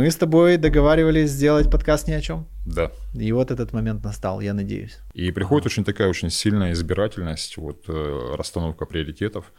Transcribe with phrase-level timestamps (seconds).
[0.00, 2.46] Мы с тобой договаривались сделать подкаст ни о чем.
[2.64, 2.90] Да.
[3.12, 4.96] И вот этот момент настал, я надеюсь.
[5.12, 9.52] И приходит очень такая очень сильная избирательность, вот э, расстановка приоритетов.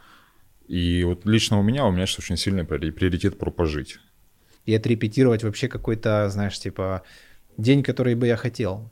[0.66, 4.00] И вот лично у меня, у меня сейчас очень сильный приоритет про пожить.
[4.66, 7.02] И отрепетировать вообще какой-то, знаешь, типа
[7.56, 8.90] день, который бы я хотел.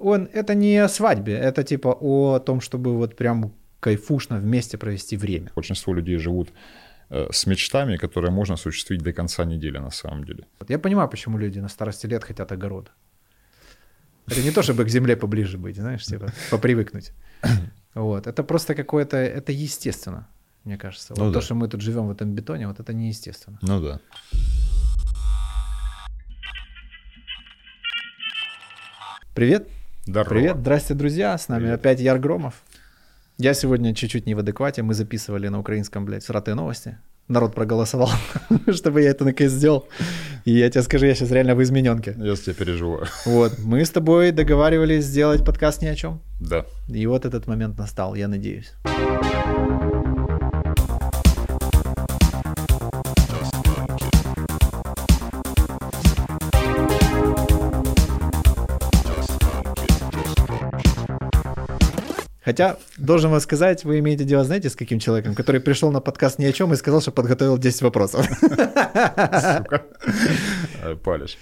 [0.00, 5.16] Он, это не о свадьбе, это типа о том, чтобы вот прям кайфушно вместе провести
[5.16, 5.52] время.
[5.54, 6.48] Большинство людей живут
[7.10, 10.46] с мечтами, которые можно осуществить до конца недели на самом деле.
[10.68, 12.90] Я понимаю, почему люди на старости лет хотят огород.
[14.26, 17.12] Это не то, чтобы к земле поближе быть, знаешь, типа попривыкнуть.
[17.94, 18.26] Вот.
[18.26, 20.28] Это просто какое-то, это естественно,
[20.64, 21.14] мне кажется.
[21.16, 21.40] Ну, вот да.
[21.40, 23.58] то, что мы тут живем в этом бетоне, вот это неестественно.
[23.62, 24.00] Ну да.
[29.34, 29.68] Привет.
[30.04, 30.28] Здорово.
[30.28, 31.38] Привет, здрасте, друзья.
[31.38, 31.80] С нами Привет.
[31.80, 32.54] опять Яр Громов.
[33.40, 34.82] Я сегодня чуть-чуть не в адеквате.
[34.82, 36.98] Мы записывали на украинском, блядь, сратые новости.
[37.28, 38.10] Народ проголосовал,
[38.72, 39.86] чтобы я это наконец сделал.
[40.44, 42.16] И я тебе скажу, я сейчас реально в измененке.
[42.18, 43.06] Я с тебя переживаю.
[43.26, 46.20] Вот, мы с тобой договаривались сделать подкаст ни о чем.
[46.40, 46.64] Да.
[46.88, 48.72] И вот этот момент настал, я надеюсь.
[62.48, 66.38] Хотя, должен вам сказать, вы имеете дело, знаете, с каким человеком, который пришел на подкаст
[66.38, 68.26] ни о чем и сказал, что подготовил 10 вопросов.
[68.26, 69.82] Сука.
[71.04, 71.36] Палишь.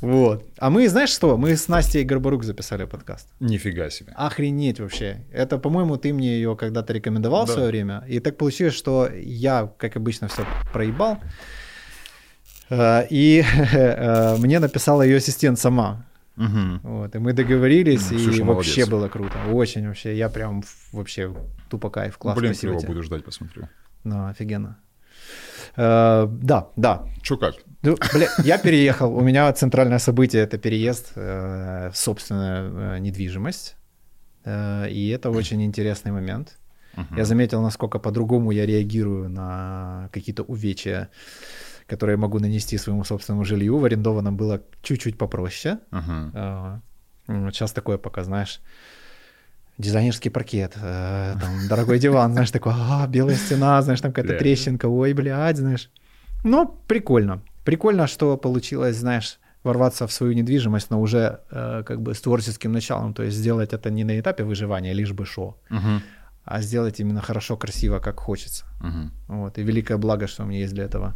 [0.00, 0.46] Вот.
[0.58, 3.26] А мы, знаешь что, мы с Настей Горбарук записали подкаст.
[3.40, 4.12] Нифига себе.
[4.14, 5.24] Охренеть вообще.
[5.32, 7.50] Это, по-моему, ты мне ее когда-то рекомендовал да.
[7.50, 8.04] в свое время.
[8.06, 11.18] И так получилось, что я, как обычно, все проебал.
[12.70, 16.06] Э, и э, мне написала ее ассистент сама.
[16.36, 16.80] Угу.
[16.82, 18.88] Вот, и мы договорились, ну, и вообще молодец.
[18.88, 19.36] было круто.
[19.52, 20.16] Очень вообще.
[20.16, 21.34] Я прям вообще
[21.68, 22.16] тупо кайф.
[22.18, 22.78] Класс, Блин, тебе.
[22.86, 23.68] буду ждать, посмотрю.
[24.04, 24.78] Ну, офигенно.
[25.76, 27.04] Uh, да, да.
[27.22, 27.54] Че как?
[27.82, 29.14] Ну, бля, я переехал.
[29.14, 33.76] У меня центральное событие это переезд в собственную uh, недвижимость.
[34.44, 36.58] Э, и это очень интересный момент.
[36.94, 37.16] Uh-huh.
[37.16, 41.08] Я заметил, насколько по-другому я реагирую на какие-то увечья
[41.86, 43.78] которые я могу нанести своему собственному жилью.
[43.78, 45.78] В арендованном было чуть-чуть попроще.
[45.90, 46.80] Uh-huh.
[47.26, 48.60] Сейчас такое пока, знаешь,
[49.78, 54.86] дизайнерский паркет, э, там, дорогой диван, знаешь, такой, а, белая стена, знаешь, там какая-то трещинка,
[54.88, 55.90] ой, блядь, знаешь.
[56.44, 57.42] Ну, прикольно.
[57.64, 62.72] Прикольно, что получилось, знаешь, ворваться в свою недвижимость, но уже э, как бы с творческим
[62.72, 66.00] началом, то есть сделать это не на этапе выживания, лишь бы шо, uh-huh.
[66.44, 68.64] а сделать именно хорошо, красиво, как хочется.
[68.82, 69.10] Uh-huh.
[69.28, 71.14] Вот, и великое благо, что у меня есть для этого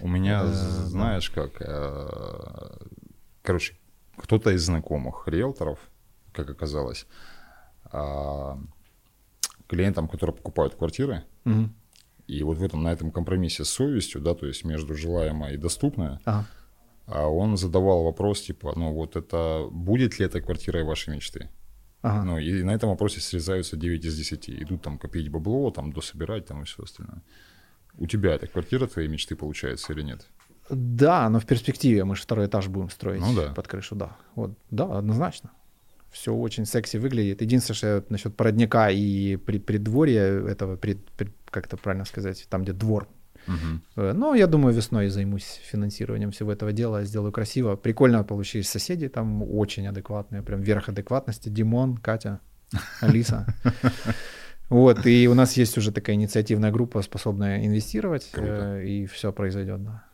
[0.00, 2.76] у меня, э, знаешь, как, э,
[3.42, 3.74] короче,
[4.16, 5.78] кто-то из знакомых риэлторов,
[6.32, 7.06] как оказалось,
[7.84, 8.58] а,
[9.66, 11.70] клиентам, которые покупают квартиры, угу.
[12.26, 15.56] и вот в этом, на этом компромиссе с совестью, да, то есть между желаемое и
[15.56, 16.46] доступное, ага.
[17.06, 21.50] а он задавал вопрос, типа, ну вот это, будет ли эта квартира вашей мечты?
[22.02, 22.24] Ага.
[22.24, 24.48] Ну, и на этом вопросе срезаются 9 из 10.
[24.48, 27.22] Идут там копить бабло, там дособирать, там и все остальное.
[27.98, 30.26] У тебя это квартира твоей мечты получается или нет?
[30.70, 33.52] Да, но в перспективе мы же второй этаж будем строить ну, да.
[33.52, 34.16] под крышу, да.
[34.36, 35.50] Вот, да, однозначно.
[36.12, 37.42] Все очень секси выглядит.
[37.42, 42.72] Единственное, что насчет породника и преддворья этого, пред, пред, как это правильно сказать, там, где
[42.72, 43.08] двор.
[43.46, 44.02] Угу.
[44.14, 47.76] Но я думаю, весной займусь финансированием всего этого дела, сделаю красиво.
[47.76, 51.48] Прикольно получились соседи, там очень адекватные, прям верх адекватности.
[51.48, 52.40] Димон, Катя,
[53.00, 53.46] Алиса.
[54.70, 59.82] Вот, и у нас есть уже такая инициативная группа, способная инвестировать, э, и все произойдет,
[59.82, 60.04] да.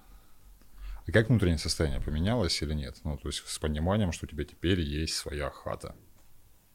[1.07, 2.97] А как внутреннее состояние поменялось или нет?
[3.05, 5.95] Ну, то есть с пониманием, что у тебя теперь есть своя хата.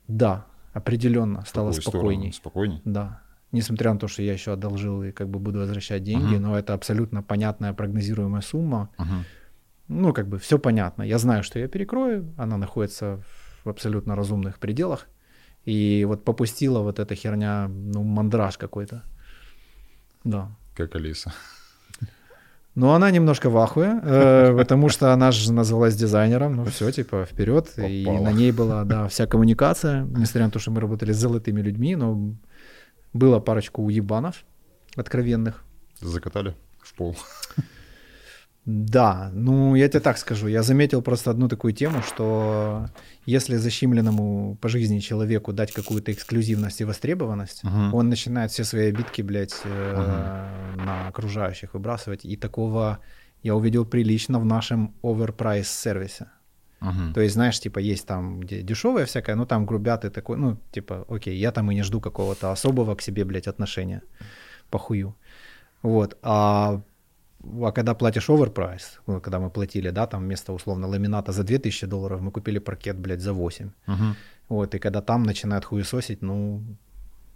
[0.08, 2.32] Да, определенно стало спокойней.
[2.32, 2.82] Спокойней?
[2.86, 3.22] Да.
[3.52, 6.40] Несмотря на то, что я еще одолжил и как бы буду возвращать деньги, uh-huh.
[6.40, 8.90] но это абсолютно понятная прогнозируемая сумма.
[8.98, 9.24] Uh-huh.
[9.90, 11.04] Ну, как бы все понятно.
[11.04, 13.22] Я знаю, что я перекрою, она находится
[13.66, 15.08] в абсолютно разумных пределах.
[15.66, 19.04] И вот попустила вот эта херня, ну, мандраж какой-то.
[20.24, 20.50] Да.
[20.76, 21.34] Как Алиса.
[22.74, 26.56] Ну, она немножко в ахуе, э, потому что она же называлась дизайнером.
[26.56, 27.68] Ну, все, типа, вперед.
[27.76, 27.90] Попала.
[27.90, 30.04] И на ней была, да, вся коммуникация.
[30.04, 32.34] Несмотря на то, что мы работали с золотыми людьми, но
[33.14, 34.46] было парочку уебанов
[34.96, 35.64] откровенных.
[36.00, 37.18] Закатали в пол.
[38.66, 42.86] Да, ну я тебе так скажу, я заметил просто одну такую тему, что
[43.26, 47.92] если защемленному по жизни человеку дать какую-то эксклюзивность и востребованность, uh-huh.
[47.92, 50.76] он начинает все свои обидки, блядь, uh-huh.
[50.86, 53.00] на окружающих выбрасывать, и такого
[53.42, 56.28] я увидел прилично в нашем оверпрайс сервисе.
[56.82, 57.14] Uh-huh.
[57.14, 60.60] То есть, знаешь, типа, есть там где дешевое всякое, ну там грубят и такой, ну,
[60.72, 64.04] типа, окей, я там и не жду какого-то особого к себе, блядь, отношения,
[64.70, 65.16] похую.
[65.82, 66.84] Вот, а
[67.44, 71.88] а когда платишь оверпрайс, ну, когда мы платили, да, там вместо условно ламината за 2000
[71.88, 73.72] долларов, мы купили паркет, блядь, за 8.
[73.88, 73.96] Угу.
[74.50, 76.62] Вот, и когда там начинают хуесосить, ну,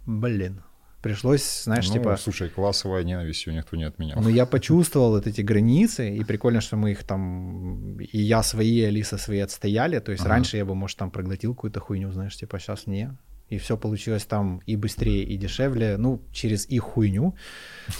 [0.06, 0.62] блин,
[1.02, 2.16] пришлось, знаешь, ну, типа...
[2.16, 4.20] слушай, классовая ненависть ее никто не отменял.
[4.20, 8.80] Ну, я почувствовал вот эти границы, и прикольно, что мы их там, и я свои,
[8.80, 10.30] и Алиса свои отстояли, то есть ага.
[10.30, 13.16] раньше я бы, может, там проглотил какую-то хуйню, знаешь, типа, сейчас не,
[13.48, 17.36] и все получилось там и быстрее, и дешевле, ну, через их хуйню,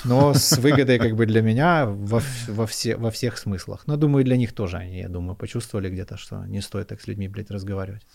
[0.04, 3.86] но с выгодой как бы для меня во, во, все, во всех смыслах.
[3.86, 7.06] Но думаю, для них тоже они, я думаю, почувствовали где-то, что не стоит так с
[7.06, 8.06] людьми, блядь, разговаривать.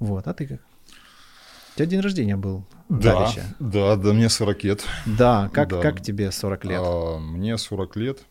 [0.00, 0.60] Вот, а ты как?
[0.60, 3.44] У тебя день рождения был да, давеча.
[3.60, 4.84] Да, да, мне 40 лет.
[5.04, 5.80] Да, как, да.
[5.80, 6.80] как тебе 40 лет?
[6.82, 8.22] А, мне 40 лет.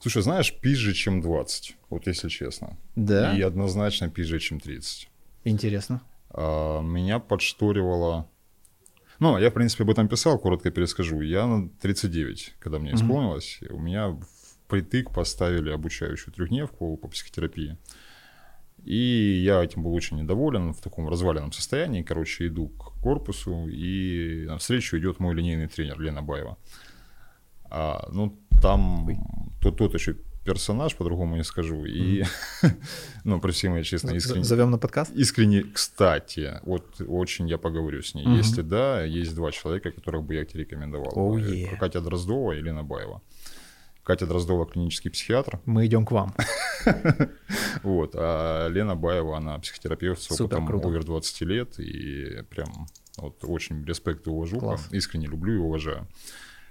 [0.00, 2.76] Слушай, знаешь, пизже, чем 20, вот если честно.
[2.96, 3.34] Да?
[3.34, 5.08] И однозначно пизже, чем 30.
[5.44, 6.02] Интересно.
[6.30, 8.28] А, меня подшторивало...
[9.20, 11.20] Ну, я, в принципе, об этом писал, коротко перескажу.
[11.20, 13.72] Я на 39, когда мне исполнилось, mm-hmm.
[13.72, 14.18] у меня
[14.66, 17.78] впритык поставили обучающую трехдневку по психотерапии.
[18.82, 22.02] И я этим был очень недоволен, в таком разваленном состоянии.
[22.02, 26.58] Короче, иду к корпусу, и навстречу идет мой линейный тренер Лена Баева.
[27.70, 29.08] А, ну, там
[29.62, 31.84] тот, тот еще персонаж, по-другому не скажу.
[31.84, 32.70] И, mm.
[33.24, 34.44] ну, при всей моей честной искренне...
[34.44, 35.12] Зовем на подкаст?
[35.14, 38.26] Искренне, кстати, вот очень я поговорю с ней.
[38.26, 38.36] Mm-hmm.
[38.36, 41.12] Если да, есть два человека, которых бы я тебе рекомендовал.
[41.14, 41.76] Oh, yeah.
[41.76, 43.22] Катя Дроздова и Лена Баева.
[44.04, 45.60] Катя Дроздова клинический психиатр.
[45.64, 46.34] Мы идем к вам.
[47.82, 48.12] Вот.
[48.14, 51.78] А Лена Баева, она психотерапевт с опытом овер 20 лет.
[51.78, 52.86] И прям
[53.16, 54.78] вот очень респект и уважу.
[54.90, 56.06] Искренне люблю и уважаю.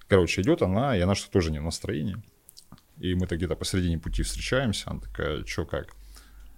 [0.07, 2.17] Короче, идет она, и она что тоже не в настроении.
[3.03, 4.89] И мы-то где-то посередине пути встречаемся.
[4.89, 5.87] Она такая, что как?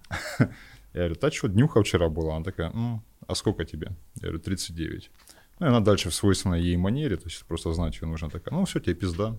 [0.38, 0.48] Я
[0.94, 2.36] говорю, та что, днюха вчера была?
[2.36, 3.88] Она такая, ну, а сколько тебе?
[4.14, 5.10] Я говорю, 39.
[5.58, 8.54] Ну, и она дальше в свойственной ей манере, то есть просто знать ее нужно такая,
[8.54, 9.34] ну, все, тебе пизда.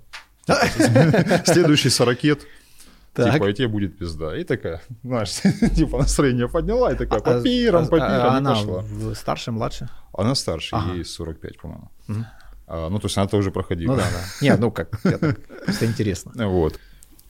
[1.46, 2.46] Следующий сорокет.
[3.14, 3.34] Так.
[3.34, 4.36] Типа, и тебе будет пизда.
[4.36, 5.32] И такая, знаешь,
[5.76, 8.84] типа настроение подняла, и такая, по пирам, а, по пирам, а, она пошла.
[9.16, 9.88] старше, младше?
[10.12, 10.94] Она старше, ага.
[10.94, 11.90] ей 45, по-моему.
[12.10, 12.26] Угу.
[12.68, 13.94] А, ну, то есть она тоже проходила.
[13.94, 14.26] Ну да, да.
[14.42, 16.50] Нет, ну как, это интересно.
[16.50, 16.78] Вот.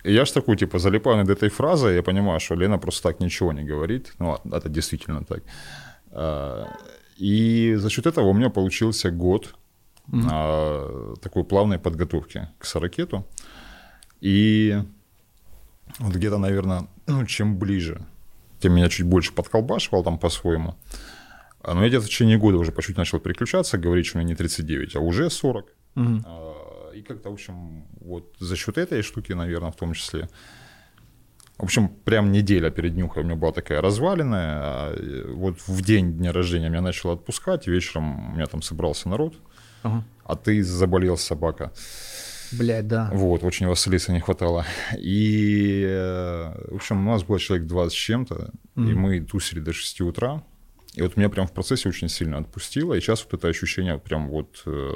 [0.08, 3.20] И я ж такой, типа, залипаю над этой фразой, я понимаю, что Лена просто так
[3.20, 4.14] ничего не говорит.
[4.20, 5.44] Ну, это действительно так.
[6.12, 6.66] А,
[7.18, 9.56] и за счет этого у меня получился год
[10.10, 11.20] mm-hmm.
[11.20, 13.26] такой плавной подготовки к сорокету.
[14.22, 14.82] И
[16.00, 18.02] вот где-то, наверное, ну, чем ближе,
[18.60, 20.76] тем меня чуть больше подколбашивал там по-своему.
[21.62, 24.22] А, но я где-то в течение года уже по чуть начал переключаться, говорить, что у
[24.22, 25.66] меня не 39, а уже 40.
[25.96, 26.24] Угу.
[26.98, 30.30] И как-то, в общем, вот за счет этой штуки, наверное, в том числе,
[31.58, 34.58] в общем, прям неделя перед нюхой у меня была такая разваленная.
[34.60, 34.96] А
[35.34, 39.36] вот в день дня рождения меня начало отпускать, вечером у меня там собрался народ,
[39.84, 40.04] ага.
[40.24, 41.72] а ты заболел собака.
[42.52, 43.12] Блядь, да.
[43.14, 44.66] Вот, очень Василиса не хватало.
[44.98, 48.36] И, э, в общем, у нас было человек 20 с чем-то,
[48.76, 48.90] mm-hmm.
[48.90, 50.42] и мы тусили до 6 утра.
[50.98, 54.30] И вот меня прям в процессе очень сильно отпустило, и сейчас вот это ощущение прям
[54.30, 54.94] вот э,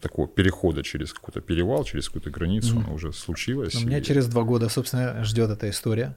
[0.00, 2.84] такого перехода через какой-то перевал, через какую-то границу, mm.
[2.84, 3.74] оно уже случилось.
[3.82, 4.02] Меня и...
[4.04, 6.16] через два года, собственно, ждет эта история.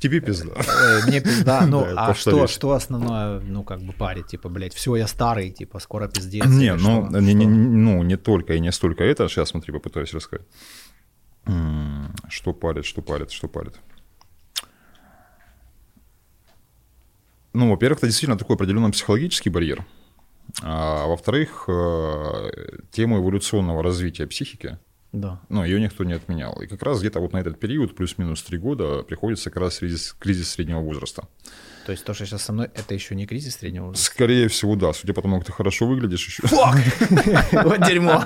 [0.00, 0.52] Тебе пизда.
[0.56, 1.64] Э, мне пизда.
[1.68, 4.26] Ну, а что, что основное, ну, как бы парит?
[4.26, 6.44] Типа, блядь, все, я старый, типа, скоро пиздец.
[6.46, 9.28] Не, ну, не, не, ну, не только и не столько это.
[9.28, 10.46] Сейчас, смотри, попытаюсь рассказать.
[12.28, 13.74] Что парит, что парит, что парит.
[17.58, 19.84] Ну, во-первых, это действительно такой определенный психологический барьер.
[20.62, 22.50] А во-вторых, э,
[22.92, 24.78] тема эволюционного развития психики.
[25.10, 25.40] Да.
[25.48, 26.52] Но ее никто не отменял.
[26.62, 30.14] И как раз где-то вот на этот период, плюс-минус три года, приходится как раз кризис,
[30.20, 31.26] кризис среднего возраста.
[31.88, 34.12] То есть то, что сейчас со мной, это еще не кризис среднего возраста?
[34.12, 34.92] Скорее всего, да.
[34.92, 36.42] Судя по тому, как ты хорошо выглядишь еще.
[37.62, 38.24] Вот дерьмо!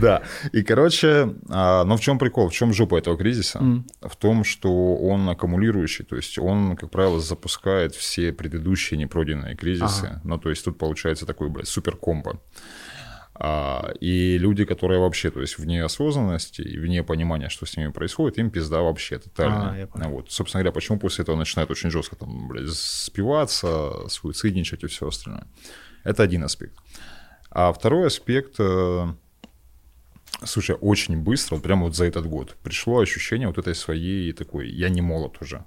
[0.00, 0.22] Да.
[0.50, 3.60] И, короче, а, но в чем прикол, в чем жопа этого кризиса?
[4.00, 10.22] В том, что он аккумулирующий, то есть он, как правило, запускает все предыдущие непройденные кризисы.
[10.24, 12.40] Ну, то есть тут получается такой, блядь, супер комбо.
[13.42, 17.90] А, и люди, которые вообще, то есть вне осознанности и вне понимания, что с ними
[17.90, 19.88] происходит, им пизда вообще тотально.
[19.94, 20.30] А, вот.
[20.30, 25.46] Собственно говоря, почему после этого начинают очень жестко там, блядь, спиваться, суицидничать и все остальное.
[26.04, 26.74] Это один аспект.
[27.50, 29.06] А второй аспект, э,
[30.44, 34.68] слушай, очень быстро, вот прямо вот за этот год, пришло ощущение вот этой своей такой,
[34.68, 35.64] я не молод уже.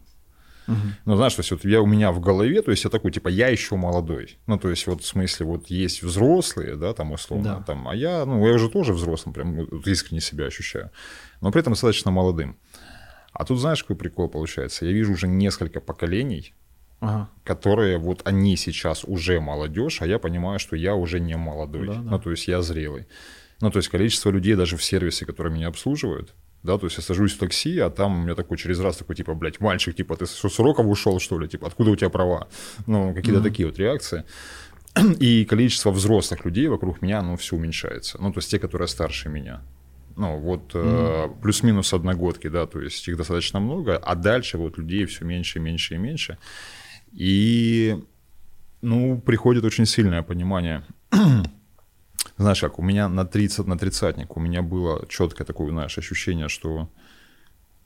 [0.67, 0.77] Угу.
[1.05, 3.27] Ну, знаешь, то есть вот я у меня в голове, то есть я такой, типа,
[3.27, 4.37] я еще молодой.
[4.47, 7.63] Ну, то есть вот в смысле вот есть взрослые, да, там условно, да.
[7.63, 10.91] там, а я, ну, я уже тоже взрослым, прям вот, искренне себя ощущаю,
[11.41, 12.57] но при этом достаточно молодым.
[13.33, 14.85] А тут знаешь, какой прикол получается?
[14.85, 16.53] Я вижу уже несколько поколений,
[16.99, 17.29] ага.
[17.43, 21.87] которые вот они сейчас уже молодежь, а я понимаю, что я уже не молодой.
[21.87, 22.01] Да, да.
[22.01, 23.07] Ну, то есть я зрелый.
[23.59, 27.03] Ну, то есть количество людей даже в сервисе, которые меня обслуживают, да, то есть я
[27.03, 30.15] сажусь в такси, а там у меня такой через раз такой, типа, блядь, мальчик, типа,
[30.15, 32.47] ты с уроков ушел, что ли, типа, откуда у тебя права?
[32.87, 33.43] Ну, какие-то mm-hmm.
[33.43, 34.23] такие вот реакции.
[35.19, 38.17] И количество взрослых людей вокруг меня, ну, все уменьшается.
[38.21, 39.61] Ну, то есть те, которые старше меня.
[40.15, 41.31] Ну, вот mm-hmm.
[41.31, 45.59] э, плюс-минус одногодки, да, то есть их достаточно много, а дальше вот людей все меньше
[45.59, 46.37] и меньше и меньше.
[47.11, 48.01] И,
[48.81, 50.83] ну, приходит очень сильное понимание.
[52.37, 56.49] Знаешь как, у меня на 30, на тридцатник, у меня было четкое такое, знаешь, ощущение,
[56.49, 56.89] что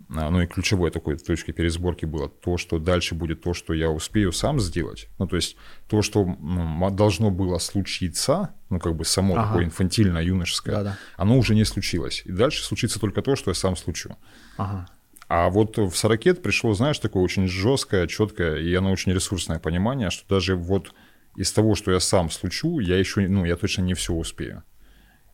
[0.09, 3.89] а, ну и ключевой такой точкой пересборки было то, что дальше будет то, что я
[3.89, 5.09] успею сам сделать.
[5.19, 5.57] Ну, то есть
[5.89, 9.47] то, что ну, должно было случиться, ну, как бы само ага.
[9.47, 10.97] такое инфантильное, юношеское, Да-да.
[11.17, 12.21] оно уже не случилось.
[12.25, 14.15] И дальше случится только то, что я сам случу.
[14.57, 14.87] Ага.
[15.27, 20.09] А вот в Сорокет пришло, знаешь, такое очень жесткое, четкое, и оно очень ресурсное понимание,
[20.09, 20.93] что даже вот
[21.37, 24.63] из того, что я сам случу, я еще, ну, я точно не все успею.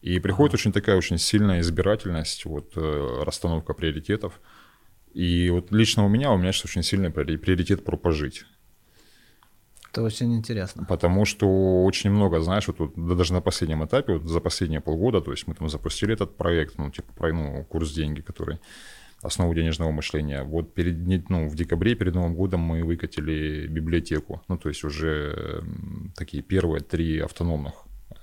[0.01, 0.59] И приходит ага.
[0.59, 4.41] очень такая очень сильная избирательность, вот э, расстановка приоритетов.
[5.13, 8.43] И вот лично у меня, у меня сейчас очень сильный приоритет про пожить.
[9.91, 10.83] Это очень интересно.
[10.85, 14.81] Потому что очень много, знаешь, вот, вот да, даже на последнем этапе, вот за последние
[14.81, 18.59] полгода, то есть мы там запустили этот проект, ну, типа, про, ну, курс деньги, который
[19.23, 20.43] основу денежного мышления.
[20.43, 24.43] Вот перед, ну, в декабре, перед Новым годом мы выкатили библиотеку.
[24.47, 25.63] Ну, то есть уже
[26.15, 27.73] такие первые три автономных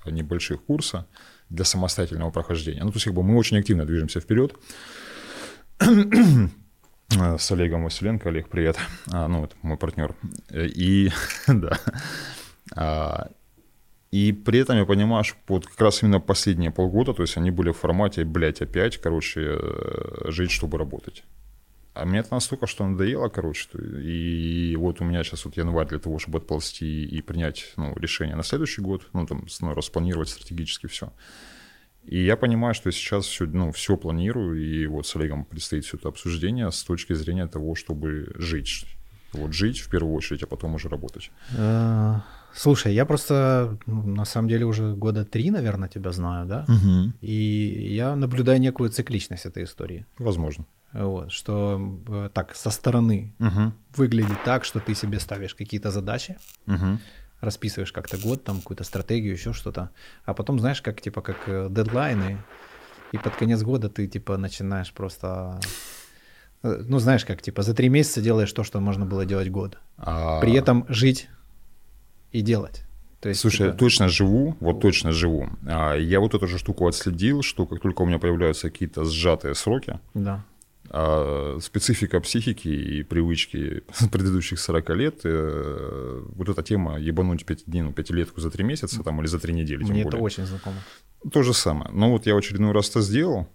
[0.05, 1.07] небольших курса
[1.49, 2.83] для самостоятельного прохождения.
[2.83, 4.55] Ну, то есть как бы мы очень активно движемся вперед.
[5.79, 8.29] Э, с Олегом Василенко.
[8.29, 8.77] Олег, привет.
[9.11, 10.15] А, ну, это мой партнер.
[10.53, 11.11] И,
[11.47, 11.77] да.
[14.11, 17.37] А, и при этом я понимаю, что вот как раз именно последние полгода, то есть
[17.37, 21.23] они были в формате, блядь, опять, короче, э, жить, чтобы работать.
[21.93, 23.67] А мне это настолько, что надоело, короче.
[23.77, 28.35] И вот у меня сейчас вот январь для того, чтобы отползти и принять ну, решение
[28.35, 31.11] на следующий год, ну, там, ну, распланировать стратегически все.
[32.03, 35.97] И я понимаю, что сейчас все, ну, все планирую, и вот с Олегом предстоит все
[35.97, 38.85] это обсуждение с точки зрения того, чтобы жить.
[39.33, 41.29] Вот жить в первую очередь, а потом уже работать.
[42.53, 46.65] Слушай, я просто ну, на самом деле уже года три, наверное, тебя знаю, да?
[46.67, 47.13] Угу.
[47.21, 50.05] И я наблюдаю некую цикличность этой истории.
[50.17, 50.65] Возможно.
[50.93, 53.71] Вот, что э, так со стороны угу.
[53.95, 56.99] выглядит так, что ты себе ставишь какие-то задачи, угу
[57.41, 59.89] расписываешь как-то год, там какую-то стратегию, еще что-то,
[60.25, 62.37] а потом, знаешь, как типа как э, дедлайны,
[63.11, 65.59] и под конец года ты типа начинаешь просто,
[66.63, 69.79] э, ну знаешь, как типа за три месяца делаешь то, что можно было делать год,
[69.97, 70.39] а...
[70.39, 71.29] при этом жить
[72.31, 72.83] и делать.
[73.19, 73.67] То есть, Слушай, типа...
[73.67, 75.47] я точно живу, вот точно живу.
[75.67, 79.53] А, я вот эту же штуку отследил, что как только у меня появляются какие-то сжатые
[79.53, 80.43] сроки, да.
[80.93, 87.93] А специфика психики и привычки предыдущих 40 лет, э, вот эта тема ебануть 5, ну,
[87.93, 89.83] пятилетку за 3 месяца там, или за 3 недели.
[89.83, 90.75] Мне это очень знакомо.
[91.31, 91.91] То же самое.
[91.93, 93.47] Но вот я в очередной раз это сделал,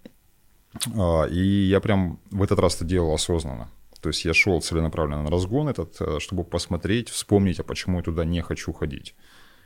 [0.95, 3.69] а, и я прям в этот раз это делал осознанно.
[4.01, 8.03] То есть я шел целенаправленно на разгон этот, э, чтобы посмотреть, вспомнить, а почему я
[8.03, 9.15] туда не хочу ходить.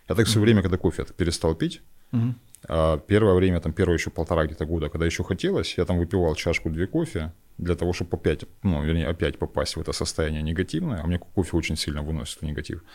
[0.09, 3.01] Я так все время, когда кофе перестал пить, mm-hmm.
[3.07, 6.88] первое время, там первое еще полтора где-то года, когда еще хотелось, я там выпивал чашку-две
[6.88, 11.19] кофе, для того, чтобы опять, ну, вернее, опять попасть в это состояние негативное, а мне
[11.19, 12.85] кофе очень сильно выносит негатив, а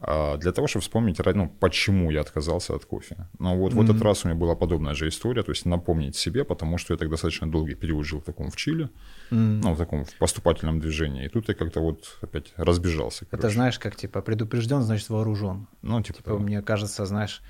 [0.00, 3.16] для того, чтобы вспомнить, ну, почему я отказался от кофе.
[3.38, 3.76] Но вот mm-hmm.
[3.76, 6.94] в этот раз у меня была подобная же история, то есть напомнить себе, потому что
[6.94, 8.84] я так достаточно долгий период жил в таком в Чили,
[9.30, 9.60] mm-hmm.
[9.62, 13.26] ну, в таком в поступательном движении, и тут я как-то вот опять разбежался.
[13.26, 13.46] Короче.
[13.46, 15.66] Это знаешь, как типа предупрежден, значит вооружен.
[15.82, 17.42] Ну, типа, типа мне кажется, знаешь,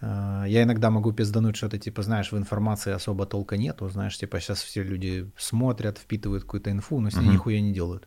[0.00, 4.40] Э, я иногда могу пиздануть что-то, типа, знаешь, в информации особо толка нету, знаешь, типа,
[4.40, 7.32] сейчас все люди смотрят, впитывают какую-то инфу, но с ней uh-huh.
[7.32, 8.06] нихуя не делают.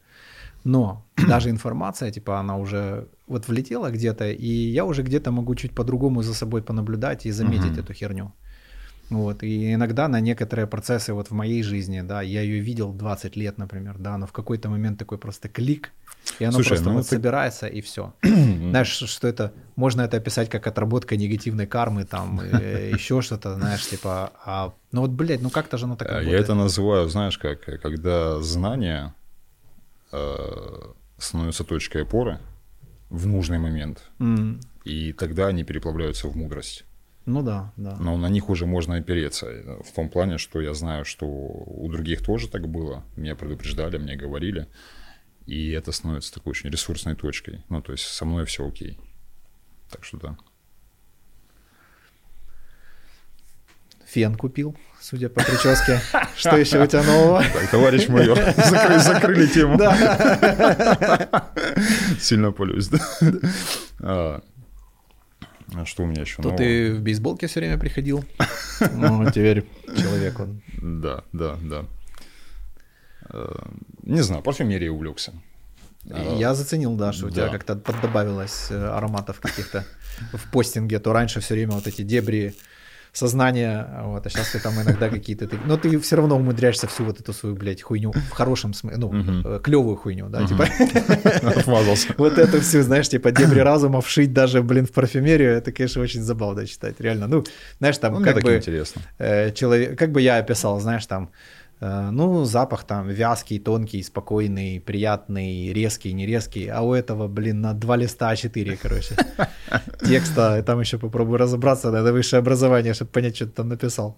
[0.63, 5.73] Но даже информация, типа, она уже вот влетела где-то, и я уже где-то могу чуть
[5.73, 7.83] по-другому за собой понаблюдать и заметить uh-huh.
[7.83, 8.31] эту херню.
[9.11, 13.35] Вот, и иногда на некоторые процессы вот в моей жизни, да, я ее видел 20
[13.35, 15.91] лет, например, да, но в какой-то момент такой просто клик,
[16.39, 17.15] и оно Слушай, просто ну вот ты...
[17.15, 18.13] собирается, и все.
[18.23, 22.39] знаешь, что это, можно это описать как отработка негативной кармы, там,
[22.93, 26.31] еще что-то, знаешь, типа, а, ну вот, блядь, ну как-то же оно так работает.
[26.31, 29.13] Я это называю, знаешь, как, когда знание
[30.11, 32.39] э, становится точкой опоры
[33.09, 34.61] в нужный момент, mm.
[34.85, 36.85] и тогда они переплавляются в мудрость.
[37.25, 37.95] Ну да, да.
[37.99, 39.45] Но на них уже можно опереться.
[39.85, 43.03] В том плане, что я знаю, что у других тоже так было.
[43.15, 44.67] Меня предупреждали, мне говорили.
[45.45, 47.63] И это становится такой очень ресурсной точкой.
[47.69, 48.99] Ну, то есть со мной все окей.
[49.91, 50.37] Так что да.
[54.11, 56.01] Фен купил, судя по прическе.
[56.35, 57.43] Что еще у тебя нового?
[57.53, 59.77] Так, товарищ майор, закрыли, закрыли тему.
[59.77, 61.49] Да.
[62.19, 62.99] Сильно полюсь, да?
[64.01, 64.41] А,
[65.73, 66.57] А что у меня еще То нового?
[66.57, 68.25] ты в бейсболке все время приходил.
[68.93, 69.63] Ну, а теперь
[69.95, 70.61] человек он.
[70.81, 71.85] Да, да, да.
[73.29, 73.45] Э,
[74.01, 75.33] не знаю, парфюмерией увлекся.
[76.03, 79.85] Я заценил, да, что у тебя как-то поддобавилось э, ароматов каких-то
[80.33, 82.55] в постинге, то раньше все время вот эти дебри
[83.13, 85.47] сознание, вот, а сейчас ты там иногда какие-то...
[85.47, 88.97] Ты, но ты все равно умудряешься всю вот эту свою, блядь, хуйню в хорошем смысле,
[88.99, 89.59] ну, uh-huh.
[89.61, 90.47] клевую хуйню, да, uh-huh.
[90.47, 90.67] типа...
[92.17, 96.21] Вот эту всю, знаешь, типа дебри разума вшить даже, блин, в парфюмерию, это, конечно, очень
[96.21, 97.27] забавно читать, реально.
[97.27, 97.43] Ну,
[97.79, 98.55] знаешь, там ну, как бы...
[98.55, 99.01] интересно.
[99.17, 101.29] Э, человек, как бы я описал, знаешь, там Э,
[101.81, 106.67] ну, запах там вязкий, тонкий, спокойный, приятный, резкий, не резкий.
[106.67, 109.15] А у этого, блин, на два листа А4, короче,
[110.07, 110.61] текста.
[110.63, 114.17] Там еще попробую разобраться, надо высшее образование, чтобы понять, что ты там написал.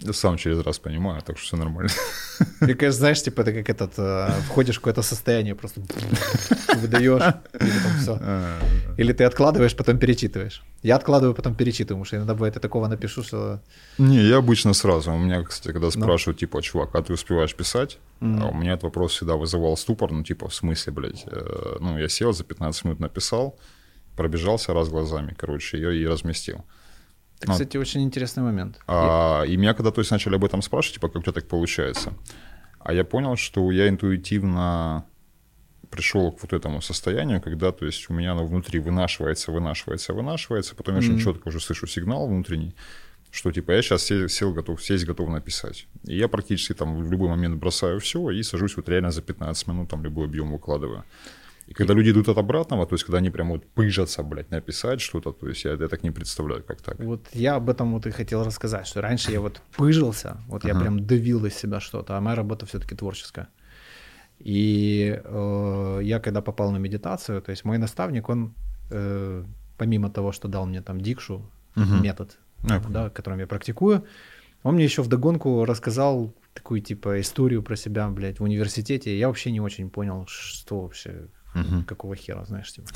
[0.00, 1.90] Я сам через раз понимаю, так что все нормально.
[2.60, 5.80] Мне кажется, знаешь, типа это как этот, э, входишь в какое-то состояние, просто
[6.76, 8.18] выдаешь, или там все.
[8.20, 8.60] А,
[8.98, 10.62] или ты откладываешь, потом перечитываешь.
[10.82, 13.60] Я откладываю, потом перечитываю, потому что иногда бывает, я такого напишу, что...
[13.98, 15.12] Не, я обычно сразу.
[15.12, 15.90] У меня, кстати, когда ну.
[15.90, 17.98] спрашивают, типа, чувак, а ты успеваешь писать?
[18.20, 21.24] А у меня этот вопрос всегда вызывал ступор, ну, типа, в смысле, блядь.
[21.26, 23.58] Э, ну, я сел, за 15 минут написал,
[24.16, 26.64] пробежался раз глазами, короче, ее и разместил.
[27.38, 28.80] Это, ну, кстати, очень интересный момент.
[28.86, 31.48] А, и меня когда то есть начали об этом спрашивать, типа, как у тебя так
[31.48, 32.12] получается,
[32.78, 35.04] а я понял, что я интуитивно
[35.90, 40.74] пришел к вот этому состоянию, когда, то есть, у меня оно внутри вынашивается, вынашивается, вынашивается,
[40.74, 41.04] потом я mm-hmm.
[41.04, 42.74] очень четко уже слышу сигнал внутренний,
[43.30, 45.86] что типа я сейчас сел, сел готов, сесть готов написать.
[46.04, 49.66] И я практически там в любой момент бросаю все и сажусь вот реально за 15
[49.68, 51.04] минут, там любой объем выкладываю.
[51.66, 55.00] И когда люди идут от обратного, то есть когда они прям вот пыжатся, блядь, написать
[55.00, 56.98] что-то, то есть я, я так не представляю, как так.
[56.98, 60.74] Вот я об этом вот и хотел рассказать, что раньше я вот пыжился, вот я
[60.74, 63.48] прям давил из себя что-то, а моя работа все-таки творческая.
[64.38, 68.54] И э, я когда попал на медитацию, то есть мой наставник, он
[68.90, 69.44] э,
[69.78, 74.04] помимо того, что дал мне там дикшу, метод, uh да, которым я практикую,
[74.62, 79.18] он мне еще вдогонку рассказал такую типа историю про себя, блядь, в университете.
[79.18, 81.84] Я вообще не очень понял, что вообще Угу.
[81.86, 82.88] Какого хера, знаешь, типа.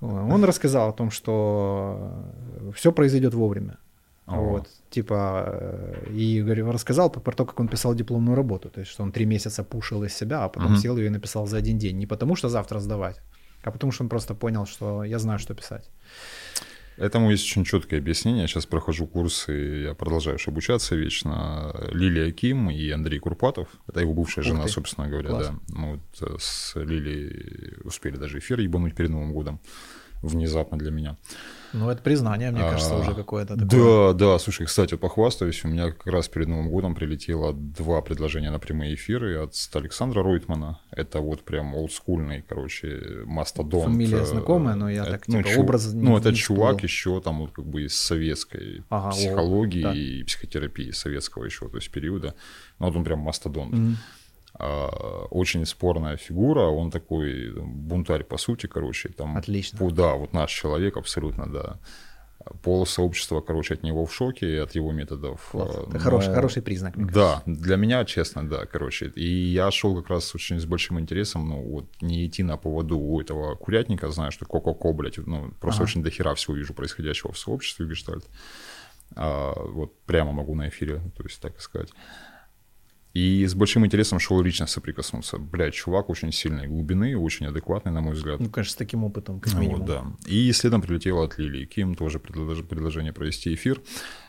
[0.00, 2.32] Он рассказал о том, что
[2.74, 3.78] все произойдет вовремя.
[4.26, 4.40] О.
[4.40, 8.90] Вот, типа, э, и говорю, рассказал про то, как он писал дипломную работу, то есть,
[8.90, 10.80] что он три месяца пушил из себя, а потом угу.
[10.80, 11.96] сел ее и написал за один день.
[11.96, 13.20] Не потому, что завтра сдавать,
[13.62, 15.88] а потому, что он просто понял, что я знаю, что писать.
[16.96, 18.42] Этому есть очень четкое объяснение.
[18.42, 19.52] Я сейчас прохожу курсы,
[19.84, 21.74] я продолжаю обучаться вечно.
[21.92, 23.68] Лилия Ким и Андрей Курпатов.
[23.86, 24.68] Это его бывшая Ух жена, ты.
[24.70, 25.28] собственно говоря.
[25.28, 25.48] Класс.
[25.48, 25.54] Да.
[25.68, 29.60] Мы вот э, с Лилией успели даже эфир ебануть перед Новым годом.
[30.22, 31.16] Внезапно для меня.
[31.72, 34.12] Ну, это признание, мне кажется, а, уже какое-то такое.
[34.12, 38.50] Да, да, слушай, кстати, похвастаюсь, у меня как раз перед Новым годом прилетело два предложения
[38.50, 40.80] на прямые эфиры от Александра Ройтмана.
[40.90, 43.84] Это вот прям олдскульный, короче, мастодонт.
[43.84, 45.60] Фамилия знакомая, но я так, ну, типа, чу...
[45.60, 49.82] образ не Ну, это не чувак еще там вот как бы из советской ага, психологии
[49.82, 49.94] о, да.
[49.94, 52.34] и психотерапии советского еще, то есть периода.
[52.78, 53.74] Ну, вот он прям мастодонт.
[53.74, 53.94] Mm-hmm.
[54.58, 59.36] А, очень спорная фигура, он такой бунтарь по сути, короче, там.
[59.36, 59.90] Отлично.
[59.90, 61.78] Да, вот наш человек абсолютно, да.
[62.62, 65.48] Пол сообщества, короче, от него в шоке, от его методов.
[65.52, 65.88] Вот.
[65.88, 66.94] Это хороший, хороший признак.
[67.12, 69.12] да, для меня, честно, да, короче.
[69.16, 72.98] И я шел как раз очень с большим интересом, ну, вот не идти на поводу
[72.98, 75.90] у этого курятника, знаю, что ко-ко-ко, блядь, ну, просто ага.
[75.90, 78.24] очень дохера всего вижу происходящего в сообществе Гештальт.
[79.16, 81.90] А, вот прямо могу на эфире, то есть так сказать.
[83.16, 85.38] И с большим интересом шел лично соприкоснуться.
[85.38, 88.40] Блядь, чувак очень сильной глубины, очень адекватный, на мой взгляд.
[88.40, 89.78] Ну, конечно, с таким опытом, как минимум.
[89.78, 90.04] Вот, да.
[90.26, 92.62] И следом прилетело от Лилии Ким, тоже предлож...
[92.62, 93.80] предложение провести эфир.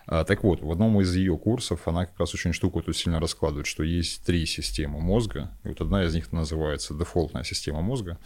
[0.05, 3.19] А, так вот, в одном из ее курсов она как раз очень штуку тут сильно
[3.19, 8.17] раскладывает, что есть три системы мозга, и вот одна из них называется дефолтная система мозга.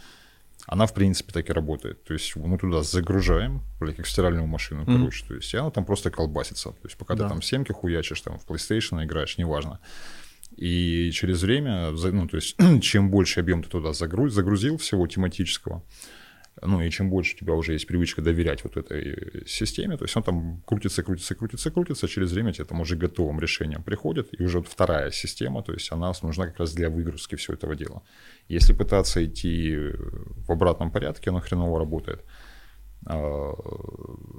[0.68, 2.04] Она, в принципе, так и работает.
[2.04, 4.96] То есть мы туда загружаем, блядь, как в стиральную машину, mm-hmm.
[4.96, 5.26] короче.
[5.26, 6.70] То есть и она там просто колбасится.
[6.70, 7.24] То есть пока да.
[7.24, 9.80] ты там семки хуячишь, там в PlayStation играешь, неважно.
[10.56, 15.82] И через время, ну, то есть, чем больше объем ты туда загруз, загрузил всего тематического,
[16.60, 20.16] ну, и чем больше у тебя уже есть привычка доверять вот этой системе, то есть
[20.16, 24.44] он там крутится, крутится, крутится, крутится, через время тебе там уже готовым решением приходит, и
[24.44, 28.02] уже вот вторая система, то есть она нужна как раз для выгрузки всего этого дела.
[28.48, 29.76] Если пытаться идти
[30.46, 32.22] в обратном порядке, оно хреново работает.
[33.06, 33.52] А,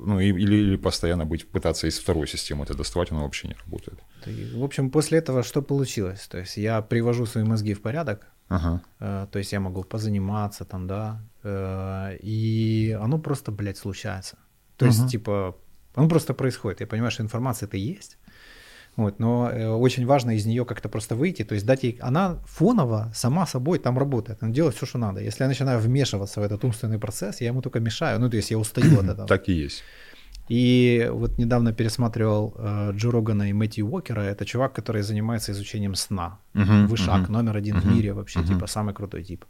[0.05, 3.99] ну, или, или постоянно быть, пытаться из второй системы это доставать, оно вообще не работает.
[4.25, 6.27] В общем, после этого что получилось?
[6.27, 8.81] То есть я привожу свои мозги в порядок, ага.
[8.99, 14.37] э, то есть я могу позаниматься там, да, э, и оно просто, блядь, случается.
[14.77, 14.93] То ага.
[14.93, 15.55] есть, типа,
[15.95, 16.81] оно просто происходит.
[16.81, 18.17] Я понимаю, что информация это есть,
[18.95, 22.37] Вот, но э, очень важно из нее как-то просто выйти, то есть дать ей, она
[22.45, 25.19] фоново сама собой там работает, она делает все, что надо.
[25.19, 28.51] Если я начинаю вмешиваться в этот умственный процесс, я ему только мешаю, ну то есть
[28.51, 29.27] я устаю от этого.
[29.27, 29.83] Так и есть.
[30.49, 34.21] И вот недавно пересматривал э, Джо Рогана и Мэтью Уокера.
[34.21, 36.39] Это чувак, который занимается изучением сна.
[36.53, 38.47] Uh-huh, Вышак, uh-huh, номер один uh-huh, в мире вообще, uh-huh.
[38.47, 39.45] типа самый крутой тип.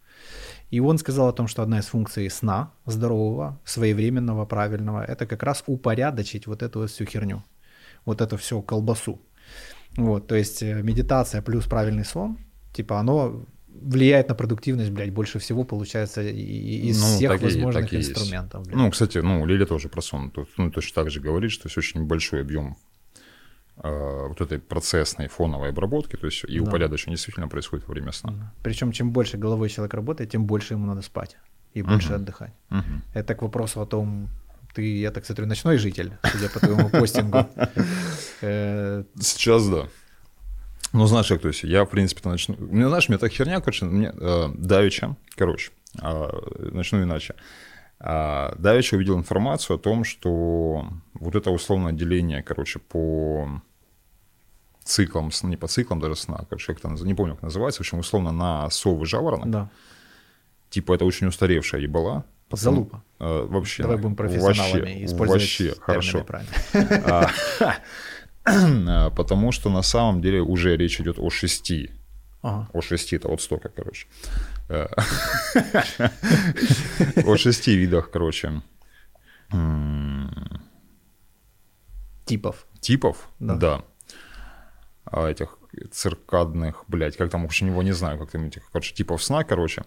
[0.69, 5.41] И он сказал о том, что одна из функций сна здорового, своевременного, правильного, это как
[5.43, 7.43] раз упорядочить вот эту вот всю херню.
[8.05, 9.19] Вот эту всю колбасу.
[9.97, 12.37] Вот, то есть э, медитация плюс правильный сон,
[12.73, 18.01] типа оно влияет на продуктивность, блядь, больше всего получается из ну, всех такие, возможных такие
[18.01, 18.65] инструментов.
[18.65, 18.75] Блядь.
[18.75, 20.31] Ну, кстати, ну, Лиля тоже про сон.
[20.31, 22.77] Тут, ну, точно так же говорит, что есть очень большой объем
[23.77, 26.63] э, вот этой процессной фоновой обработки, то есть и да.
[26.63, 28.31] упорядочение действительно происходит во время сна.
[28.31, 28.53] Да.
[28.63, 31.37] Причем чем больше головой человек работает, тем больше ему надо спать
[31.73, 32.15] и больше uh-huh.
[32.15, 32.53] отдыхать.
[32.69, 33.01] Uh-huh.
[33.15, 34.29] Это к вопросу о том,
[34.73, 37.47] ты, я так смотрю, ночной житель, судя по твоему постингу.
[38.41, 39.87] Э, Сейчас да.
[40.91, 42.55] Ну, знаешь, как, то есть я, в принципе, начну...
[42.59, 46.29] Мне, знаешь, мне так херня, короче, мне э, давеча, короче, э,
[46.71, 47.35] начну иначе.
[47.99, 53.61] Э, давеча увидел информацию о том, что вот это условное деление, короче, по
[54.83, 57.99] циклам, не по циклам даже сна, короче, как это, не помню, как называется, в общем,
[57.99, 59.49] условно на совы жаворонок.
[59.49, 59.69] Да.
[60.69, 62.25] Типа это очень устаревшая ебала.
[62.55, 63.03] Залупа.
[63.19, 63.83] Э, вообще.
[63.83, 66.25] Давай будем профессионалами вообще, использовать вообще, хорошо.
[68.45, 71.91] А, потому что на самом деле уже речь идет о шести.
[72.41, 72.69] Ага.
[72.73, 74.07] О шести, это вот столько, короче.
[74.69, 74.87] Э,
[77.25, 78.61] о шести видах, короче.
[82.25, 82.67] Типов.
[82.81, 83.55] Типов, да.
[83.55, 83.83] да.
[85.05, 85.57] А этих
[85.91, 89.83] циркадных, блядь, как там, вообще него не знаю, как там этих, короче, типов сна, короче.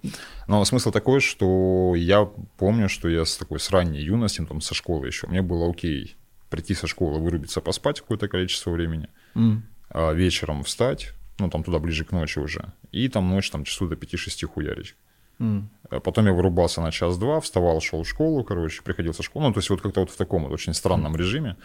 [0.49, 2.25] Но смысл такой, что я
[2.59, 6.17] помню, что я с такой с ранней юности, там, со школы еще, мне было окей
[6.51, 9.59] прийти со школы, вырубиться, поспать какое-то количество времени, mm.
[9.91, 13.89] а вечером встать, ну, там туда ближе к ночи уже, и там ночь, там, часу
[13.89, 14.95] до 5-6 хуярить.
[15.39, 15.65] Mm.
[16.03, 19.59] Потом я вырубался на час-два, вставал, шел в школу, короче, приходил со школы, ну, то
[19.59, 21.19] есть вот как-то вот в таком вот очень странном mm.
[21.19, 21.57] режиме.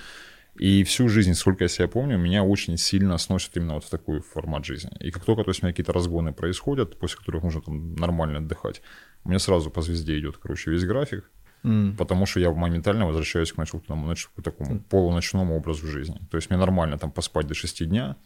[0.55, 4.21] И всю жизнь, сколько я себя помню, меня очень сильно сносит именно вот в такой
[4.21, 4.91] формат жизни.
[4.99, 8.39] И как только, то есть, у меня какие-то разгоны происходят, после которых нужно там нормально
[8.39, 8.81] отдыхать,
[9.23, 11.29] у меня сразу по звезде идет, короче, весь график.
[11.63, 11.95] Mm.
[11.95, 14.83] Потому что я моментально возвращаюсь к, началу, нач, к такому mm.
[14.89, 16.19] полуночному образу жизни.
[16.29, 18.17] То есть мне нормально там поспать до 6 дня,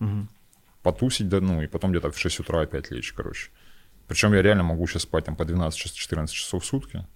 [0.00, 0.26] mm-hmm.
[0.82, 3.50] потусить, да, ну и потом где-то в 6 утра опять лечь, короче.
[4.08, 7.06] Причем я реально могу сейчас спать там по 12-14 часов в сутки.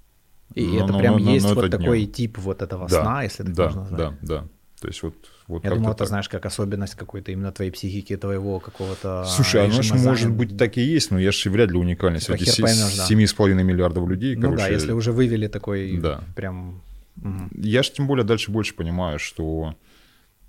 [0.54, 2.12] И но, это но, прям но, есть но, но вот такой днем.
[2.12, 3.98] тип вот этого да, сна, если ты да, можно назвать.
[3.98, 4.48] Да, да.
[4.80, 5.14] То есть вот,
[5.48, 6.08] вот Я думал, это так.
[6.08, 10.76] знаешь, как особенность какой-то именно твоей психики, твоего какого-то Слушай, оно же может быть так
[10.76, 14.36] и есть, но я же вряд ли уникальный среди семи с половиной миллиардов людей.
[14.36, 16.22] Ну да, если уже вывели такой да.
[16.34, 16.82] прям...
[17.16, 17.48] Угу.
[17.62, 19.74] Я же тем более дальше больше понимаю, что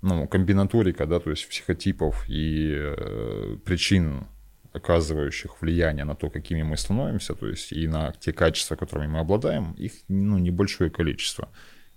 [0.02, 4.26] ну, комбинаторика, да, то есть психотипов и э, причин,
[4.78, 9.18] оказывающих влияние на то, какими мы становимся, то есть и на те качества, которыми мы
[9.20, 11.48] обладаем, их ну, небольшое количество.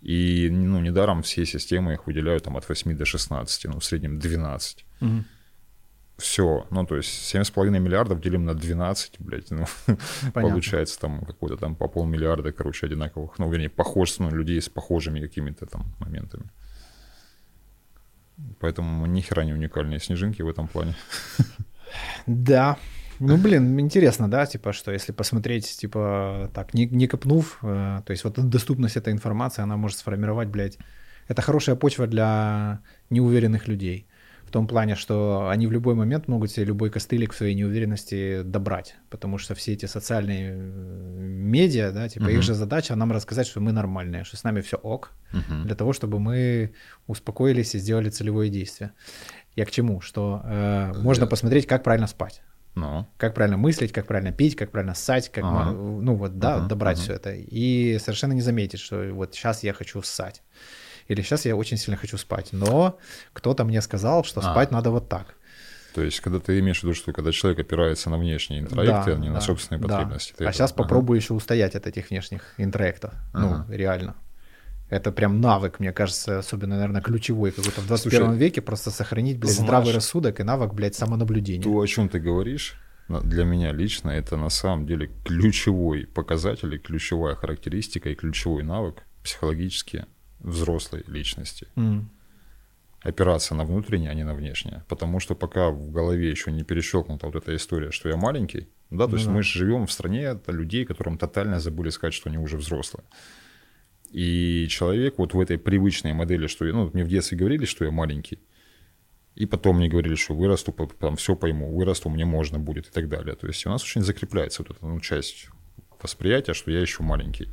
[0.01, 4.19] И ну, недаром все системы их выделяют там, от 8 до 16, ну, в среднем
[4.19, 4.85] 12.
[5.01, 5.23] Угу.
[6.17, 9.65] Все, ну, то есть 7,5 миллиардов делим на 12, блядь, ну,
[10.33, 15.21] получается там какой-то там по полмиллиарда, короче, одинаковых, ну, вернее, похожих, ну, людей с похожими
[15.21, 16.49] какими-то там моментами.
[18.59, 20.95] Поэтому ни хера не уникальные снежинки в этом плане.
[22.27, 22.77] Да,
[23.21, 28.11] ну, блин, интересно, да, типа, что если посмотреть, типа, так, не, не копнув, э, то
[28.11, 30.79] есть вот доступность этой информации, она может сформировать, блядь,
[31.27, 32.79] это хорошая почва для
[33.11, 34.07] неуверенных людей.
[34.43, 38.41] В том плане, что они в любой момент могут себе любой костылик в своей неуверенности
[38.41, 41.19] добрать, потому что все эти социальные э,
[41.51, 42.33] медиа, да, типа, uh-huh.
[42.33, 45.63] их же задача нам рассказать, что мы нормальные, что с нами все ок, uh-huh.
[45.63, 46.73] для того, чтобы мы
[47.07, 48.91] успокоились и сделали целевое действие.
[49.55, 50.01] Я к чему?
[50.01, 52.41] Что э, можно посмотреть, как правильно спать.
[52.75, 53.05] Ну.
[53.17, 55.71] Как правильно мыслить, как правильно пить, как правильно ссать, как, ага.
[55.71, 57.03] ну вот, да, ага, добрать ага.
[57.03, 57.33] все это.
[57.33, 60.41] И совершенно не заметить, что вот сейчас я хочу ссать.
[61.07, 62.49] Или сейчас я очень сильно хочу спать.
[62.53, 62.97] Но
[63.33, 64.43] кто-то мне сказал, что а.
[64.43, 65.35] спать надо вот так.
[65.93, 69.17] То есть, когда ты имеешь в виду, что когда человек опирается на внешние интроекты, да,
[69.17, 69.87] а не да, на собственные да.
[69.89, 70.33] потребности.
[70.41, 70.83] А сейчас ага.
[70.83, 73.13] попробую еще устоять от этих внешних интроектов.
[73.33, 73.65] Ну, ага.
[73.67, 74.15] Ну, реально.
[74.91, 79.39] Это прям навык, мне кажется, особенно, наверное, ключевой какой-то в 21 Слушай, веке, просто сохранить,
[79.39, 81.63] блядь, знаешь, здравый рассудок и навык, блядь, самонаблюдения.
[81.63, 82.75] То, о чем ты говоришь,
[83.07, 89.03] для меня лично, это на самом деле ключевой показатель, и ключевая характеристика и ключевой навык
[89.23, 90.07] психологически
[90.39, 91.67] взрослой личности.
[91.77, 92.03] Mm.
[92.99, 94.83] Опираться на внутреннее, а не на внешнее.
[94.89, 99.05] Потому что пока в голове еще не перещелкнута вот эта история, что я маленький, да,
[99.05, 99.31] то ну, есть да.
[99.31, 103.05] мы живем в стране людей, которым тотально забыли сказать, что они уже взрослые.
[104.11, 107.91] И человек вот в этой привычной модели, что ну, мне в детстве говорили, что я
[107.91, 108.39] маленький,
[109.35, 113.07] И потом мне говорили, что вырасту, там все пойму, вырасту, мне можно будет и так
[113.07, 113.35] далее.
[113.35, 115.47] То есть у нас очень закрепляется вот эта ну, часть
[116.01, 117.47] восприятия, что я еще маленький.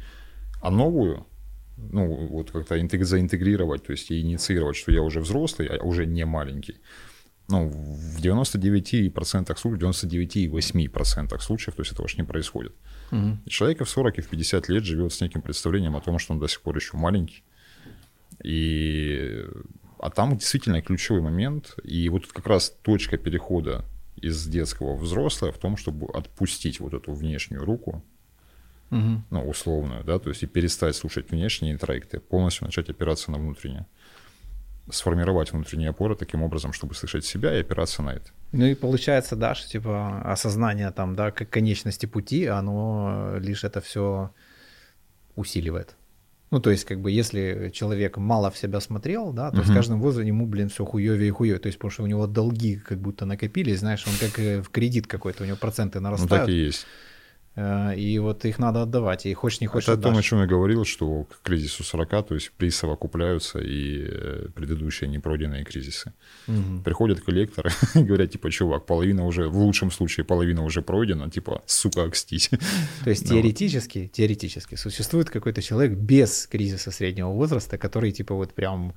[0.60, 1.26] А новую,
[1.76, 6.78] ну, вот как-то заинтегрировать, то есть инициировать, что я уже взрослый, а уже не маленький.
[7.48, 12.74] Ну, в 99% случаев, 99,8% случаев, то есть этого же не происходит.
[13.10, 13.38] Угу.
[13.44, 16.32] И человек в 40 и в 50 лет живет с неким представлением о том, что
[16.32, 17.42] он до сих пор еще маленький.
[18.42, 19.44] И...
[19.98, 23.84] А там действительно ключевой момент, и вот как раз точка перехода
[24.16, 28.04] из детского в взрослое в том, чтобы отпустить вот эту внешнюю руку,
[28.90, 29.22] угу.
[29.30, 33.86] ну, условную, да, то есть и перестать слушать внешние интроекты, полностью начать опираться на внутреннее.
[34.90, 38.30] Сформировать внутренние опоры таким образом, чтобы слышать себя и опираться на это.
[38.52, 43.80] Ну и получается, да, что типа осознание там, да, как конечности пути, оно лишь это
[43.80, 44.30] все
[45.36, 45.94] усиливает.
[46.50, 49.70] Ну, то есть, как бы, если человек мало в себя смотрел, да, то uh-huh.
[49.70, 51.60] с каждым возрастом ему, блин, все хуевее и хуевее.
[51.60, 54.70] То есть, потому что у него долги как будто накопились, знаешь, он как э, в
[54.70, 56.30] кредит какой-то, у него проценты нарастают.
[56.30, 56.86] Ну, так и есть.
[57.58, 60.38] Э, и вот их надо отдавать, и хочешь не хочешь Это о том, о чем
[60.38, 66.12] я говорил, что к кризису 40, то есть присовокупляются и э, предыдущие непройденные кризисы.
[66.46, 66.82] Угу.
[66.84, 71.62] Приходят коллекторы и говорят, типа, чувак, половина уже, в лучшем случае, половина уже пройдена, типа,
[71.66, 72.50] сука, окстись.
[73.04, 78.94] То есть теоретически, теоретически существует какой-то человек без кризиса среднего возраста, который, типа, вот прям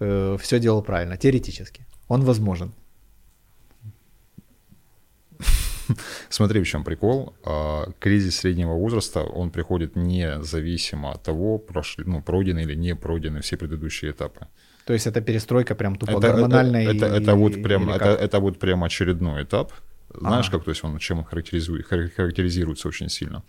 [0.00, 1.86] э, все делал правильно, теоретически.
[2.08, 2.72] Он возможен.
[6.28, 7.34] Смотри, в чем прикол.
[7.44, 13.40] А, кризис среднего возраста, он приходит независимо от того, прошли, ну, пройдены или не пройдены
[13.40, 14.46] все предыдущие этапы.
[14.86, 16.84] То есть это перестройка прям тупо это, гормональная?
[16.84, 19.72] Это, это, это, вот прям, это, это вот прям очередной этап.
[20.14, 20.52] Знаешь, а.
[20.52, 23.42] как то есть он чем характеризует, характеризуется очень сильно.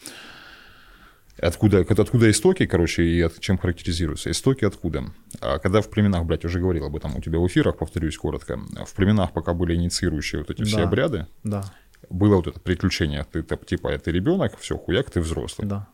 [1.40, 4.32] Откуда, откуда истоки, короче, и от, чем характеризируются?
[4.32, 5.04] Истоки откуда?
[5.40, 8.60] А когда в племенах, блядь, уже говорил об этом у тебя в эфирах, повторюсь коротко,
[8.86, 10.66] в племенах пока были инициирующие вот эти да.
[10.66, 11.72] все обряды, да
[12.10, 15.68] было вот это приключение, ты типа ты ребенок, все, хуяк, ты взрослый.
[15.68, 15.88] Да.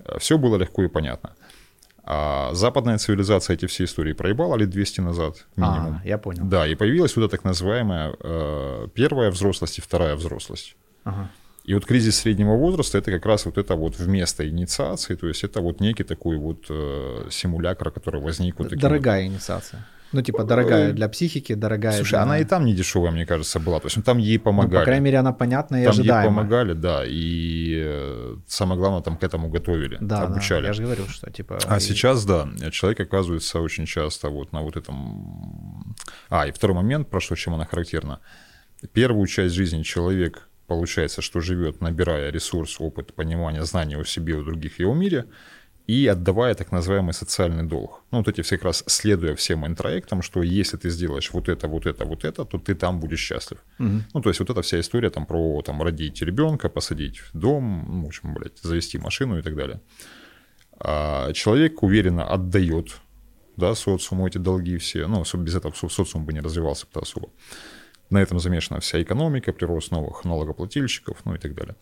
[0.00, 1.34] Э, все было легко и понятно.
[2.08, 6.00] А западная цивилизация эти все истории проебала лет 200 назад минимум.
[6.02, 6.44] А, я понял.
[6.44, 10.76] Да, и появилась вот эта так называемая э, первая взрослость и вторая взрослость.
[11.02, 11.30] Ага.
[11.64, 15.42] И вот кризис среднего возраста это как раз вот это вот вместо инициации, то есть
[15.42, 19.32] это вот некий такой вот э, симулятор, который возник вот Дорогая вот...
[19.32, 19.84] инициация.
[20.12, 22.22] Ну, типа, дорогая для психики, дорогая Слушай, для...
[22.22, 23.80] она и там не дешевая, мне кажется, была.
[23.80, 24.74] То есть, там ей помогали.
[24.74, 26.22] Ну, по крайней мере, она понятная и там ожидаемая.
[26.22, 30.62] ей помогали, да, и э, самое главное, там к этому готовили, да, обучали.
[30.62, 31.58] Да, я же говорю, что, типа...
[31.66, 31.80] А и...
[31.80, 35.94] сейчас, да, человек оказывается очень часто вот на вот этом...
[36.30, 38.20] А, и второй момент, про что, чем она характерна.
[38.92, 44.42] Первую часть жизни человек, получается, что живет, набирая ресурс, опыт, понимание, знания о себе, о
[44.42, 45.24] других и о мире–
[45.86, 48.02] и отдавая так называемый социальный долг.
[48.10, 51.68] Ну, вот эти все как раз следуя всем интроектам, что если ты сделаешь вот это,
[51.68, 53.58] вот это, вот это, то ты там будешь счастлив.
[53.78, 54.02] Угу.
[54.14, 57.84] Ну, то есть вот эта вся история там про там родить ребенка, посадить в дом,
[57.88, 59.80] ну, в общем, блядь, завести машину и так далее.
[60.78, 62.96] А человек уверенно отдает
[63.56, 67.30] да, социуму эти долги все, ну, особенно без этого социум бы не развивался бы особо.
[68.10, 71.76] На этом замешана вся экономика, прирост новых налогоплательщиков, ну и так далее.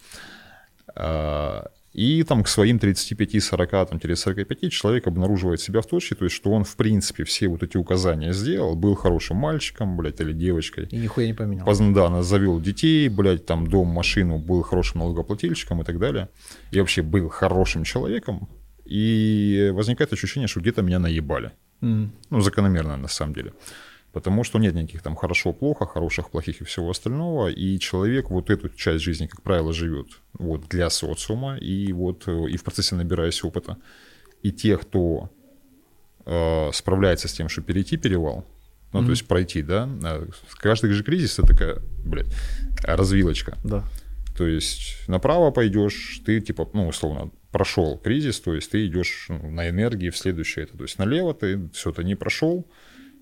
[1.94, 6.50] И там к своим 35-40, там, 45 человек обнаруживает себя в точке, то есть, что
[6.50, 10.88] он, в принципе, все вот эти указания сделал, был хорошим мальчиком, блядь, или девочкой.
[10.90, 11.64] И нихуя не поменял.
[11.64, 16.28] Позна, да, завел детей, блядь, там, дом, машину, был хорошим налогоплательщиком и так далее.
[16.72, 18.48] И вообще был хорошим человеком.
[18.84, 21.52] И возникает ощущение, что где-то меня наебали.
[21.80, 22.08] Mm.
[22.30, 23.52] Ну, закономерно, на самом деле
[24.14, 28.68] потому что нет никаких там хорошо-плохо, хороших, плохих и всего остального, и человек вот эту
[28.68, 33.42] часть жизни, как правило, живет вот для социума, и вот э, и в процессе набираясь
[33.42, 33.76] опыта.
[34.42, 35.30] И те, кто
[36.26, 38.46] э, справляется с тем, что перейти перевал,
[38.92, 39.04] ну, mm-hmm.
[39.04, 39.88] то есть пройти, да,
[40.58, 42.32] каждый же кризис это такая, блядь,
[42.84, 43.58] развилочка.
[43.64, 43.82] Да.
[44.38, 49.50] То есть направо пойдешь, ты типа, ну, условно, прошел кризис, то есть ты идешь ну,
[49.50, 50.76] на энергии в следующее это.
[50.76, 52.64] То есть налево ты все это не прошел,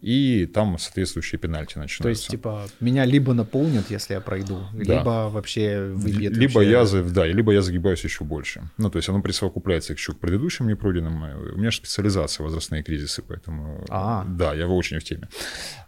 [0.02, 2.02] и там соответствующие пенальти начинаются.
[2.02, 4.98] То есть, типа, меня либо наполнят, если я пройду, да.
[4.98, 6.36] либо вообще выбьет.
[6.36, 6.98] Либо вообще...
[6.98, 8.68] я, да, либо я загибаюсь еще больше.
[8.78, 11.52] Ну, то есть оно присовокупляется еще к предыдущим непройденным.
[11.54, 15.28] У меня же специализация возрастные кризисы, поэтому а да, я очень в теме.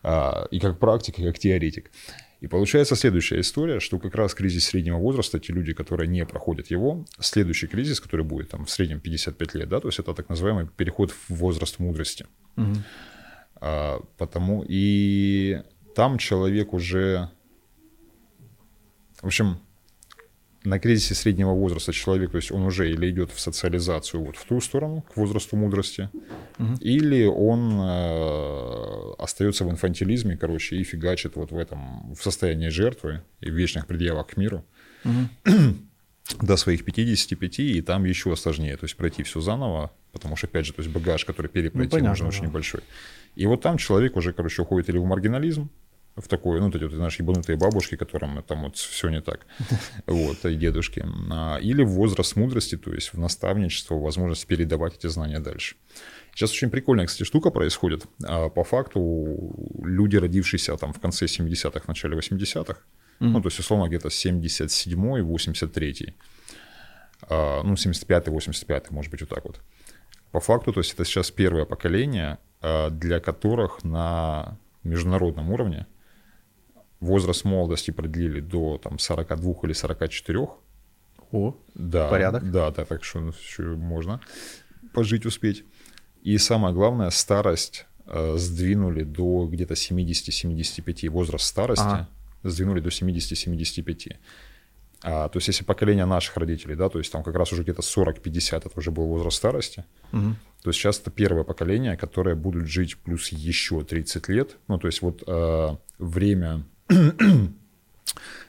[0.05, 1.91] А, и как практик, и как теоретик.
[2.41, 6.71] И получается следующая история, что как раз кризис среднего возраста, те люди, которые не проходят
[6.71, 10.29] его, следующий кризис, который будет там в среднем 55 лет, да, то есть это так
[10.29, 12.27] называемый переход в возраст мудрости.
[12.57, 12.75] Угу.
[13.67, 15.63] А, потому и
[15.95, 17.31] там человек уже...
[19.23, 19.59] В общем,
[20.65, 24.45] на кризисе среднего возраста человек, то есть он уже или идет в социализацию вот в
[24.45, 26.11] ту сторону, к возрасту мудрости,
[26.59, 26.75] угу.
[26.81, 33.23] или он э, остается в инфантилизме, короче, и фигачит вот в этом, в состоянии жертвы
[33.41, 34.63] и в вечных предъявах к миру.
[35.05, 35.55] Угу.
[36.41, 40.67] до своих 55, и там еще сложнее, то есть пройти все заново, потому что, опять
[40.67, 42.37] же, то есть багаж, который перепройти, ну, понятно, нужен да.
[42.37, 42.81] очень большой.
[43.37, 45.69] И вот там человек уже, короче, уходит или в маргинализм,
[46.17, 49.47] в такой, ну, эти вот, знаешь, ебанутые бабушки, которым там вот все не так,
[50.07, 55.09] вот, и дедушки, а, или в возраст мудрости, то есть в наставничество, возможность передавать эти
[55.09, 55.77] знания дальше.
[56.33, 58.05] Сейчас очень прикольная, кстати, штука происходит.
[58.25, 62.79] А, по факту люди, родившиеся там в конце 70-х, начале 80-х,
[63.21, 63.29] Mm-hmm.
[63.29, 66.15] Ну, то есть, условно, где-то 77-й, 83-й.
[67.29, 69.61] А, ну, 75-й, 85-й, может быть, вот так вот.
[70.33, 75.87] По факту, то есть, это сейчас первое поколение, а, для которых на международном уровне
[77.01, 80.49] возраст молодости продлили до там, 42 или 44.
[81.33, 82.51] О, да, порядок.
[82.51, 84.21] Да, да, так что еще можно
[84.93, 85.65] пожить успеть.
[86.23, 91.85] И самое главное, старость э, сдвинули до где-то 70-75 возраст старости.
[91.85, 92.09] Ага
[92.45, 94.17] сдвинули до 70-75.
[95.07, 97.83] А, то есть, если поколение наших родителей, да, то есть там как раз уже где-то
[97.83, 100.35] 40-50 это уже был возраст старости, угу.
[100.63, 104.57] то есть сейчас это первое поколение, которое будут жить плюс еще 30 лет.
[104.67, 106.65] Ну, то есть вот э, время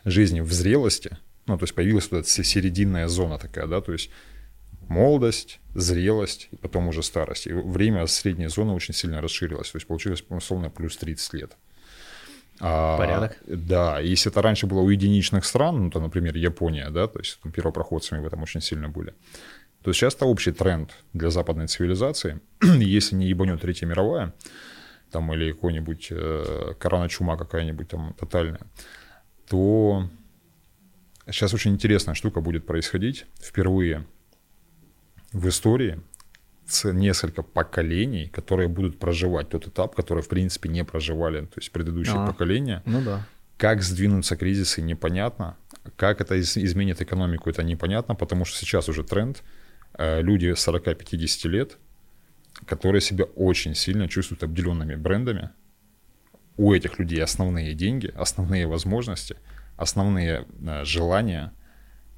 [0.06, 4.10] жизни в зрелости, ну, то есть появилась вот эта серединная зона такая, да, то есть
[4.88, 7.48] молодость, зрелость и потом уже старость.
[7.48, 11.58] И время средней зоны очень сильно расширилось, то есть получилось, условно, плюс 30 лет.
[12.60, 13.38] А, Порядок.
[13.48, 17.40] Да, если это раньше было у единичных стран, ну, то, например, Япония, да, то есть
[17.42, 19.14] там, первопроходцами в этом очень сильно были,
[19.84, 22.40] то сейчас это общий тренд для западной цивилизации.
[22.62, 24.34] если не ебанет Третья мировая,
[25.12, 28.68] там, или какой-нибудь э, корона-чума какая-нибудь там тотальная,
[29.50, 30.10] то
[31.28, 34.06] сейчас очень интересная штука будет происходить впервые
[35.32, 36.02] в истории
[36.84, 42.16] несколько поколений, которые будут проживать тот этап, который, в принципе, не проживали, то есть предыдущие
[42.18, 42.82] а, поколения.
[42.86, 43.26] Ну да.
[43.58, 45.58] Как сдвинутся кризисы, непонятно.
[45.96, 49.44] Как это изменит экономику, это непонятно, потому что сейчас уже тренд.
[49.98, 51.78] Э, люди 40-50 лет,
[52.66, 55.52] которые себя очень сильно чувствуют обделенными брендами.
[56.58, 59.36] У этих людей основные деньги, основные возможности,
[59.78, 61.54] основные э, желания–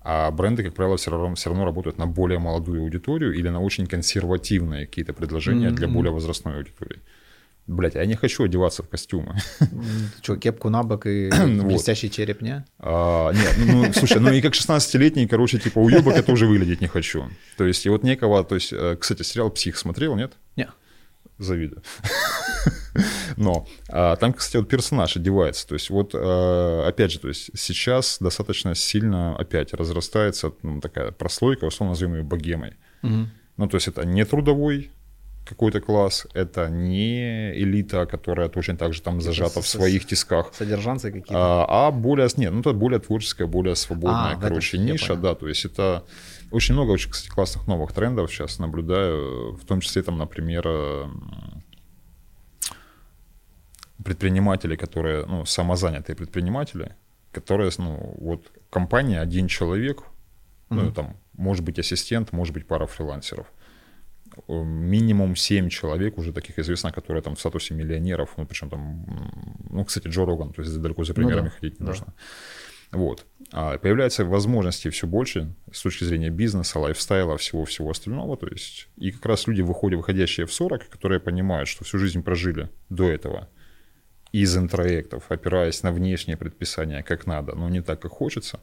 [0.09, 3.59] а бренды, как правило, все равно, все равно работают на более молодую аудиторию или на
[3.59, 5.75] очень консервативные какие-то предложения mm-hmm.
[5.75, 7.01] для более возрастной аудитории.
[7.67, 9.35] Блять, я не хочу одеваться в костюмы.
[10.21, 11.29] Что, кепку на бок и
[11.61, 12.63] блестящий череп, не?
[12.79, 16.79] А, нет, ну, ну, слушай, ну и как 16-летний, короче, типа уебок я тоже выглядеть
[16.79, 17.25] не хочу.
[17.57, 20.31] То есть, и вот некого, то есть, э, кстати, сериал «Псих» смотрел, нет?
[20.55, 20.69] Нет
[21.37, 21.83] завидую.
[23.37, 25.67] Но а, там, кстати, вот персонаж одевается.
[25.67, 31.11] То есть вот, а, опять же, то есть сейчас достаточно сильно опять разрастается ну, такая
[31.11, 32.73] прослойка, условно назовем ее богемой.
[33.03, 33.27] Угу.
[33.57, 34.91] Ну, то есть это не трудовой
[35.47, 40.53] какой-то класс, это не элита, которая точно так же там зажата в своих тисках.
[40.53, 41.65] Содержанцы какие-то.
[41.67, 45.47] А, а более, нет, ну это более творческая, более свободная, а, короче, ниша, да, то
[45.47, 46.03] есть это
[46.51, 50.67] очень много очень, кстати, классных новых трендов сейчас наблюдаю, в том числе там, например,
[54.03, 56.95] предприниматели, которые, ну, самозанятые предприниматели,
[57.31, 60.05] которые, ну, вот компания один человек, mm-hmm.
[60.69, 63.47] ну, там, может быть ассистент, может быть пара фрилансеров.
[64.47, 69.05] Минимум 7 человек уже таких известно, которые там в статусе миллионеров, ну, причем там,
[69.69, 71.91] ну, кстати, Джо Роган, то есть далеко за примерами ну, да, ходить не да.
[71.91, 72.13] нужно.
[72.91, 73.25] Вот.
[73.51, 78.37] А появляются возможности все больше с точки зрения бизнеса, лайфстайла, всего-всего остального.
[78.37, 82.23] То есть, и как раз люди, выходят, выходящие в 40, которые понимают, что всю жизнь
[82.23, 83.49] прожили до этого
[84.31, 88.59] из интроектов, опираясь на внешние предписания, как надо, но не так, как хочется,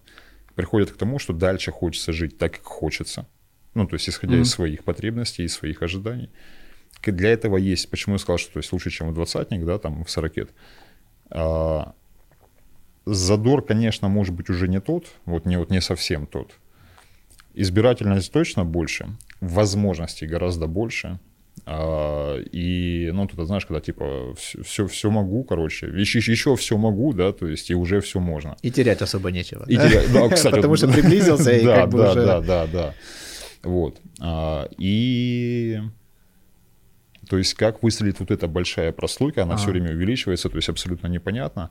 [0.55, 3.27] приходят к тому, что дальше хочется жить так, как хочется.
[3.75, 4.43] Ну, то есть, исходя mm-hmm.
[4.43, 6.31] из своих потребностей, из своих ожиданий.
[7.05, 10.05] Для этого есть, почему я сказал, что то есть, лучше, чем в двадцатник, да, там,
[10.05, 10.51] в сорокет.
[11.31, 11.95] А,
[13.05, 16.53] задор, конечно, может быть уже не тот, вот не, вот не совсем тот.
[17.53, 19.09] Избирательность точно больше,
[19.41, 21.19] возможностей гораздо больше.
[21.67, 27.15] А, и, ну, ты знаешь, когда типа все, все могу, короче, еще, еще все могу,
[27.15, 28.57] да, то есть и уже все можно.
[28.61, 29.65] И терять особо нечего.
[29.67, 30.55] И терять, да, кстати.
[30.57, 32.27] Потому что приблизился и да, как бы да, уже...
[32.27, 32.95] Да, да, да,
[33.63, 33.99] Вот.
[34.21, 35.81] А, и
[37.29, 39.57] то есть как выстрелит вот эта большая прослойка, она а.
[39.57, 41.71] все время увеличивается, то есть абсолютно непонятно.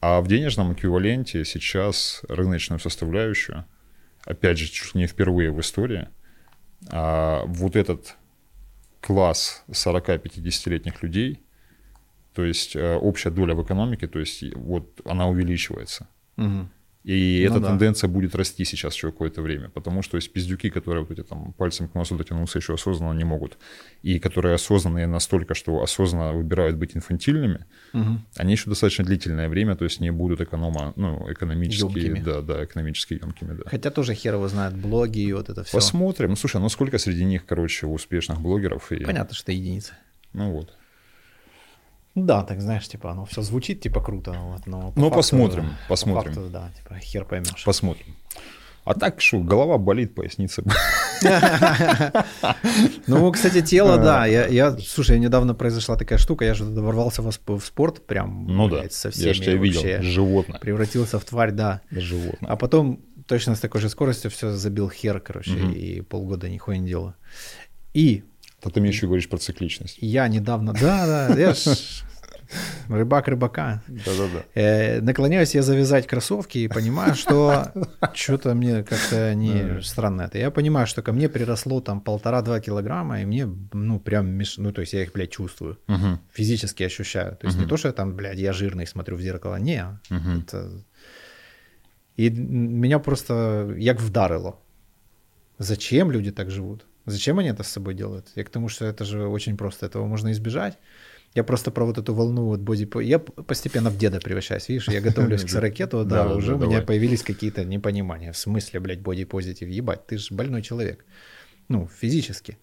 [0.00, 3.66] А в денежном эквиваленте сейчас рыночную составляющую,
[4.24, 6.08] опять же, чуть не впервые в истории,
[6.90, 8.16] а вот этот
[9.06, 11.40] класс 40-50-летних людей,
[12.34, 16.08] то есть э, общая доля в экономике, то есть вот она увеличивается.
[16.36, 16.68] Угу.
[17.06, 17.68] И ну, эта да.
[17.68, 21.52] тенденция будет расти сейчас еще какое-то время, потому что есть пиздюки, которые вот эти там
[21.52, 23.58] пальцем к носу дотянуться еще осознанно не могут,
[24.02, 28.18] и которые осознанные настолько, что осознанно выбирают быть инфантильными, угу.
[28.34, 32.24] они еще достаточно длительное время, то есть не будут эконома, ну, экономически, емкими.
[32.24, 33.70] да, да, экономически емкими, да.
[33.70, 35.78] Хотя тоже хер его знает, блоги и вот это все.
[35.78, 36.30] Посмотрим.
[36.30, 38.90] Ну, слушай, ну сколько среди них, короче, успешных блогеров?
[38.90, 39.04] И...
[39.04, 39.92] Понятно, что единицы.
[40.32, 40.74] Ну вот.
[42.16, 46.32] Да, так знаешь, типа, оно все звучит типа круто, вот, но Ну, посмотрим, посмотрим.
[46.32, 47.62] По факту, да, типа, хер поймешь.
[47.64, 48.16] Посмотрим.
[48.84, 50.62] А так что, голова болит, поясница.
[53.06, 54.26] Ну, кстати, тело, да.
[54.26, 58.88] Я, я, слушай, недавно произошла такая штука, я же ворвался в спорт прям ну, да.
[58.90, 59.28] со всеми.
[59.28, 60.58] Я же тебя видел, животное.
[60.60, 61.80] Превратился в тварь, да.
[61.90, 62.50] Животное.
[62.50, 66.88] А потом точно с такой же скоростью все забил хер, короче, и полгода нихуя не
[66.88, 67.14] делал.
[67.92, 68.24] И
[68.60, 69.98] то ты мне еще говоришь про цикличность.
[70.00, 72.04] Я недавно, да, да, я ж
[72.88, 73.82] рыбак рыбака.
[73.86, 74.44] Да-да-да.
[74.54, 77.72] Э, наклоняюсь я завязать кроссовки и понимаю, что
[78.14, 80.38] что-то мне как-то не странно это.
[80.38, 84.58] Я понимаю, что ко мне приросло там полтора-два килограмма, и мне, ну, прям, меш...
[84.58, 85.78] ну, то есть я их, блядь, чувствую.
[85.88, 86.18] Угу.
[86.32, 87.36] Физически ощущаю.
[87.36, 87.64] То есть угу.
[87.64, 89.56] не то, что я там, блядь, я жирный, смотрю в зеркало.
[89.56, 90.40] Не, угу.
[90.40, 90.70] это...
[92.16, 94.58] И меня просто як вдарило.
[95.58, 96.86] Зачем люди так живут?
[97.06, 98.26] Зачем они это с собой делают?
[98.34, 100.76] Я к тому, что это же очень просто, этого можно избежать.
[101.34, 102.88] Я просто про вот эту волну вот боди...
[103.04, 107.22] Я постепенно в деда превращаюсь, видишь, я готовлюсь к ракету, да, уже у меня появились
[107.22, 108.32] какие-то непонимания.
[108.32, 109.68] В смысле, блядь, боди-позитив?
[109.68, 111.04] Ебать, ты же больной человек.
[111.68, 112.58] Ну, физически.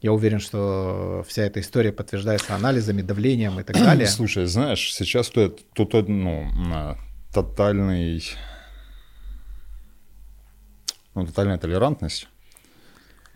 [0.00, 4.06] Я уверен, что вся эта история подтверждается анализами, давлением и так далее.
[4.06, 6.46] Слушай, знаешь, сейчас тут, тут ну,
[7.34, 8.22] тотальный,
[11.14, 12.28] ну, тотальная толерантность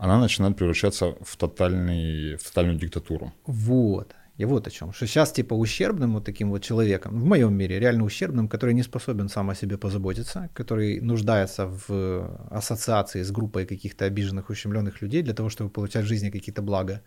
[0.03, 3.31] она начинает превращаться в, тотальный, в тотальную диктатуру.
[3.45, 4.15] Вот.
[4.41, 4.91] И вот о чем.
[4.91, 8.83] Что сейчас типа ущербным вот таким вот человеком, в моем мире реально ущербным, который не
[8.83, 15.21] способен сам о себе позаботиться, который нуждается в ассоциации с группой каких-то обиженных, ущемленных людей
[15.21, 17.01] для того, чтобы получать в жизни какие-то блага,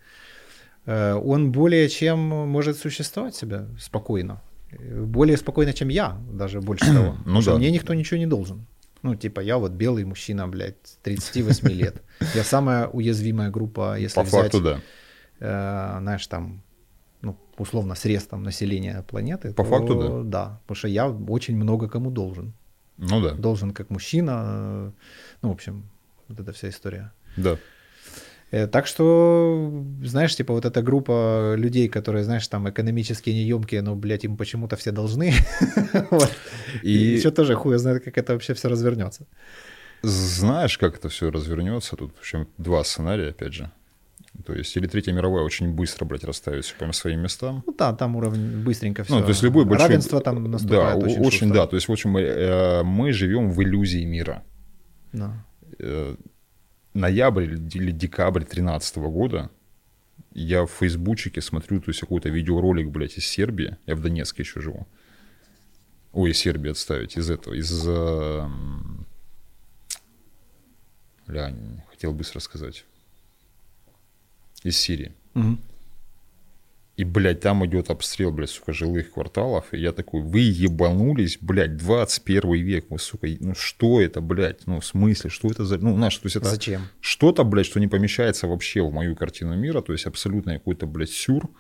[0.87, 2.19] э, он более чем
[2.49, 4.41] может существовать себя спокойно.
[4.81, 7.17] Более спокойно, чем я, даже больше того.
[7.27, 7.59] ну, да.
[7.59, 8.67] мне никто ничего не должен.
[9.07, 12.03] Ну, типа, я вот белый мужчина, блядь, 38 лет.
[12.35, 14.81] Я самая уязвимая группа, если По взять, факту, да.
[15.39, 16.63] Э, знаешь, там,
[17.23, 19.55] ну, условно, срез там населения планеты.
[19.55, 20.23] По то, факту, да.
[20.25, 22.53] Да, потому что я очень много кому должен.
[22.99, 23.35] Ну да.
[23.35, 24.43] Должен как мужчина.
[24.45, 24.91] Э,
[25.43, 25.89] ну, в общем,
[26.27, 27.13] вот эта вся история.
[27.37, 27.59] Да.
[28.53, 33.97] Э, так что, знаешь, типа вот эта группа людей, которые, знаешь, там экономически неемкие, но,
[33.97, 35.33] блядь, им почему-то все должны.
[36.83, 39.27] И еще тоже хуй знает, как это вообще все развернется.
[40.03, 41.97] Знаешь, как это все развернется?
[41.97, 43.71] Тут в общем два сценария, опять же.
[44.45, 47.63] То есть или Третья мировая очень быстро, блядь, расставит все по своим местам.
[47.67, 49.15] Ну да, там уровень быстренько все.
[49.15, 49.89] Ну, то есть любой большой...
[49.89, 51.67] Равенство там наступает да, очень, очень да.
[51.67, 54.45] То есть, в общем, мы, э, мы живем в иллюзии мира.
[55.13, 55.45] Да.
[55.79, 56.15] Э,
[56.97, 59.51] ноябрь или декабрь 2013 года
[60.33, 63.79] я в фейсбучике смотрю, то есть какой-то видеоролик, блядь, из Сербии.
[63.87, 64.87] Я в Донецке еще живу.
[66.13, 67.87] Ой, из Сербии отставить, из этого, из...
[71.27, 71.55] Бля,
[71.91, 72.85] хотел быстро сказать.
[74.63, 75.13] Из Сирии.
[75.35, 75.59] Угу.
[76.97, 79.67] И, блядь, там идет обстрел, блядь, сука, жилых кварталов.
[79.73, 84.81] И я такой, вы ебанулись, блядь, 21 век, вы, сука, ну что это, блядь, ну
[84.81, 85.77] в смысле, что это за...
[85.77, 86.47] Ну, знаешь, то есть это...
[86.47, 86.89] Зачем?
[87.01, 91.11] Что-то, блядь, что не помещается вообще в мою картину мира, то есть абсолютно какой-то, блядь,
[91.11, 91.51] сюр.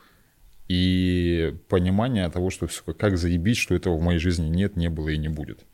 [0.68, 5.11] И понимание того, что, сука, как заебить, что этого в моей жизни нет, не было
[5.11, 5.66] и не будет.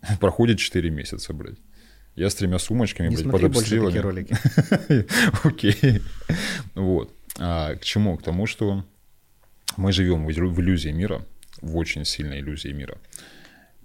[0.20, 1.58] Проходит 4 месяца, блядь.
[2.14, 4.26] Я с тремя сумочками, не блядь, под обстрелами.
[5.46, 6.00] Окей.
[6.74, 7.12] Вот.
[7.38, 8.16] А, к чему?
[8.16, 8.84] К тому, что
[9.76, 11.24] мы живем в иллюзии мира,
[11.60, 12.98] в очень сильной иллюзии мира.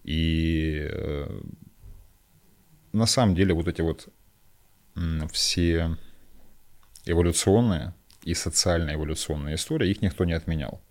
[0.03, 1.41] И э,
[2.93, 4.07] на самом деле вот эти вот
[5.31, 5.97] все
[7.05, 7.93] эволюционные
[8.23, 10.81] и социально-эволюционные истории, их никто не отменял.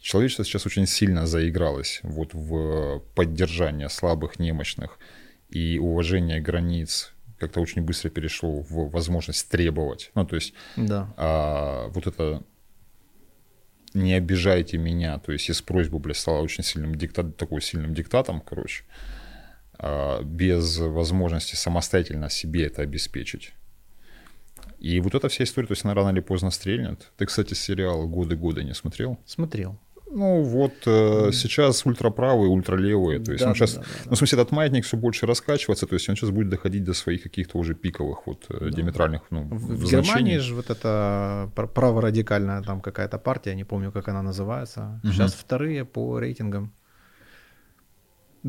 [0.00, 4.98] Человечество сейчас очень сильно заигралось вот в поддержание слабых, немощных
[5.48, 10.10] и уважение границ как-то очень быстро перешло в возможность требовать.
[10.14, 11.12] Ну, то есть да.
[11.16, 12.42] а, вот это
[13.94, 18.40] не обижайте меня, то есть из просьбы, бля, стала очень сильным диктатом, такой сильным диктатом,
[18.40, 18.84] короче,
[19.78, 23.52] а, без возможности самостоятельно себе это обеспечить.
[24.78, 27.10] И вот эта вся история, то есть она рано или поздно стрельнет.
[27.16, 29.18] Ты, кстати, сериал «Годы-годы» не смотрел?
[29.26, 29.78] Смотрел.
[30.10, 33.20] Ну вот э, сейчас ультраправые, ультралевые.
[33.20, 34.02] То есть да, он сейчас, да, да, да.
[34.06, 36.94] ну, в смысле, этот маятник все больше раскачивается, то есть он сейчас будет доходить до
[36.94, 38.70] своих каких-то уже пиковых вот э, да.
[38.70, 44.08] диаметральных ну, В, в Германии же вот эта праворадикальная там какая-то партия, не помню, как
[44.08, 45.00] она называется.
[45.04, 45.12] Угу.
[45.12, 46.72] Сейчас вторые по рейтингам.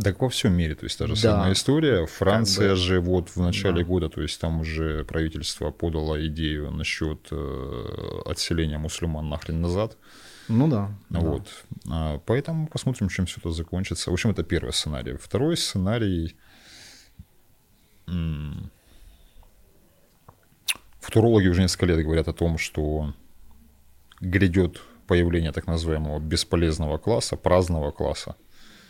[0.01, 1.19] Так во всем мире, то есть та же да.
[1.19, 2.05] самая история.
[2.05, 2.83] Франция как бы...
[2.83, 3.83] же вот в начале да.
[3.83, 9.97] года, то есть там уже правительство подало идею насчет э, отселения мусульман нахрен назад.
[10.49, 10.91] Ну да.
[11.09, 11.47] Вот.
[11.85, 12.19] Да.
[12.25, 14.09] Поэтому посмотрим, чем все это закончится.
[14.09, 15.15] В общем, это первый сценарий.
[15.17, 16.35] Второй сценарий...
[20.99, 23.13] Футурологи уже несколько лет говорят о том, что
[24.19, 28.35] грядет появление так называемого бесполезного класса, праздного класса.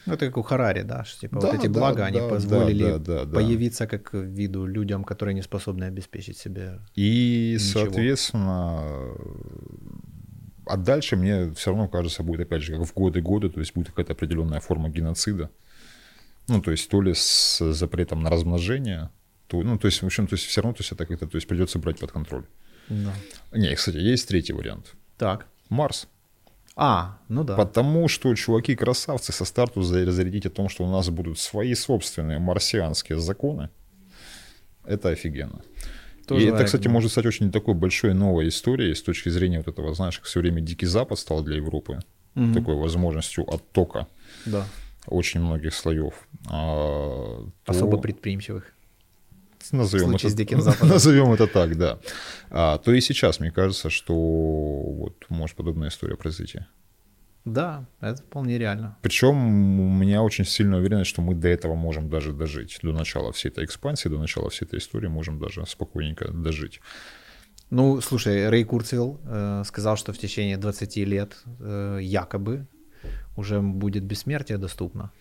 [0.05, 2.19] Ну, это как у Харари, да, что типа да, вот эти да, блага, да, они
[2.19, 7.81] позволили да, да, появиться как виду людям, которые не способны обеспечить себе И, ничего.
[7.81, 9.13] соответственно,
[10.69, 13.87] а дальше мне все равно кажется, будет опять же, как в годы-годы, то есть будет
[13.87, 15.49] какая-то определенная форма геноцида.
[16.47, 19.09] Ну, то есть то ли с запретом на размножение,
[19.47, 21.37] то, ну, то есть, в общем, то есть все равно то есть это как-то, то
[21.37, 22.45] есть придется брать под контроль.
[22.87, 23.13] Да.
[23.51, 24.93] Не, кстати, есть третий вариант.
[25.17, 25.47] Так.
[25.69, 26.07] Марс.
[26.75, 27.55] А, ну да.
[27.55, 33.19] Потому что чуваки-красавцы со старту зарядить о том, что у нас будут свои собственные марсианские
[33.19, 33.69] законы,
[34.85, 35.61] это офигенно.
[36.29, 36.91] Тоже и это, кстати, да.
[36.91, 40.39] может стать очень такой большой новой историей с точки зрения вот этого, знаешь, как все
[40.39, 41.99] время Дикий Запад стал для Европы
[42.35, 42.53] угу.
[42.53, 44.07] такой возможностью оттока
[44.45, 44.67] да.
[45.07, 46.13] очень многих слоев.
[46.47, 48.71] А, Особо предприимчивых.
[49.71, 50.89] Назовем это, с Диким Западом.
[50.93, 51.97] назовем это так, да.
[52.51, 56.59] А, то и сейчас, мне кажется, что вот может подобная история произойти.
[57.53, 58.97] Да, это вполне реально.
[59.01, 62.79] Причем у меня очень сильная уверенность, что мы до этого можем даже дожить.
[62.81, 66.79] До начала всей этой экспансии, до начала всей этой истории можем даже спокойненько дожить.
[67.69, 72.67] Ну, слушай, Рэй Курцвилл э, сказал, что в течение 20 лет э, якобы
[73.37, 75.11] уже будет бессмертие доступно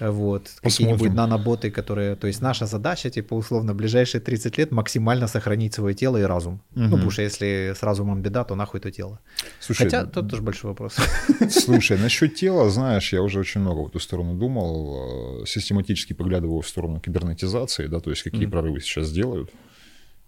[0.00, 5.74] вот, какие-нибудь наноботы, которые, то есть наша задача, типа, условно, ближайшие 30 лет максимально сохранить
[5.74, 6.54] свое тело и разум.
[6.54, 6.80] Угу.
[6.80, 9.20] Ну, потому что если с разумом беда, то нахуй то тело.
[9.60, 10.96] Слушай, Хотя тут тоже большой вопрос.
[11.50, 16.60] Слушай, насчет тела, знаешь, я уже очень много в эту сторону думал, э, систематически поглядываю
[16.60, 19.50] в сторону кибернетизации, да, то есть какие mm прорывы сейчас делают.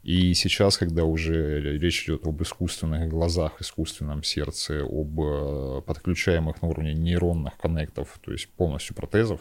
[0.06, 6.68] И сейчас, когда уже речь идет об искусственных глазах, искусственном сердце, об э, подключаемых на
[6.68, 9.40] уровне нейронных коннектов, то есть полностью протезов,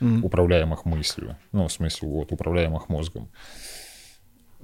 [0.00, 0.22] mm-hmm.
[0.22, 3.30] управляемых мыслью, ну, в смысле, вот, управляемых мозгом.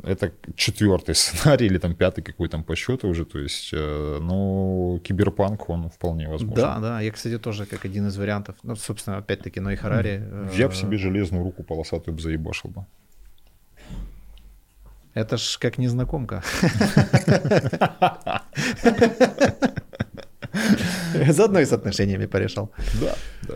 [0.03, 5.01] Это четвертый сценарий или там пятый какой там по счету уже, то есть, э, ну,
[5.03, 6.57] киберпанк, он вполне возможен.
[6.57, 10.23] Да, да, я, кстати, тоже как один из вариантов, ну, собственно, опять-таки, но и Харари.
[10.55, 12.85] Я бы э, себе железную руку полосатую бы заебашил бы.
[15.15, 16.43] Это ж как незнакомка.
[21.31, 22.71] Заодно и с отношениями порешал.
[23.01, 23.15] Да,
[23.49, 23.55] да.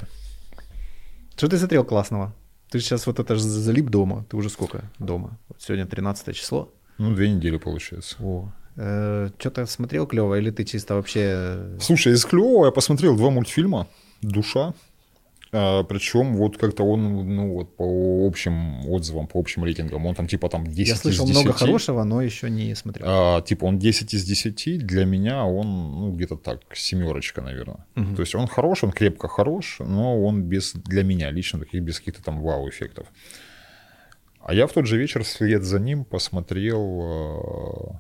[1.41, 2.35] Что ты смотрел классного?
[2.69, 4.27] Ты сейчас вот это залип дома.
[4.29, 5.39] Ты уже сколько дома?
[5.49, 6.71] Вот сегодня 13 число.
[6.99, 8.17] Ну, две недели получается.
[8.21, 11.79] О, э, что-то смотрел клево, или ты чисто вообще...
[11.81, 13.87] Слушай, из клевого я посмотрел два мультфильма.
[14.21, 14.75] «Душа»
[15.51, 20.49] причем вот как-то он, ну вот по общим отзывам, по общим рейтингам, он там типа
[20.49, 21.43] там 10 Я слышал из 10.
[21.45, 23.07] много хорошего, но еще не смотрел.
[23.09, 27.85] А, типа он 10 из 10, для меня он ну где-то так, семерочка, наверное.
[27.97, 28.15] Угу.
[28.15, 31.99] То есть он хорош, он крепко хорош, но он без, для меня лично, таких без
[31.99, 33.09] каких-то там вау-эффектов.
[34.41, 37.99] А я в тот же вечер вслед за ним посмотрел э,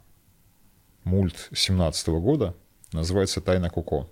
[1.04, 2.54] мульт 17 года,
[2.92, 4.08] называется «Тайна Коко».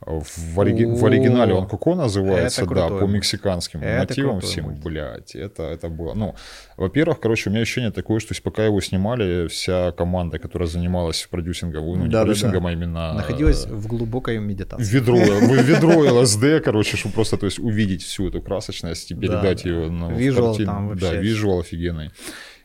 [0.00, 0.84] В, ориги...
[0.84, 4.84] в оригинале он Коко называется, да, по мексиканским это мотивам всем, мульт.
[4.84, 6.34] блядь, это, это было, ну,
[6.76, 11.86] во-первых, короче, у меня ощущение такое, что пока его снимали, вся команда, которая занималась продюсингом,
[11.86, 12.68] ну, не да, продюсингом, да, да.
[12.68, 13.12] а именно...
[13.14, 14.84] Находилась в глубокой медитации.
[14.84, 19.70] Ведро, ведро ЛСД, короче, чтобы просто, то есть, увидеть всю эту красочность и передать да,
[19.70, 21.06] ее на Визуал там вообще.
[21.06, 22.10] Да, визуал офигенный.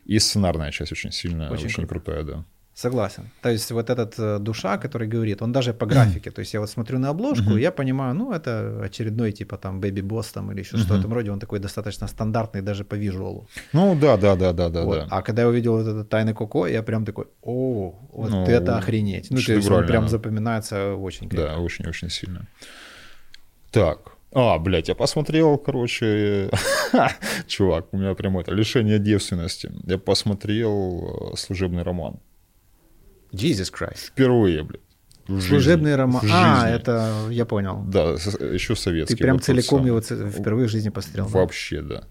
[0.04, 2.44] И сценарная часть очень сильная, очень, очень крутая, да.
[2.74, 3.30] Согласен.
[3.42, 6.60] То есть вот этот э, душа, который говорит, он даже по графике, то есть я
[6.60, 7.60] вот смотрю на обложку, uh-huh.
[7.60, 10.78] я понимаю, ну это очередной типа там Baby Boss там или еще uh-huh.
[10.78, 13.46] что-то в этом роде, он такой достаточно стандартный даже по визуалу.
[13.74, 14.98] Ну да, да, да, да, да, вот.
[14.98, 15.06] да.
[15.10, 18.78] А когда я увидел вот этот Тайны Коко, я прям такой, о, вот ну, это
[18.78, 19.30] охренеть.
[19.30, 21.48] Ну то есть он прям запоминается очень крепко.
[21.48, 22.48] Да, очень-очень сильно.
[23.70, 26.50] Так, а, блядь, я посмотрел, короче,
[27.46, 29.70] чувак, у меня прям это лишение девственности.
[29.84, 32.18] Я посмотрел э, служебный роман.
[33.32, 34.08] Jesus Christ.
[34.08, 34.82] Впервые, блядь.
[35.42, 36.24] Служебный роман.
[36.30, 37.84] А, это я понял.
[37.86, 39.14] Да, еще советский.
[39.14, 41.26] Ты прям вот целиком его впервые в жизни посмотрел.
[41.28, 42.00] Вообще, да.
[42.00, 42.08] да.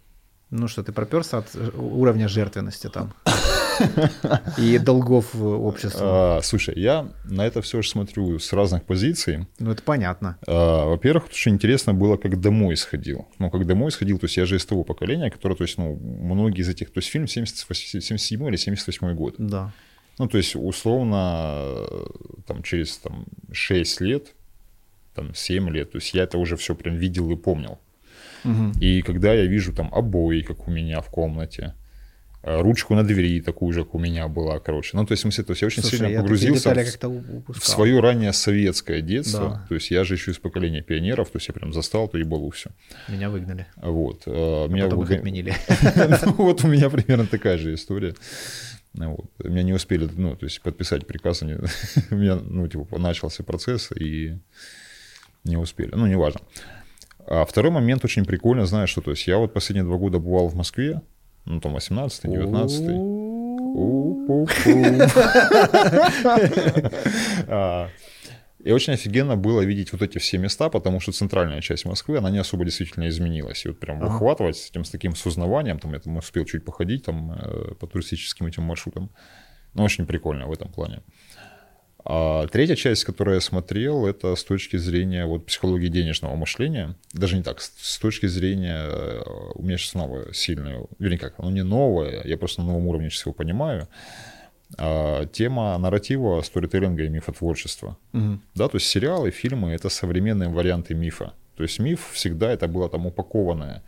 [0.49, 3.13] Ну что, ты проперся от уровня жертвенности там
[4.57, 6.37] и долгов общества.
[6.37, 9.47] А, слушай, я на это все же смотрю с разных позиций.
[9.59, 10.37] Ну, это понятно.
[10.47, 13.27] А, во-первых, очень интересно было, как домой сходил.
[13.39, 15.95] Ну, как домой сходил, то есть я же из того поколения, которое, то есть, ну,
[15.95, 19.35] многие из этих, то есть фильм 77 или 78 год.
[19.37, 19.71] Да.
[20.21, 21.87] Ну, то есть, условно,
[22.45, 24.35] там, через там, 6 лет,
[25.15, 27.79] там, 7 лет, то есть я это уже все прям видел и помнил.
[28.45, 28.73] Угу.
[28.79, 31.73] И когда я вижу там обои, как у меня в комнате,
[32.43, 34.95] э, ручку на двери такую же, как у меня была, короче.
[34.95, 37.65] Ну, то есть, в смысле, то есть я очень Слушай, сильно я погрузился в, в
[37.65, 39.49] свое раннее советское детство.
[39.49, 39.65] Да.
[39.69, 42.51] То есть я же еще из поколения пионеров, то есть я прям застал то ебалу
[42.51, 42.69] все.
[43.07, 43.65] Меня выгнали.
[43.75, 44.21] Вот.
[44.27, 45.55] А меня потом их отменили.
[46.25, 48.13] Ну, вот у меня примерно такая же история.
[48.93, 49.25] Вот.
[49.43, 51.55] Меня не успели, ну, то есть подписать приказ, они,
[52.11, 54.37] у меня, ну, типа, начался процесс, и
[55.43, 55.91] не успели.
[55.93, 56.41] Ну, неважно.
[57.25, 60.47] А второй момент очень прикольно, знаешь, что, то есть я вот последние два года бывал
[60.47, 61.01] в Москве,
[61.45, 63.21] ну, там, 18 19
[68.63, 72.29] И очень офигенно было видеть вот эти все места, потому что центральная часть Москвы, она
[72.29, 73.65] не особо действительно изменилась.
[73.65, 74.07] И вот прям ага.
[74.07, 77.73] выхватывать с этим, с таким с узнаванием, там я там успел чуть походить там э,
[77.79, 79.09] по туристическим этим маршрутам.
[79.73, 81.01] Ну, очень прикольно в этом плане.
[82.03, 86.95] А третья часть, которую я смотрел, это с точки зрения вот, психологии денежного мышления.
[87.13, 88.87] Даже не так, с точки зрения...
[88.87, 89.21] Э,
[89.55, 90.85] у меня сейчас новое сильное...
[90.99, 93.87] Вернее, как, оно не новое, я просто на новом уровне сейчас его понимаю.
[94.77, 97.97] А, тема нарратива, сторителлинга и мифотворчества.
[98.13, 98.39] Угу.
[98.55, 101.33] Да, то есть сериалы, фильмы— это современные варианты мифа.
[101.55, 103.83] То есть миф всегда это было там упакованное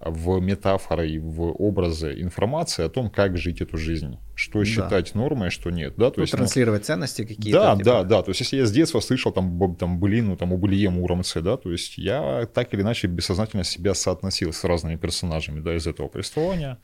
[0.00, 4.64] в метафоры и в образы информации о том, как жить эту жизнь, что да.
[4.64, 7.60] считать нормой, что нет, да, то ну, есть транслировать ну, ценности какие-то.
[7.60, 7.84] Да, типа...
[7.84, 10.66] да, да, то есть если я с детства слышал там, там блин, ну там у
[10.66, 15.60] Илье Муромце, да, то есть я так или иначе бессознательно себя соотносил с разными персонажами,
[15.60, 16.78] да, из этого повествования.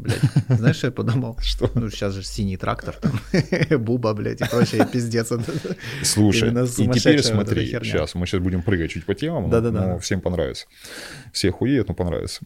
[0.00, 1.36] Блядь, знаешь, что я подумал?
[1.42, 1.70] Что?
[1.74, 3.20] Ну, сейчас же синий трактор, там,
[3.78, 5.28] Буба, блядь, и прочее, пиздец.
[6.02, 9.98] Слушай, и теперь смотри, сейчас, мы сейчас будем прыгать чуть по темам, да, да, но
[9.98, 10.66] всем понравится.
[11.32, 12.40] Все хуеют, но понравится.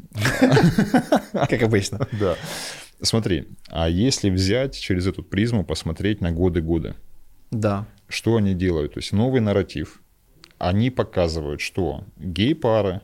[1.32, 2.07] Как обычно.
[2.12, 2.36] Да.
[3.00, 6.94] Смотри, а если взять через эту призму, посмотреть на годы-годы?
[7.50, 7.86] Да.
[8.09, 8.94] Что они делают?
[8.94, 10.00] То есть новый нарратив.
[10.59, 13.02] Они показывают, что гей-пары,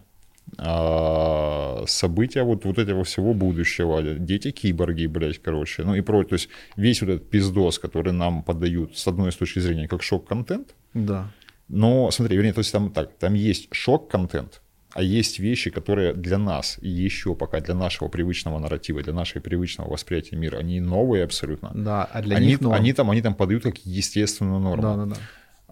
[0.59, 6.29] а, события вот, вот этого всего будущего, дети-киборги, блядь, короче, ну и прочее.
[6.29, 10.03] То есть весь вот этот пиздос, который нам подают с одной с точки зрения как
[10.03, 10.75] шок-контент.
[10.95, 11.33] Да.
[11.69, 14.61] Но, смотри, вернее, то есть там так, там есть шок-контент,
[14.93, 19.41] а есть вещи, которые для нас и еще пока для нашего привычного нарратива, для нашего
[19.41, 21.71] привычного восприятия мира, они новые абсолютно.
[21.75, 22.75] Да, а для они, них норм.
[22.75, 24.83] они там, они там подают как естественную норму.
[24.83, 25.17] Да, да, да.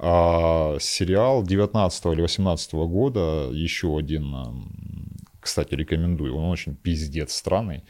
[0.01, 4.33] А сериал 19 или 18 года, еще один,
[5.41, 7.83] кстати, рекомендую, он очень пиздец странный.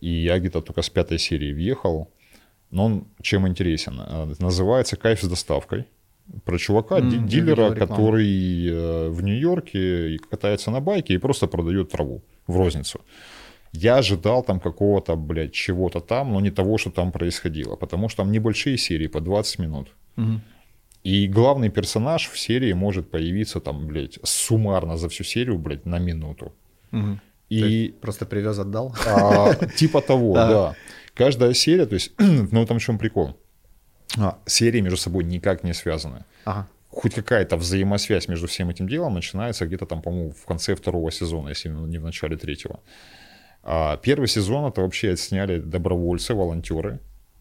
[0.00, 2.10] И я где-то только с пятой серии въехал.
[2.70, 3.94] Но он чем интересен?
[3.98, 5.86] А, называется «Кайф с доставкой».
[6.44, 12.22] Про чувака, mm, дилера, который э, в Нью-Йорке катается на байке и просто продает траву
[12.46, 13.00] в розницу.
[13.72, 17.74] Я ожидал там какого-то, блядь, чего-то там, но не того, что там происходило.
[17.74, 19.88] Потому что там небольшие серии по 20 минут.
[20.16, 20.38] Mm-hmm.
[21.02, 25.98] И главный персонаж в серии может появиться там, блядь, суммарно за всю серию, блядь, на
[25.98, 26.52] минуту.
[26.92, 27.18] Угу.
[27.48, 28.94] И просто привез, отдал?
[29.06, 30.74] А, типа того, да.
[31.14, 33.36] Каждая серия, то есть, ну там в чем прикол?
[34.18, 36.24] А, серии между собой никак не связаны.
[36.44, 36.68] Ага.
[36.90, 41.50] Хоть какая-то взаимосвязь между всем этим делом начинается где-то там, по-моему, в конце второго сезона,
[41.50, 42.80] если не в начале третьего.
[43.62, 46.98] А первый сезон это вообще сняли добровольцы, волонтеры,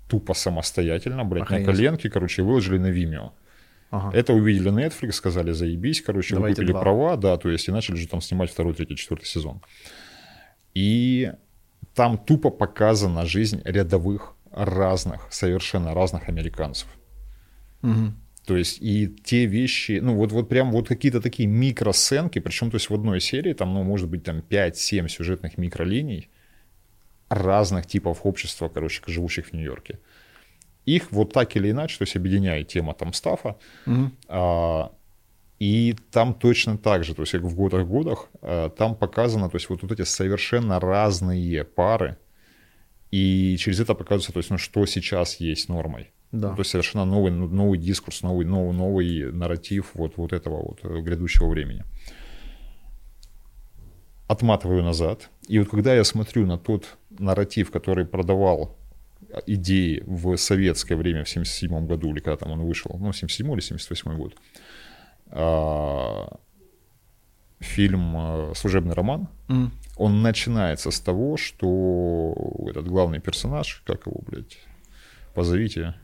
[0.07, 1.67] тупо самостоятельно, блядь, Охренеть.
[1.67, 3.31] на коленке, короче, выложили на Vimeo.
[3.91, 4.15] Ага.
[4.15, 6.81] Это увидели Netflix, сказали, заебись, короче, Давайте купили два.
[6.81, 9.61] права, да, то есть и начали же там снимать второй, третий, четвертый сезон.
[10.75, 11.31] И
[11.95, 16.87] там тупо показана жизнь рядовых разных, совершенно разных американцев.
[17.81, 18.13] Угу.
[18.45, 22.75] То есть и те вещи, ну вот, вот прям вот какие-то такие микросценки, причем то
[22.75, 26.29] есть в одной серии там, ну, может быть, там 5-7 сюжетных микролиний
[27.29, 29.99] разных типов общества, короче, живущих в Нью-Йорке
[30.95, 34.11] их вот так или иначе, то есть объединяет тема там стафа, угу.
[34.27, 34.91] а,
[35.59, 39.69] и там точно так же, то есть как в годах-годах, а, там показано, то есть
[39.69, 42.17] вот, вот эти совершенно разные пары,
[43.11, 46.11] и через это показывается, то есть, ну, что сейчас есть нормой.
[46.31, 46.53] Да.
[46.53, 51.47] То есть совершенно новый, новый дискурс, новый, новый, новый нарратив вот, вот этого вот грядущего
[51.47, 51.83] времени.
[54.27, 55.29] Отматываю назад.
[55.47, 58.78] И вот когда я смотрю на тот нарратив, который продавал
[59.45, 63.59] идеи в советское время, в 77 году, или когда там он вышел, ну, 77 или
[63.59, 64.35] 78 год,
[65.31, 66.39] а,
[67.59, 69.69] фильм а, «Служебный роман», mm.
[69.97, 72.35] он начинается с того, что
[72.69, 74.57] этот главный персонаж, как его, блядь,
[75.33, 75.95] позовите,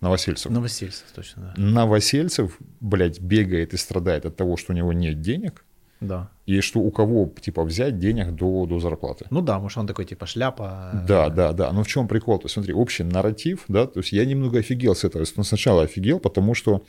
[0.00, 0.50] Новосельцев.
[0.50, 1.62] Новосельцев, точно, да.
[1.62, 5.64] Новосельцев, блядь, бегает и страдает от того, что у него нет денег,
[6.00, 6.30] да.
[6.46, 9.26] И что у кого, типа, взять денег до, до зарплаты.
[9.30, 10.90] Ну да, может, он такой, типа, шляпа.
[11.06, 11.72] Да, да, да.
[11.72, 12.38] Но в чем прикол?
[12.38, 15.24] То есть, смотри, общий нарратив, да, то есть я немного офигел с этого.
[15.36, 16.82] Ну, сначала офигел, потому что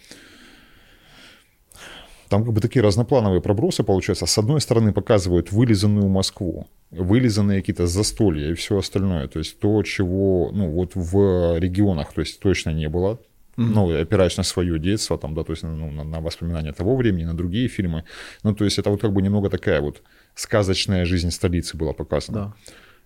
[2.30, 4.26] там как бы такие разноплановые пробросы получаются.
[4.26, 9.28] С одной стороны показывают вылизанную Москву, вылизанные какие-то застолья и все остальное.
[9.28, 13.20] То есть то, чего ну, вот в регионах то есть, точно не было.
[13.58, 17.26] Ну, опираясь на свое детство, там, да, то есть ну, на, на воспоминания того времени,
[17.26, 18.04] на другие фильмы.
[18.44, 20.02] Ну, то есть это вот как бы немного такая вот
[20.36, 22.56] сказочная жизнь столицы была показана.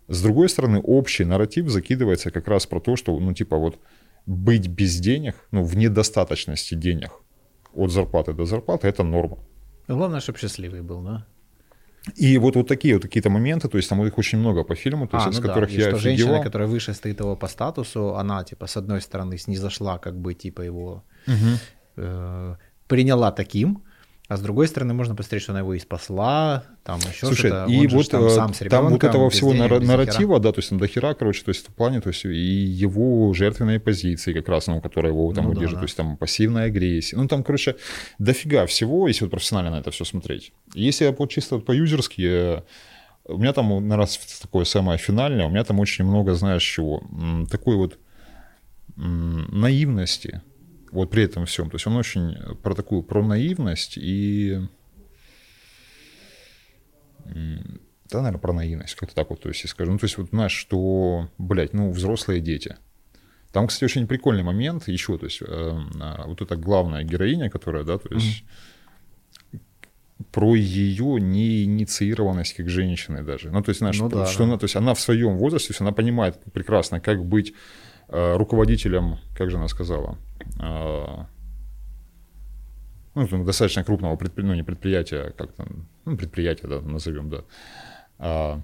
[0.07, 0.13] Да.
[0.15, 3.79] С другой стороны, общий нарратив закидывается как раз про то, что, ну, типа вот
[4.25, 7.09] быть без денег, ну, в недостаточности денег
[7.73, 9.37] от зарплаты до зарплаты, это норма.
[9.87, 11.25] Главное, чтобы счастливый был, да?
[12.15, 15.07] И вот, вот такие вот какие-то моменты, то есть там их очень много по фильму,
[15.07, 15.75] то есть, а, из ну которых да.
[15.75, 16.17] Я что офигевал.
[16.17, 20.33] женщина, которая выше стоит его по статусу, она, типа, с одной стороны, снизошла, как бы,
[20.33, 21.59] типа, его угу.
[21.97, 22.55] э,
[22.87, 23.83] приняла таким,
[24.27, 27.71] а с другой стороны, можно посмотреть, что она его и спасла, там еще Слушай, что-то.
[27.71, 30.79] и вот там, сам с там вот этого всего денег, нарратива, да, то есть там
[30.79, 34.65] до хера, короче, то есть в плане, то есть и его жертвенные позиции как раз,
[34.65, 35.79] ну, которая его там ну, удерживает, да, да.
[35.81, 37.17] то есть там пассивная агрессия.
[37.17, 37.75] Ну, там, короче,
[38.17, 40.53] дофига всего, если вот профессионально на это все смотреть.
[40.73, 42.61] Если я вот чисто по-юзерски, э,
[43.25, 47.03] у меня там, на раз такое самое финальное, у меня там очень много, знаешь, чего,
[47.51, 47.99] такой вот
[48.95, 50.41] наивности,
[50.95, 51.69] вот при этом всем.
[51.69, 54.61] То есть он очень про такую, про наивность и...
[58.11, 59.91] Да, наверное, про наивность, как-то так вот, то есть, я скажу.
[59.91, 62.77] Ну, то есть, вот, знаешь, что, блядь, ну, взрослые дети.
[63.51, 65.79] Там, кстати, очень прикольный момент еще, то есть, э,
[66.27, 68.43] вот эта главная героиня, которая, да, то есть,
[69.51, 69.59] mm-hmm.
[70.31, 73.49] про ее неинициированность как женщины даже.
[73.49, 74.43] Ну, то есть, знаешь, ну, да, что да.
[74.45, 77.53] она, то есть, она в своем возрасте, то есть, она понимает прекрасно, как быть э,
[78.07, 80.17] руководителем, как же она сказала,
[80.59, 81.27] а,
[83.15, 87.43] ну, достаточно крупного предприятия, ну, не предприятия, как там, ну, предприятие, да, назовем, да,
[88.19, 88.61] а,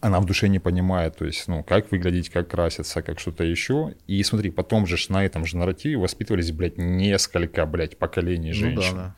[0.00, 3.94] она в душе не понимает, то есть, ну, как выглядеть, как краситься, как что-то еще.
[4.06, 8.96] И смотри, потом же на этом же нарративе воспитывались, блядь, несколько, блядь, поколений женщин.
[8.96, 9.16] Ну, да,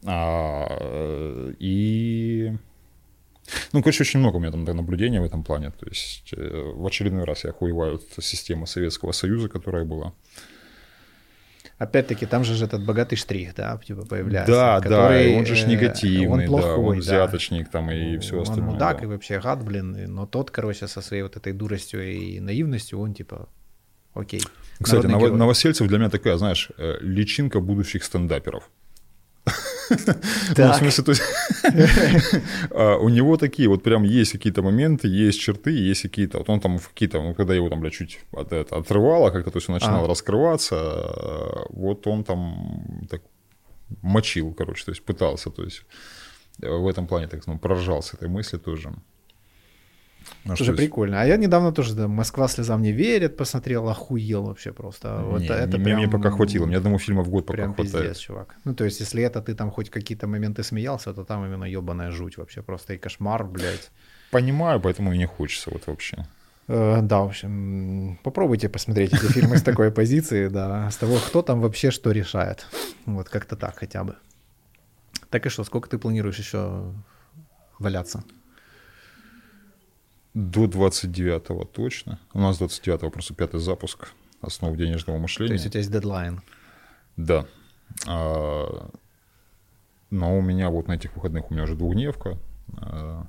[0.00, 0.08] да.
[0.10, 2.56] А, и
[3.72, 5.70] ну, короче, очень много у меня там наблюдений в этом плане.
[5.70, 10.12] То есть э, в очередной раз я охуеваю от системы Советского Союза, которая была.
[11.78, 14.52] Опять-таки, там же этот богатый штрих, да, типа появляется.
[14.52, 18.36] Да, который, да, он же э, негативный, он плохой, да, он взяточник там и все
[18.36, 18.66] он остальное.
[18.68, 19.02] Он мудак да.
[19.02, 23.14] и вообще гад, блин, но тот, короче, со своей вот этой дуростью и наивностью, он
[23.14, 23.48] типа,
[24.14, 24.42] окей.
[24.80, 28.70] Кстати, Новосельцев для меня такая, знаешь, э, личинка будущих стендаперов.
[30.56, 31.22] Ну, в смысле, то есть
[32.70, 36.60] а, у него такие вот прям есть какие-то моменты, есть черты, есть какие-то, вот он
[36.60, 39.74] там какие-то, ну, когда его там, бля, чуть от, это, отрывало как-то, то есть он
[39.74, 40.08] начинал а.
[40.08, 43.22] раскрываться, вот он там так
[44.02, 45.84] мочил, короче, то есть пытался, то есть
[46.58, 48.92] в этом плане, так ну, поражался этой мысли тоже.
[50.44, 51.22] Ну, тоже прикольно.
[51.22, 55.22] А я недавно тоже да, «Москва слезам не верит» посмотрел, охуел вообще просто.
[55.24, 55.98] Вот не, это не, прям...
[55.98, 57.92] Мне пока хватило, мне одному фильма в год пока прям хватает.
[57.92, 58.56] Пиздец, чувак.
[58.64, 62.10] Ну, то есть, если это ты там хоть какие-то моменты смеялся, то там именно ебаная
[62.10, 63.90] жуть вообще, просто и кошмар, блядь.
[64.30, 66.26] Понимаю, поэтому и не хочется вот вообще.
[66.68, 71.42] Э, да, в общем, попробуйте посмотреть эти фильмы с такой позиции, да, с того, кто
[71.42, 72.66] там вообще что решает.
[73.06, 74.16] Вот как-то так хотя бы.
[75.30, 76.92] Так и что, сколько ты планируешь еще
[77.78, 78.24] валяться?
[80.34, 82.18] До 29-го точно.
[82.32, 85.48] У нас 29-го просто пятый запуск основ денежного мышления.
[85.48, 86.40] То есть у тебя есть дедлайн?
[87.16, 87.46] Да.
[88.06, 88.90] А,
[90.10, 92.38] но у меня вот на этих выходных у меня уже двухдневка.
[92.78, 93.26] А,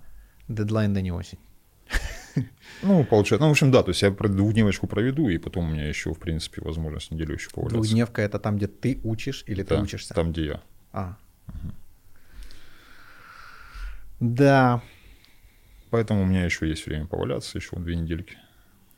[0.48, 1.40] дедлайн да не очень.
[2.82, 5.88] Ну, получается, ну, в общем, да, то есть я двухдневочку проведу, и потом у меня
[5.88, 7.78] еще, в принципе, возможность неделю еще поваляться.
[7.78, 10.14] Двухдневка— это там, где ты учишь или да, ты учишься?
[10.14, 10.62] там, где я.
[10.92, 11.16] А.
[11.48, 11.74] Угу.
[14.20, 14.82] Да,
[15.94, 18.36] Поэтому у меня еще есть время поваляться, еще две недельки.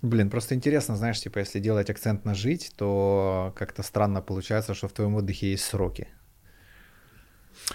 [0.01, 4.87] Блин, просто интересно, знаешь, типа, если делать акцент на жить, то как-то странно получается, что
[4.87, 6.07] в твоем отдыхе есть сроки.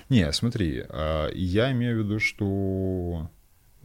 [0.09, 3.31] Не, смотри, а, я имею в виду, что...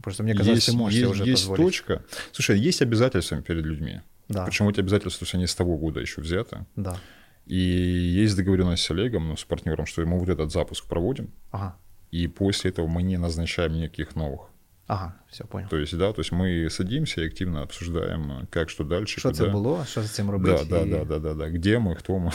[0.02, 1.64] Просто мне казалось, есть, ты можешь есть, уже есть позволить.
[1.66, 2.02] точка.
[2.32, 4.00] Слушай, есть обязательства перед людьми.
[4.28, 4.46] Да.
[4.46, 6.64] Причем эти обязательства, они с того года еще взяты.
[6.76, 6.98] Да.
[7.44, 11.30] И есть договоренность с Олегом, ну, с партнером, что мы вот этот запуск проводим.
[11.50, 11.76] Ага.
[12.10, 14.48] И после этого мы не назначаем никаких новых.
[14.86, 15.68] Ага, все понял.
[15.68, 19.18] То есть, да, то есть мы садимся и активно обсуждаем, как что дальше.
[19.18, 20.68] Что это было, что с этим робить.
[20.68, 22.30] Да, да, да, да, да, да, где мы, кто мы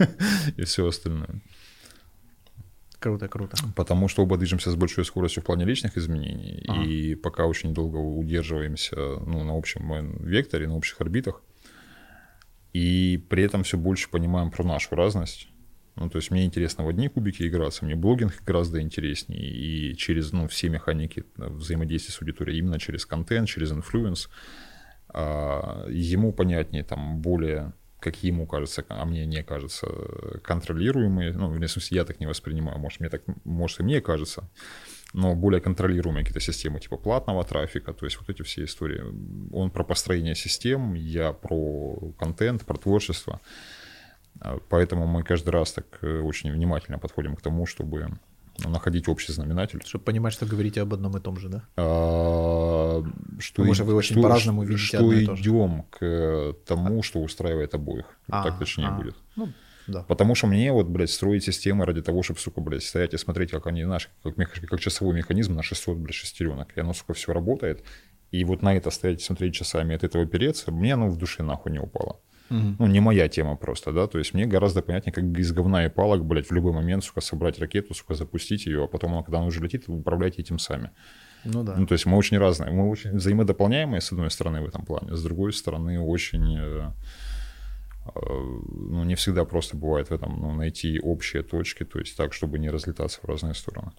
[0.56, 1.42] и все остальное.
[2.98, 3.56] Круто, круто.
[3.76, 6.82] Потому что оба движемся с большой скоростью в плане личных изменений, ага.
[6.82, 11.42] и пока очень долго удерживаемся ну, на общем векторе, на общих орбитах,
[12.74, 15.48] и при этом все больше понимаем про нашу разность,
[16.00, 20.32] ну, то есть мне интересно в одни кубики играться, мне блогинг гораздо интереснее, и через
[20.32, 24.30] ну, все механики взаимодействия с аудиторией, именно через контент, через influence,
[25.08, 29.86] а, ему понятнее там более как ему кажется, а мне не кажется,
[30.42, 34.48] контролируемые, ну, в смысле, я так не воспринимаю, может, мне так, может, и мне кажется,
[35.12, 39.02] но более контролируемые какие-то системы типа платного трафика, то есть вот эти все истории.
[39.52, 43.40] Он про построение систем, я про контент, про творчество.
[44.40, 48.18] А, поэтому мы каждый раз так э, очень внимательно подходим к тому, чтобы
[48.64, 49.82] находить общий знаменатель.
[49.84, 51.62] Чтобы понимать, что говорите об одном и том же, да?
[51.76, 53.02] А,
[53.38, 58.06] что Может, вы очень по-разному видите Что одно и идем к тому, что устраивает обоих.
[58.28, 59.16] А, так точнее а, будет.
[59.36, 59.48] Ну,
[59.86, 60.02] да.
[60.02, 63.50] Потому что мне вот, блядь, строить системы ради того, чтобы, сука, блядь, стоять и смотреть,
[63.50, 67.32] как они, наши, как, как часовой механизм на 600, блядь, шестеренок, и оно, сука, все
[67.32, 67.84] работает,
[68.30, 71.42] и вот на это стоять и смотреть часами, от этого переться, мне оно в душе
[71.42, 72.20] нахуй не упало.
[72.50, 72.76] Угу.
[72.78, 75.88] Ну, не моя тема просто, да, то есть мне гораздо понятнее, как из говна и
[75.88, 79.46] палок, блядь, в любой момент, сука, собрать ракету, сука, запустить ее, а потом, когда она
[79.46, 80.90] уже летит, управляйте этим сами.
[81.44, 81.76] Ну да.
[81.76, 85.16] Ну, то есть мы очень разные, мы очень взаимодополняемые, с одной стороны, в этом плане,
[85.16, 86.90] с другой стороны, очень э,
[88.14, 92.58] ну, не всегда просто бывает в этом ну, найти общие точки, то есть так, чтобы
[92.58, 93.92] не разлетаться в разные стороны.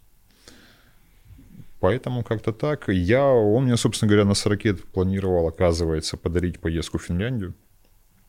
[1.80, 2.90] Поэтому как-то так.
[2.90, 7.56] Я, он мне, собственно говоря, на 40 планировал, оказывается, подарить поездку в Финляндию.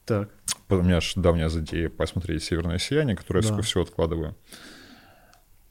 [0.05, 0.31] Так.
[0.69, 3.57] У меня же давняя затея посмотреть «Северное сияние», которое да.
[3.57, 4.37] я все откладываю.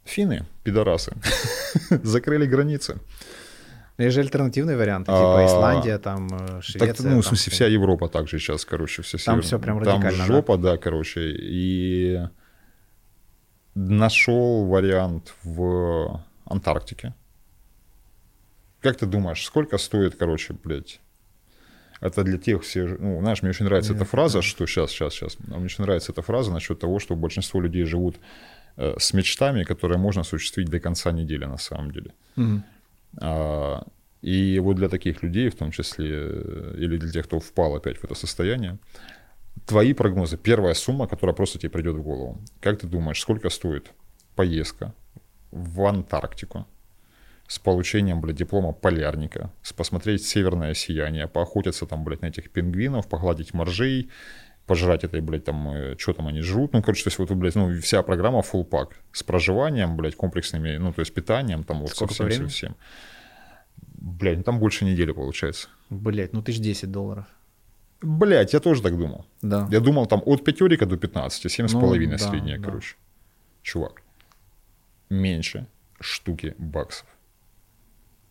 [0.03, 1.13] Финны, пидорасы,
[2.03, 2.99] закрыли границы.
[3.97, 6.93] Есть же альтернативные варианты, типа а, Исландия, там, э, Швеция.
[6.93, 10.27] Так, ну, в смысле, вся Европа также сейчас, короче, все Там все прям радикально, Там
[10.27, 12.19] жопа, да, короче, и
[13.75, 17.13] нашел вариант в Антарктике.
[18.82, 20.99] Как ты думаешь, сколько стоит, короче, блядь,
[22.01, 24.41] это для тех всех, ну, знаешь, мне очень нравится Нет, эта фраза, да.
[24.41, 28.15] что сейчас, сейчас, сейчас, мне очень нравится эта фраза насчет того, что большинство людей живут
[28.75, 32.11] э, с мечтами, которые можно осуществить до конца недели на самом деле.
[32.37, 32.63] Угу.
[33.21, 33.83] А,
[34.23, 37.97] и вот для таких людей, в том числе, э, или для тех, кто впал опять
[37.97, 38.79] в это состояние,
[39.67, 42.41] твои прогнозы, первая сумма, которая просто тебе придет в голову.
[42.59, 43.91] Как ты думаешь, сколько стоит
[44.35, 44.95] поездка
[45.51, 46.65] в Антарктику
[47.51, 53.09] с получением, блядь, диплома полярника, с посмотреть северное сияние, поохотиться там, блядь, на этих пингвинов,
[53.09, 54.09] погладить моржей,
[54.65, 56.71] пожрать этой, блядь, там, э, что там они жрут.
[56.71, 60.77] Ну, короче, то есть вот, блядь, ну, вся программа full pack с проживанием, блядь, комплексными,
[60.77, 62.77] ну, то есть питанием, там, вот Сколько со всем, всем.
[63.95, 65.67] Блядь, ну там больше недели получается.
[65.89, 67.25] Блядь, ну тысяч десять долларов.
[68.01, 69.25] Блять, я тоже так думал.
[69.41, 69.67] Да.
[69.69, 72.63] Я думал там от пятерика до 15, 7 с ну, половиной да, средняя, да.
[72.63, 72.95] короче.
[73.61, 74.03] Чувак,
[75.09, 75.67] меньше
[75.99, 77.11] штуки баксов.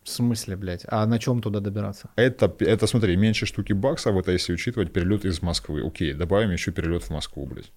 [0.03, 0.83] В смысле, блядь?
[0.87, 2.09] А на чем туда добираться?
[2.15, 5.85] Это, это смотри, меньше штуки баксов, это если учитывать перелет из Москвы.
[5.85, 7.71] Окей, добавим еще перелет в Москву, блядь.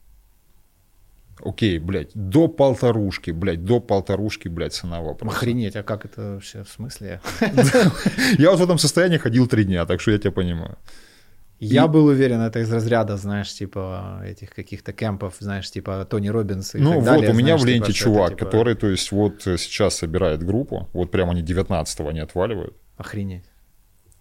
[1.40, 5.36] Окей, блядь, до полторушки, блядь, до полторушки, блядь, цена вопроса.
[5.36, 7.20] Охренеть, а как это вообще в смысле?
[8.38, 10.78] Я вот в этом состоянии ходил три дня, так что я тебя понимаю.
[11.66, 11.88] Я и...
[11.88, 16.78] был уверен, это из разряда, знаешь, типа этих каких-то кемпов, знаешь, типа Тони Робинс и
[16.78, 18.44] Ну так вот, далее, у меня знаешь, в ленте типа, чувак, это, типа...
[18.44, 22.76] который, то есть, вот сейчас собирает группу, вот прямо они 19-го не отваливают.
[22.96, 23.44] Охренеть.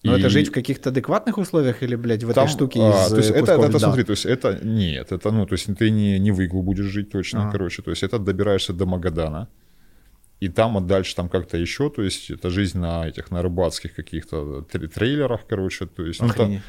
[0.03, 0.19] Но и...
[0.19, 3.17] это жить в каких-то адекватных условиях или, блядь, в Там, этой штуке а, из то
[3.17, 6.19] есть это, это, это, смотри, то есть это нет, это, ну, то есть ты не,
[6.19, 7.51] не в иглу будешь жить точно, а.
[7.51, 9.47] короче, то есть это добираешься до Магадана,
[10.41, 13.95] и там, а дальше там как-то еще, то есть это жизнь на этих, на рыбацких
[13.95, 16.61] каких-то трейлерах, короче, то есть, ну, там,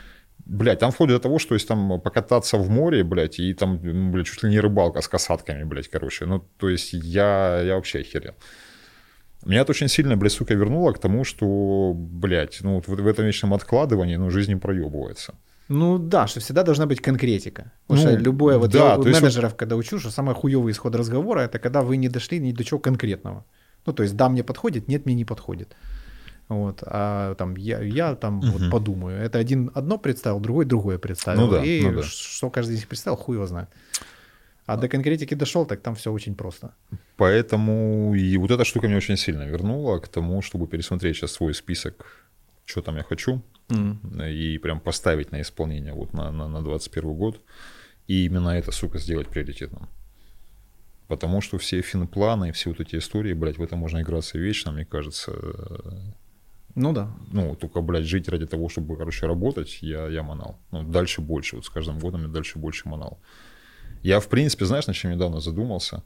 [0.46, 4.10] блядь, там входит до того, что есть там покататься в море, блядь, и там, ну,
[4.12, 8.00] блядь, чуть ли не рыбалка с касатками, блядь, короче, ну, то есть я, я вообще
[8.00, 8.34] охерел.
[9.44, 13.26] Меня это очень сильно, блядь, сука, вернуло к тому, что, блядь, ну вот в этом
[13.26, 15.34] вечном откладывании, ну, жизнь не проебывается.
[15.68, 17.72] Ну да, что всегда должна быть конкретика.
[17.86, 19.58] Потому ну, что любое, вот да, я у менеджеров, вот...
[19.58, 22.78] когда учу, что самый хуевый исход разговора, это когда вы не дошли ни до чего
[22.78, 23.44] конкретного.
[23.86, 25.74] Ну, то есть, да, мне подходит, нет, мне не подходит.
[26.48, 28.46] Вот, а там я, я там угу.
[28.48, 29.20] вот подумаю.
[29.20, 31.40] Это один одно представил, другой другое представил.
[31.40, 32.02] Ну да, и ну да.
[32.02, 33.68] что каждый из них представил, хуй его знает.
[34.66, 36.74] А до конкретики дошел, так там все очень просто.
[37.16, 41.54] Поэтому и вот эта штука меня очень сильно вернула к тому, чтобы пересмотреть сейчас свой
[41.54, 42.26] список,
[42.64, 44.32] что там я хочу, mm.
[44.32, 47.40] и прям поставить на исполнение вот на, на, на 21 год.
[48.06, 49.88] И именно это, сука, сделать приоритетным.
[51.08, 54.84] Потому что все финпланы, все вот эти истории, блядь, в этом можно играться вечно, мне
[54.86, 55.32] кажется.
[56.74, 57.10] Ну да.
[57.32, 60.58] Ну, только, блядь, жить ради того, чтобы, короче, работать, я, я манал.
[60.72, 61.56] Ну, дальше больше.
[61.56, 63.20] Вот с каждым годом я дальше больше манал.
[64.02, 66.02] Я, в принципе, знаешь, на чем недавно задумался?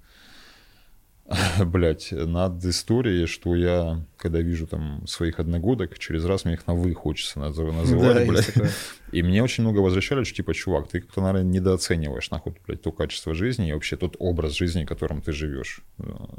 [1.65, 6.75] Блять, над историей, что я, когда вижу там своих одногодок, через раз мне их на
[6.75, 8.55] «вы» хочется называть, да, блядь.
[9.13, 12.93] И мне очень много возвращали, что типа, чувак, ты как-то, наверное, недооцениваешь, нахуй, блядь, то
[12.93, 15.81] качество жизни и вообще тот образ жизни, которым ты живешь.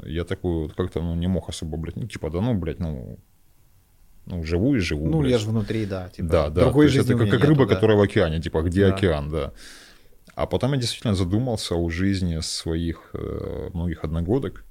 [0.04, 3.18] Я такой вот как-то, ну, не мог особо, блядь, ну, типа, да ну, блядь, ну,
[4.30, 5.08] ну, живу и живу.
[5.08, 5.32] Ну, блядь.
[5.32, 6.08] я же внутри, да.
[6.08, 6.62] Типа, да, да.
[6.62, 7.74] Другой жизни это как, как рыба, да.
[7.74, 8.94] которая в океане, типа, где да.
[8.94, 9.52] океан, да.
[10.34, 14.64] А потом я действительно задумался о жизни своих э, многих одногодок.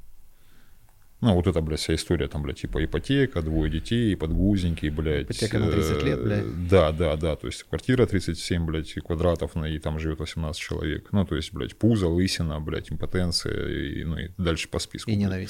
[1.21, 5.25] Ну, вот это, блядь, вся история, там, блядь, типа ипотека, двое детей, подгузники, блядь.
[5.25, 6.45] Ипотека на 30 лет, блядь.
[6.45, 10.59] Э, Да, да, да, то есть квартира 37, блядь, квадратов, ну, и там живет 18
[10.59, 11.09] человек.
[11.11, 15.11] Ну, то есть, блядь, пузо, лысина, блядь, импотенция, и, ну, и дальше по списку.
[15.11, 15.49] И блядь.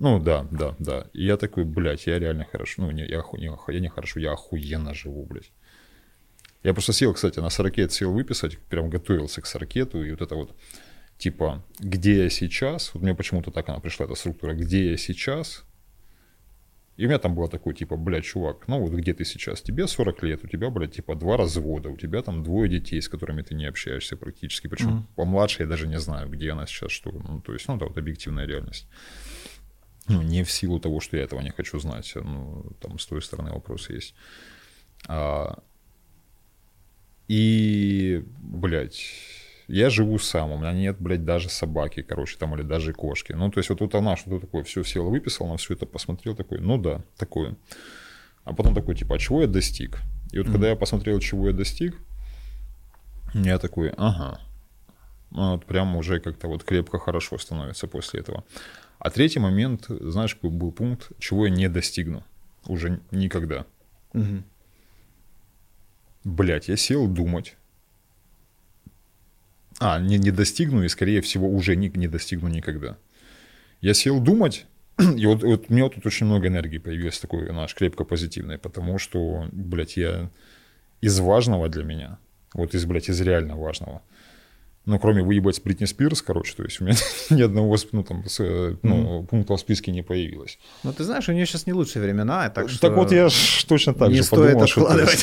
[0.00, 1.06] Ну, да, да, да.
[1.12, 3.88] И я такой, блядь, я реально хорошо, ну, не, я, оху- не, оху- я не
[3.88, 5.52] хорошо, я охуенно живу, блядь.
[6.62, 10.34] Я просто сел, кстати, на сорокет сел выписать, прям готовился к сорокету, и вот это
[10.34, 10.56] вот,
[11.18, 15.64] типа, где я сейчас, вот мне почему-то так она пришла, эта структура, где я сейчас,
[16.96, 19.62] и у меня там было такое, типа, блядь, чувак, ну вот где ты сейчас?
[19.62, 23.08] Тебе 40 лет, у тебя, блядь, типа два развода, у тебя там двое детей, с
[23.08, 25.06] которыми ты не общаешься практически, причем Мгм.
[25.16, 27.96] помладше я даже не знаю, где она сейчас, что, ну, то есть, ну, это вот
[27.96, 28.86] объективная реальность.
[30.10, 33.22] Ну, не в силу того, что я этого не хочу знать, ну, там с той
[33.22, 34.14] стороны вопрос есть.
[35.06, 35.62] А,
[37.28, 39.02] и, блядь,
[39.68, 43.32] я живу сам, у меня нет, блядь, даже собаки, короче, там, или даже кошки.
[43.32, 46.34] Ну, то есть, вот тут она что-то такое, все сел, выписал, на все это посмотрел,
[46.34, 47.56] такой, ну да, такое.
[48.44, 50.00] А потом такой, типа, а чего я достиг?
[50.32, 51.96] И вот когда я посмотрел, чего я достиг,
[53.34, 54.40] я такой, ага.
[55.30, 58.42] Ну, вот прям уже как-то вот крепко хорошо становится после этого.
[59.00, 62.22] А третий момент, знаешь, какой был пункт, чего я не достигну
[62.66, 63.64] уже никогда.
[64.12, 64.44] Мгм.
[66.24, 67.56] Блять, я сел думать.
[69.78, 72.98] А, не, не достигну и, скорее всего, уже не, не достигну никогда.
[73.80, 74.66] Я сел думать,
[74.98, 78.98] и вот, вот у меня тут очень много энергии появилось, такой, знаешь, крепко позитивной, потому
[78.98, 80.30] что, блядь, я
[81.00, 82.18] из важного для меня,
[82.52, 84.02] вот из, блядь, из реально важного,
[84.86, 86.96] ну, кроме выебать Бритни Спирс, короче, то есть у меня
[87.30, 90.58] ни одного ну, там, с, э, ну, пункта в списке не появилось.
[90.82, 92.80] Ну, ты знаешь, у нее сейчас не лучшие времена, так что...
[92.80, 94.80] Так вот я ж точно так не же стоит подумал, что...
[94.82, 95.22] откладывать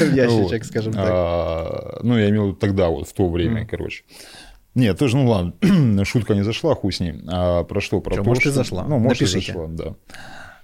[0.00, 1.08] в ящичек, скажем так.
[1.08, 4.02] А, ну, я имел в виду тогда, вот в то время, короче.
[4.74, 5.54] Нет, тоже, ну ладно,
[6.04, 7.14] шутка не зашла, хуй с ней.
[7.28, 8.00] А про что?
[8.00, 8.52] Про Чё, то, может, и что...
[8.52, 8.84] зашла.
[8.84, 9.52] Ну, может, и Напишите.
[9.52, 9.94] зашла, да.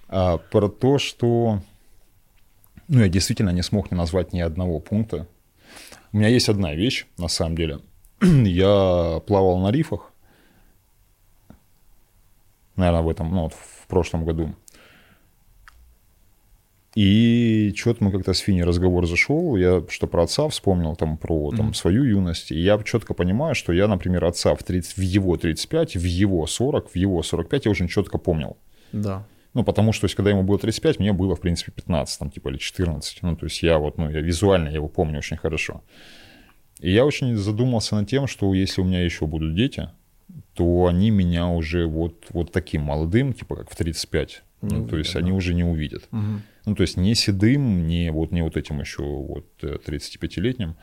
[0.08, 1.60] А, про то, что...
[2.88, 5.26] Ну, я действительно не смог не назвать ни одного пункта.
[6.14, 7.80] У меня есть одна вещь, на самом деле.
[8.22, 10.12] Я плавал на рифах.
[12.76, 14.54] Наверное, в этом, ну, вот в прошлом году.
[16.94, 21.50] И что-то мы как-то с Фини разговор зашел, я что про отца вспомнил, там про
[21.50, 25.36] там, свою юность, и я четко понимаю, что я, например, отца в, 30, в его
[25.36, 28.56] 35, в его 40, в его 45 я очень четко помнил.
[28.92, 29.26] Да.
[29.54, 32.30] Ну, потому что, то есть, когда ему было 35, мне было, в принципе, 15, там,
[32.30, 33.22] типа, или 14.
[33.22, 35.82] Ну, то есть, я вот, ну, я визуально я его помню очень хорошо.
[36.80, 39.88] И я очень задумался над тем, что если у меня еще будут дети,
[40.54, 44.98] то они меня уже вот, вот таким молодым, типа, как в 35, Не ну, то
[44.98, 45.20] есть, да.
[45.20, 46.08] они уже не увидят.
[46.10, 46.42] Мгм.
[46.66, 50.76] Ну, то есть, не седым, не вот, не вот этим еще вот э, 35-летним.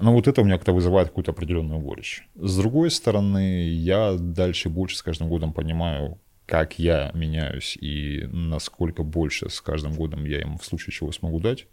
[0.00, 2.26] Но вот это у меня как-то вызывает какую-то определенную горечь.
[2.34, 9.02] С другой стороны, я дальше больше с каждым годом понимаю, как я меняюсь и насколько
[9.02, 11.66] больше с каждым годом я им в случае чего смогу дать.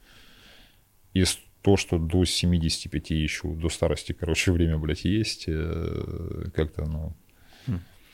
[1.14, 1.26] И
[1.62, 7.14] то, что до 75 еще, до старости, короче, время, блядь, есть, э, как-то, ну...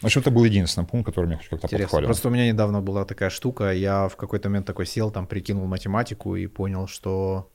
[0.01, 2.07] В общем, это был единственный пункт, который меня хоть как-то подхвалил.
[2.07, 5.65] Просто у меня недавно была такая штука, я в какой-то момент такой сел, там прикинул
[5.65, 7.49] математику и понял, что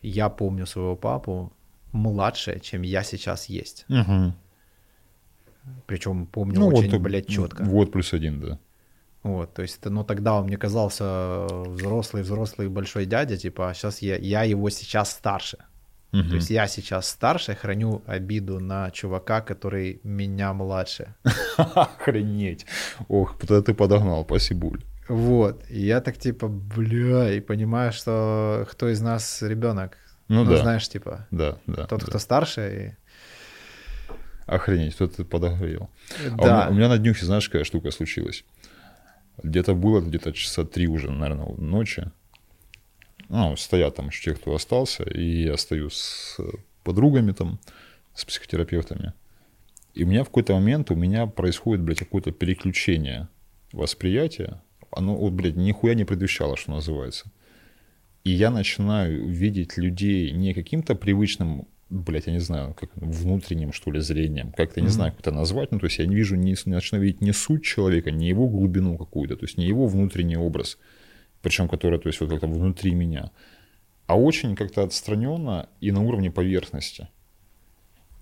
[0.00, 1.52] я помню своего папу
[1.92, 3.84] младше, чем я сейчас есть.
[3.88, 4.34] Мгм.
[5.86, 7.64] Причем помню Ну, очень, вот, блядь, четко.
[7.64, 8.58] Вот плюс один, да.
[9.22, 14.00] Вот, то есть, ну тогда он мне казался взрослый, взрослый большой дядя, типа, а сейчас
[14.00, 15.58] я, я его сейчас старше.
[16.12, 16.28] Мгм.
[16.28, 21.14] То есть я сейчас старше, храню обиду на чувака, который меня младше.
[21.56, 22.64] Охренеть.
[23.08, 24.78] Ох, ты подогнал, спасибо.
[25.08, 29.98] Вот, и я так типа, бля, и понимаю, что кто из нас ребенок.
[30.28, 30.58] Ну да.
[30.58, 31.86] знаешь, типа, Да, да.
[31.86, 32.06] тот, да.
[32.06, 32.96] кто старше.
[34.48, 35.90] Охренеть, кто ты подогрел.
[36.24, 36.28] И...
[36.28, 38.44] А у, Да, меня, у меня на днюхе, знаешь, какая штука случилась?
[39.42, 42.10] Где-то было где-то часа три уже, наверное, ночи.
[43.28, 46.38] Ну, стоят там еще те, кто остался, и я стою с
[46.82, 47.60] подругами там,
[48.14, 49.12] с психотерапевтами.
[49.92, 53.28] И у меня в какой-то момент, у меня происходит, блядь, какое-то переключение
[53.72, 54.62] восприятия.
[54.90, 57.30] Оно, вот, блядь, нихуя не предвещало, что называется.
[58.24, 63.90] И я начинаю видеть людей не каким-то привычным, блядь, я не знаю, как внутренним, что
[63.90, 64.92] ли, зрением, как-то, не Мгм.
[64.94, 67.64] знаю, как это назвать, ну, то есть я не вижу, не, начинаю видеть не суть
[67.64, 70.78] человека, не его глубину какую-то, то есть не его внутренний образ,
[71.42, 73.30] причем который, то есть вот как-то внутри меня,
[74.06, 77.08] а очень как-то отстраненно и на уровне поверхности.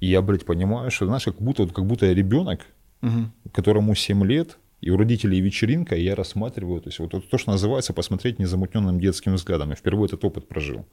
[0.01, 2.61] И я, блядь, понимаю, что, знаешь, как будто, вот как будто я ребенок,
[3.01, 3.33] Мгм.
[3.53, 7.39] которому 7 лет, и у родителей вечеринка, и я рассматриваю, то есть вот это то,
[7.39, 9.71] что называется посмотреть незамутненным детским взглядом.
[9.71, 10.87] Я впервые этот опыт прожил.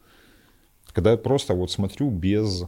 [0.93, 2.63] Когда я просто вот смотрю без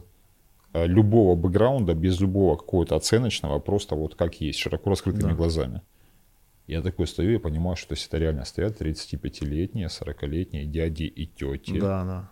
[0.72, 5.36] э, любого бэкграунда, без любого какого-то оценочного, просто вот как есть, широко раскрытыми да.
[5.36, 5.82] глазами.
[6.66, 11.26] Я такой стою и понимаю, что то есть это реально стоят 35-летние, 40-летние дяди и
[11.26, 11.78] тети.
[11.78, 12.30] Да, да.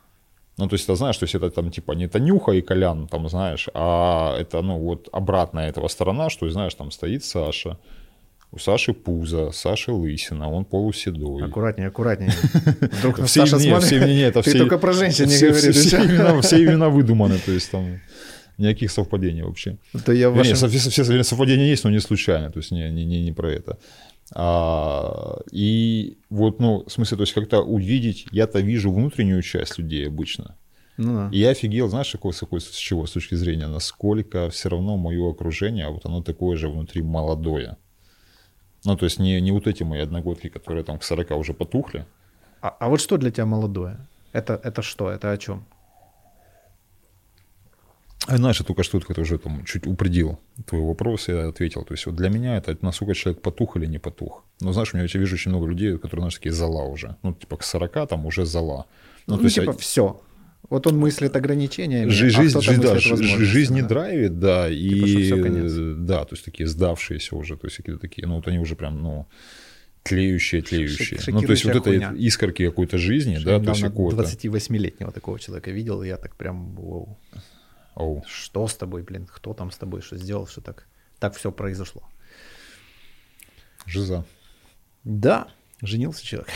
[0.57, 3.29] Ну, то есть, ты знаешь, то есть это там типа не Танюха и Колян, там,
[3.29, 7.79] знаешь, а это, ну, вот обратная этого сторона, что, знаешь, там стоит Саша,
[8.55, 11.45] у Саши пузо, Саши лысина, он полуседой.
[11.45, 12.33] Аккуратнее, аккуратнее.
[12.81, 15.61] Вдруг все, Саша нет, смотрит, все, нет, Ты все, только про женщин не говоришь.
[15.61, 18.01] Все, все, имена, все имена выдуманы, то есть там
[18.59, 19.79] никаких совпадений вообще.
[19.93, 20.53] Это я вашим...
[20.53, 23.51] Нет, все, все совпадения есть, но не случайно, то есть не, не, не, не про
[23.53, 23.79] это.
[24.33, 30.07] А, и вот, ну, в смысле, то есть как-то увидеть, я-то вижу внутреннюю часть людей
[30.07, 30.57] обычно.
[30.97, 31.31] Ну, да.
[31.33, 34.97] И я офигел, знаешь, какой, с, какой, с чего, с точки зрения, насколько все равно
[34.97, 37.77] мое окружение, а вот оно такое же внутри молодое.
[38.85, 42.05] Ну, то есть не, не вот эти мои одногодки, которые там к 40 уже потухли.
[42.61, 43.97] А, а вот что для тебя молодое?
[44.32, 45.11] Это, это что?
[45.11, 45.64] Это о чем?
[48.26, 51.85] А знаешь, я только что это уже там чуть упредил твой вопрос, я ответил.
[51.85, 54.45] То есть вот для меня это насколько человек потух или не потух.
[54.61, 57.16] Но знаешь, у меня я вижу очень много людей, которые, знаешь, такие зала уже.
[57.22, 58.87] Ну, типа к 40 там уже зала.
[59.26, 60.22] Ну, ну то есть, типа все.
[60.71, 63.89] Вот он мыслит ограничениями, жизнь, а жизнь, да, жизнь не да.
[63.89, 68.37] драйвит, да, типа, и да, то есть такие сдавшиеся уже, то есть какие-то такие, ну
[68.37, 69.27] вот они уже прям, ну,
[70.03, 71.21] тлеющие, тлеющие.
[71.29, 72.09] ну, то есть вот хуйня.
[72.09, 74.23] это искорки какой-то жизни, Что да, то есть какого-то...
[74.23, 77.19] 28-летнего такого человека видел, и я так прям, вау.
[77.95, 78.25] Оу.
[78.27, 80.87] Что с тобой, блин, кто там с тобой, что сделал, что так,
[81.19, 82.03] так все произошло.
[83.87, 84.25] Жиза.
[85.05, 85.49] Да,
[85.81, 86.49] женился человек.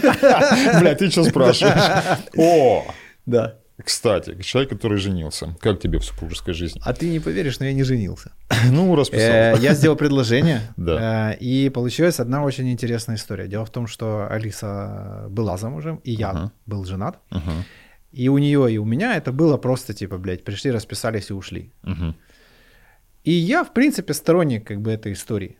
[0.80, 2.18] Бля, ты что спрашиваешь?
[2.36, 2.86] О!
[3.28, 3.58] Да.
[3.84, 6.80] Кстати, человек, который женился, как тебе в супружеской жизни?
[6.84, 8.32] А ты не поверишь, но я не женился.
[8.72, 9.30] Ну, расписал.
[9.30, 10.60] Э, я сделал предложение.
[10.76, 13.46] Э, и получилась одна очень интересная история.
[13.46, 17.20] Дело в том, что Алиса была замужем, и я был женат.
[18.10, 21.70] И у нее, и у меня это было просто типа, блядь, пришли, расписались и ушли.
[23.24, 25.58] И я, в принципе, сторонник как бы этой истории.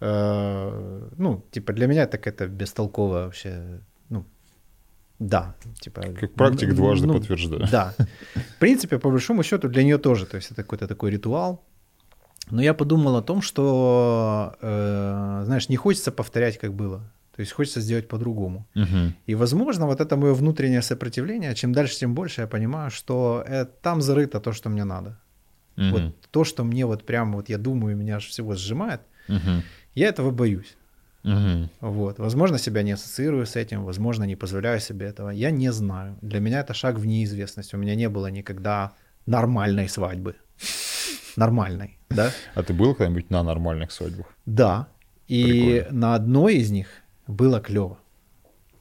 [0.00, 3.80] Э, ну, типа, для меня так это бестолково вообще,
[5.18, 6.02] да, типа...
[6.20, 7.66] Как практик дважды ну, подтверждаю.
[7.70, 7.94] Да.
[8.34, 11.64] В принципе, по большому счету, для нее тоже, то есть это какой-то такой ритуал.
[12.50, 17.02] Но я подумал о том, что, э, знаешь, не хочется повторять, как было.
[17.36, 18.66] То есть хочется сделать по-другому.
[18.74, 19.12] Угу.
[19.26, 23.66] И, возможно, вот это мое внутреннее сопротивление, чем дальше, тем больше я понимаю, что э,
[23.82, 25.18] там зарыто то, что мне надо.
[25.76, 25.90] Угу.
[25.90, 29.62] Вот то, что мне вот прям, вот я думаю, меня аж всего сжимает, угу.
[29.94, 30.76] я этого боюсь.
[31.24, 31.68] Угу.
[31.80, 32.18] Вот.
[32.18, 35.30] Возможно, себя не ассоциирую с этим, возможно, не позволяю себе этого.
[35.30, 36.16] Я не знаю.
[36.22, 37.74] Для меня это шаг в неизвестность.
[37.74, 38.92] У меня не было никогда
[39.26, 40.36] нормальной свадьбы.
[41.36, 42.32] Нормальной, да?
[42.54, 44.26] А ты был когда-нибудь на нормальных свадьбах?
[44.46, 44.88] Да.
[45.28, 46.00] И Прикольно.
[46.00, 46.88] на одной из них
[47.26, 47.98] было клево.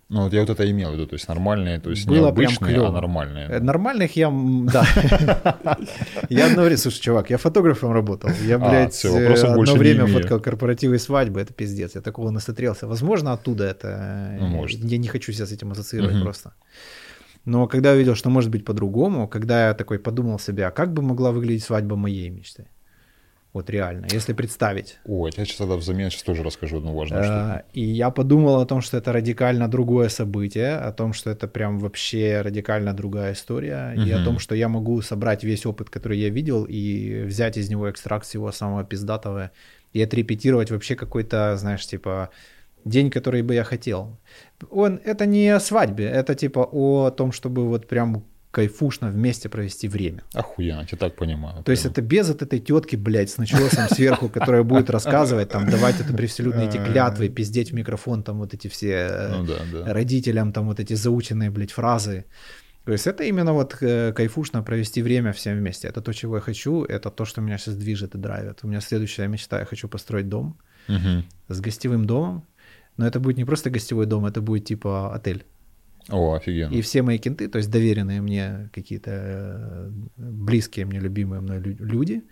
[0.10, 2.30] Ну, вот я вот это имел в виду, то есть нормальные, то есть было не
[2.30, 3.48] обычные, а нормальные.
[3.50, 4.86] Э, нормальных я, да.
[6.30, 8.30] Я одно время, слушай, чувак, я фотографом работал.
[8.46, 12.88] Я, а, блядь, э, одно время фоткал корпоративы и свадьбы, это пиздец, я такого насмотрелся.
[12.88, 14.38] Возможно, оттуда это...
[14.40, 14.80] Ну, может.
[14.84, 16.54] Я не хочу себя с этим ассоциировать просто.
[17.44, 20.94] Но когда я увидел, что может быть по-другому, когда я такой подумал себе, а как
[20.94, 22.68] бы могла выглядеть свадьба моей мечты?
[23.58, 25.00] Вот реально, если представить.
[25.06, 27.70] Ой, я сейчас тогда взамен сейчас тоже расскажу одну важную штуку.
[27.74, 31.80] И я подумал о том, что это радикально другое событие, о том, что это прям
[31.80, 34.06] вообще радикально другая история, угу.
[34.06, 37.68] и о том, что я могу собрать весь опыт, который я видел, и взять из
[37.72, 39.50] него экстракт всего самого пиздатого,
[39.92, 42.30] и отрепетировать вообще какой-то, знаешь, типа
[42.86, 44.20] день, который бы я хотел.
[44.70, 48.24] Он, это не о свадьбе, это типа о том, чтобы вот прям
[48.58, 50.24] кайфушно вместе провести время.
[50.34, 51.64] Охуенно, я так понимаю.
[51.64, 55.70] То есть это без вот этой тетки, блядь, с начесом сверху, которая будет рассказывать, там,
[55.70, 59.58] давать это превселюдные эти клятвы, пиздеть в микрофон, там, вот эти все э, ну, да,
[59.72, 59.94] да.
[59.94, 62.26] родителям, там, вот эти заученные, блядь, фразы.
[62.84, 65.88] То есть это именно вот э, кайфушно провести время всем вместе.
[65.88, 68.64] Это то, чего я хочу, это то, что меня сейчас движет и драйвит.
[68.64, 70.58] У меня следующая мечта, я хочу построить дом
[70.90, 71.24] угу.
[71.48, 72.44] с гостевым домом,
[72.98, 75.46] но это будет не просто гостевой дом, это будет типа отель.
[76.10, 76.74] О, офигенно.
[76.74, 82.24] И все мои кенты, то есть доверенные мне какие-то э, близкие мне, любимые мной люди,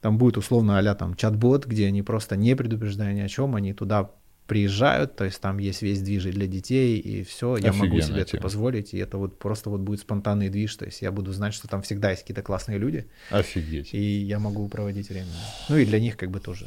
[0.00, 3.74] там будет условно а там чат-бот, где они просто не предупреждая ни о чем, они
[3.74, 4.10] туда
[4.46, 8.20] приезжают, то есть там есть весь движ для детей, и все, я могу себе тема.
[8.22, 11.54] это позволить, и это вот просто вот будет спонтанный движ, то есть я буду знать,
[11.54, 13.06] что там всегда есть какие-то классные люди.
[13.30, 13.94] Офигеть.
[13.94, 15.28] И я могу проводить время.
[15.68, 16.66] Ну и для них как бы тоже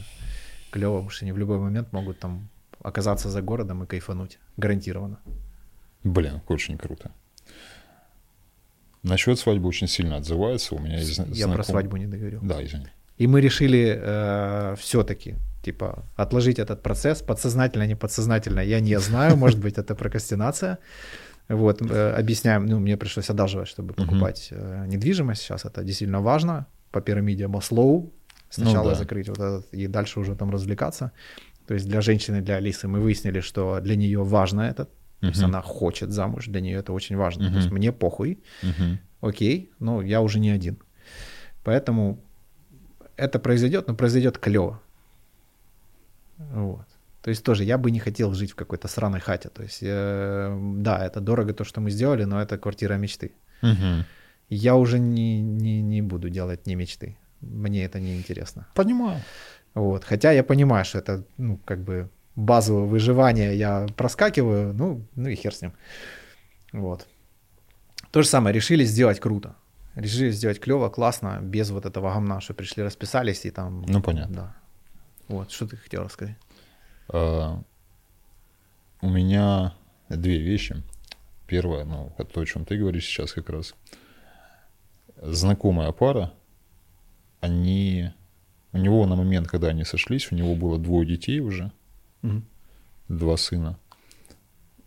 [0.71, 2.47] клево, потому что они в любой момент могут там
[2.81, 5.19] оказаться за городом и кайфануть, гарантированно.
[6.03, 7.11] Блин, очень круто.
[9.03, 10.75] Насчет свадьбы очень сильно отзывается.
[10.75, 11.55] У меня есть Я знаком...
[11.55, 12.39] про свадьбу не договорил.
[12.41, 12.87] Да, извини.
[13.17, 17.21] И мы решили э, все-таки, типа, отложить этот процесс.
[17.21, 19.37] Подсознательно, не подсознательно, я не знаю.
[19.37, 20.77] Может быть, это прокрастинация.
[21.49, 24.87] Вот, э, объясняем, ну, мне пришлось одалживать, чтобы покупать uh-huh.
[24.87, 25.41] недвижимость.
[25.41, 26.65] Сейчас это действительно важно.
[26.91, 28.13] По пирамиде Маслоу
[28.49, 28.95] сначала ну, да.
[28.95, 31.11] закрыть вот этот, и дальше уже там развлекаться.
[31.67, 34.61] То есть для женщины, для Алисы мы выяснили, что для нее важно
[35.23, 37.43] То есть она хочет замуж, для нее это очень важно.
[37.43, 37.51] Uh-huh.
[37.51, 38.97] То есть мне похуй, uh-huh.
[39.21, 40.77] окей, но я уже не один.
[41.63, 42.19] Поэтому
[43.15, 44.81] это произойдет, но произойдет клево.
[46.37, 46.85] Вот.
[47.21, 49.49] То есть тоже я бы не хотел жить в какой-то сраной хате.
[49.49, 53.31] То есть, э, да, это дорого то, что мы сделали, но это квартира мечты.
[53.61, 54.05] Угу.
[54.49, 57.15] Я уже не, не, не буду делать не мечты.
[57.39, 58.67] Мне это не интересно.
[58.73, 59.21] Понимаю.
[59.73, 60.03] Вот.
[60.03, 65.35] Хотя я понимаю, что это, ну, как бы базовое выживание я проскакиваю, ну, ну и
[65.35, 65.73] хер с ним.
[66.71, 67.07] Вот.
[68.11, 69.55] То же самое, решили сделать круто.
[69.95, 73.83] Решили сделать клево, классно, без вот этого гамна, что пришли, расписались и там...
[73.87, 74.35] Ну, понятно.
[74.35, 74.55] Да.
[75.27, 76.35] Вот, что ты хотел рассказать?
[77.09, 77.61] А,
[79.01, 79.75] у меня
[80.09, 80.81] две вещи.
[81.45, 83.75] Первое, ну, то, о чем ты говоришь сейчас как раз.
[85.21, 86.33] Знакомая пара,
[87.39, 88.11] они...
[88.71, 91.71] У него на момент, когда они сошлись, у него было двое детей уже,
[92.23, 92.41] угу.
[93.09, 93.77] два сына.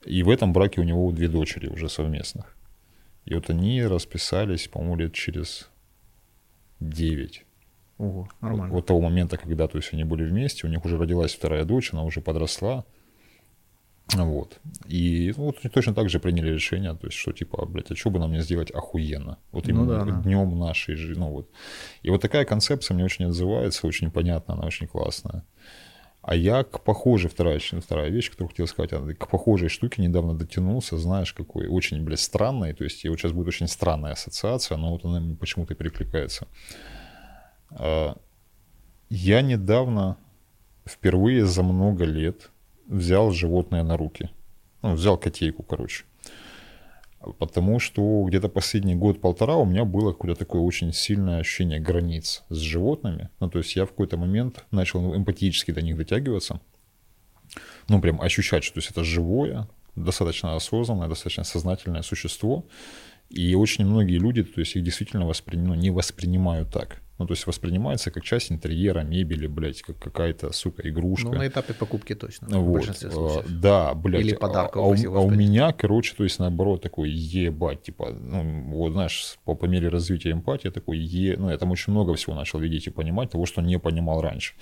[0.04, 2.56] И в этом браке у него две дочери уже совместных.
[3.24, 5.68] И вот они расписались, по-моему, лет через
[6.80, 7.44] девять.
[7.98, 8.74] Ого, нормально.
[8.74, 11.92] Вот того момента, когда то есть, они были вместе, у них уже родилась вторая дочь,
[11.92, 12.84] она уже подросла.
[14.14, 14.60] Вот.
[14.86, 18.10] И ну, вот точно так же приняли решение, то есть, что типа, блядь, а что
[18.10, 19.38] бы нам не сделать охуенно?
[19.50, 20.66] Вот ну именно ну, да, днем да.
[20.66, 21.18] нашей жизни.
[21.18, 21.50] Ну, вот.
[22.02, 25.44] И вот такая концепция мне очень отзывается, очень понятна, она очень классная.
[26.26, 30.98] А я к похожей, вторая, вторая вещь, которую хотел сказать, к похожей штуке недавно дотянулся,
[30.98, 35.04] знаешь, какой, очень, блядь, странной, то есть, вот сейчас будет очень странная ассоциация, но вот
[35.04, 36.48] она почему-то перекликается.
[37.70, 38.16] А,
[39.08, 40.16] я недавно,
[40.84, 42.50] впервые за много лет,
[42.88, 44.28] взял животное на руки.
[44.82, 46.06] Ну, взял котейку, короче.
[47.32, 52.58] Потому что где-то последний год-полтора у меня было какое-то такое очень сильное ощущение границ с
[52.58, 53.30] животными.
[53.40, 56.60] Ну, то есть я в какой-то момент начал эмпатически до них дотягиваться.
[57.88, 62.64] Ну, прям ощущать, что то есть это живое, достаточно осознанное, достаточно сознательное существо.
[63.28, 65.56] И очень многие люди, то есть их действительно воспри...
[65.56, 67.02] ну, не воспринимают так.
[67.18, 71.28] Ну, то есть воспринимается как часть интерьера, мебели, блядь, как какая-то, сука, игрушка.
[71.28, 72.68] Ну, на этапе покупки точно, вот.
[72.68, 73.46] в большинстве случаев.
[73.48, 74.22] Да, блядь.
[74.22, 74.82] Или подарков.
[74.84, 79.38] А, а, а у меня, короче, то есть наоборот такой, ебать, типа, ну, вот знаешь,
[79.44, 81.36] по, по мере развития эмпатии такой, е...
[81.38, 84.54] ну, я там очень много всего начал видеть и понимать, того, что не понимал раньше.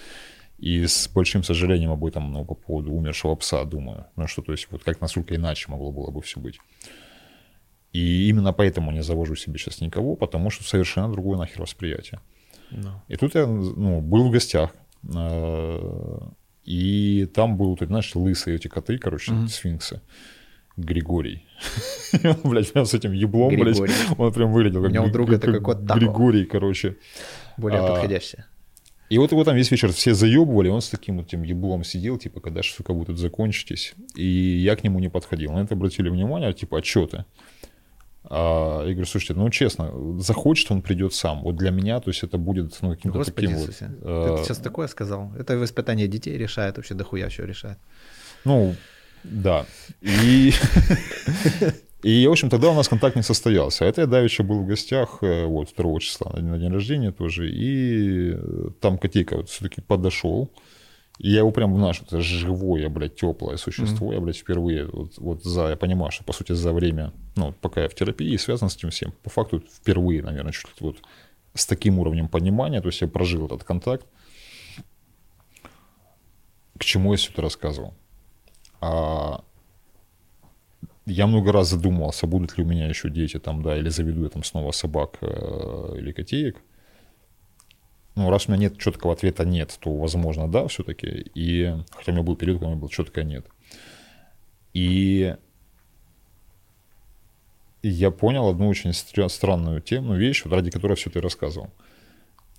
[0.59, 4.07] И с большим сожалением об этом, ну, по поводу умершего пса думаю.
[4.15, 6.61] Ну, что, то есть, вот как насколько иначе могло было бы все быть.
[7.93, 12.21] И именно поэтому не завожу себе сейчас никого, потому что совершенно другое нахер восприятие.
[12.71, 12.93] No.
[13.09, 14.75] И тут я ну, был в гостях.
[15.15, 16.19] Э,
[16.65, 19.49] и там был, ты знаешь, лысые эти коты, короче, mm-hmm.
[19.49, 20.01] сфинксы.
[20.77, 21.47] Григорий.
[22.45, 23.81] Блять, прям с этим еблом, блядь,
[24.19, 26.97] он прям выглядел как, У него друга такой кот Григорий, короче.
[27.57, 28.39] Более а, подходящий.
[29.09, 32.19] И вот его там весь вечер все заебывали, он с таким вот этим еблом сидел,
[32.19, 33.95] типа, когда же, сука, вы тут закончитесь.
[34.17, 35.53] И я к нему не подходил.
[35.53, 37.25] На это обратили внимание, типа, а что ты?
[38.25, 41.43] А, я говорю, слушайте, ну честно, захочет, он придет сам.
[41.43, 43.91] Вот для меня, то есть это будет ну, каким-то Господи таким Иисусе.
[44.01, 44.37] вот...
[44.37, 45.31] Ты, ты сейчас такое сказал?
[45.39, 47.79] Это воспитание детей решает, вообще дохуя все решает.
[48.45, 48.75] Ну,
[49.25, 49.67] да.
[50.01, 50.53] И,
[52.03, 53.85] и, в общем, тогда у нас контакт не состоялся.
[53.85, 57.51] А это я давеча был в гостях, э, вот, 2 числа, на день рождения тоже,
[57.51, 58.37] и
[58.81, 60.51] там котейка вот все-таки подошел,
[61.19, 64.11] и я его прям, знаешь, это живое, блядь, теплое существо.
[64.11, 64.15] Mm-hmm.
[64.15, 67.83] Я, блядь, впервые вот, вот за, я понимаю, что, по сути, за время, ну, пока
[67.83, 70.97] я в терапии, связан с этим всем, по факту впервые, наверное, чуть ли вот
[71.55, 74.07] с таким уровнем понимания, то есть я прожил этот контакт.
[76.77, 77.95] К чему я все это рассказывал?
[78.81, 79.45] А
[81.07, 84.31] я много раз задумывался, будут ли у меня еще дети там, да, или заведу я
[84.31, 86.61] там снова собак э, или котеек
[88.15, 91.31] ну, раз у меня нет четкого ответа нет, то, возможно, да, все-таки.
[91.35, 93.47] И хотя у меня был период, когда у меня был четко нет.
[94.73, 95.37] И
[97.83, 101.71] я понял одну очень странную тему, вещь, вот ради которой все это рассказывал.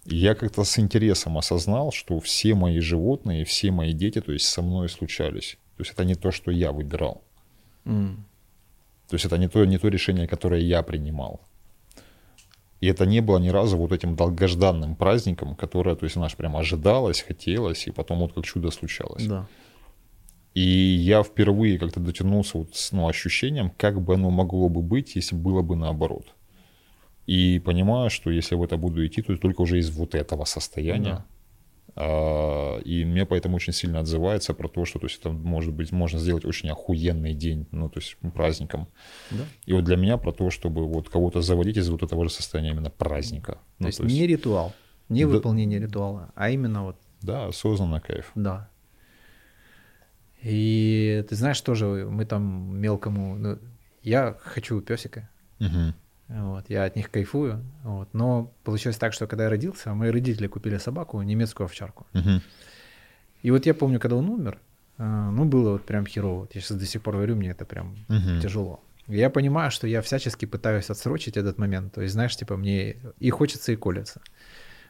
[0.05, 4.61] Я как-то с интересом осознал, что все мои животные, все мои дети, то есть со
[4.61, 5.57] мной случались.
[5.77, 7.23] То есть это не то, что я выбирал.
[7.85, 8.17] Mm.
[9.09, 11.41] То есть это не то, не то решение, которое я принимал.
[12.85, 16.55] И это не было ни разу вот этим долгожданным праздником, которое, то есть, наш прям
[16.55, 19.25] ожидалось, хотелось, и потом вот как чудо случалось.
[19.25, 19.47] Да.
[20.53, 25.15] И я впервые как-то дотянулся вот с ну, ощущением, как бы оно могло бы быть,
[25.15, 26.27] если было бы наоборот.
[27.25, 31.03] И понимаю, что если в это буду идти, то только уже из вот этого состояния.
[31.11, 31.25] Да.
[31.95, 35.91] А, и мне поэтому очень сильно отзывается про то, что то есть, это может быть,
[35.91, 38.87] можно сделать очень охуенный день, ну, то есть праздником.
[39.31, 39.43] Да.
[39.65, 42.71] И вот для меня про то, чтобы вот кого-то заводить из вот этого же состояния
[42.71, 43.53] именно праздника.
[43.53, 44.73] То, ну, есть, то есть не ритуал,
[45.09, 46.97] не да, выполнение ритуала, а именно вот...
[47.21, 48.31] Да, осознанно кайф.
[48.35, 48.69] Да.
[50.41, 53.35] И ты знаешь, тоже мы там мелкому...
[53.35, 53.57] Ну,
[54.03, 55.29] я хочу песика.
[55.59, 55.93] Угу.
[56.27, 57.63] Вот, я от них кайфую.
[57.83, 58.09] Вот.
[58.13, 62.07] Но получилось так, что когда я родился, мои родители купили собаку, немецкую овчарку.
[62.13, 62.41] Угу.
[63.43, 64.59] И вот я помню, когда он умер,
[64.97, 66.47] а, ну, было вот прям херово.
[66.53, 68.41] Я сейчас до сих пор говорю, мне это прям угу.
[68.41, 68.83] тяжело.
[69.07, 71.93] Я понимаю, что я всячески пытаюсь отсрочить этот момент.
[71.93, 74.21] То есть, знаешь, типа, мне и хочется, и колется.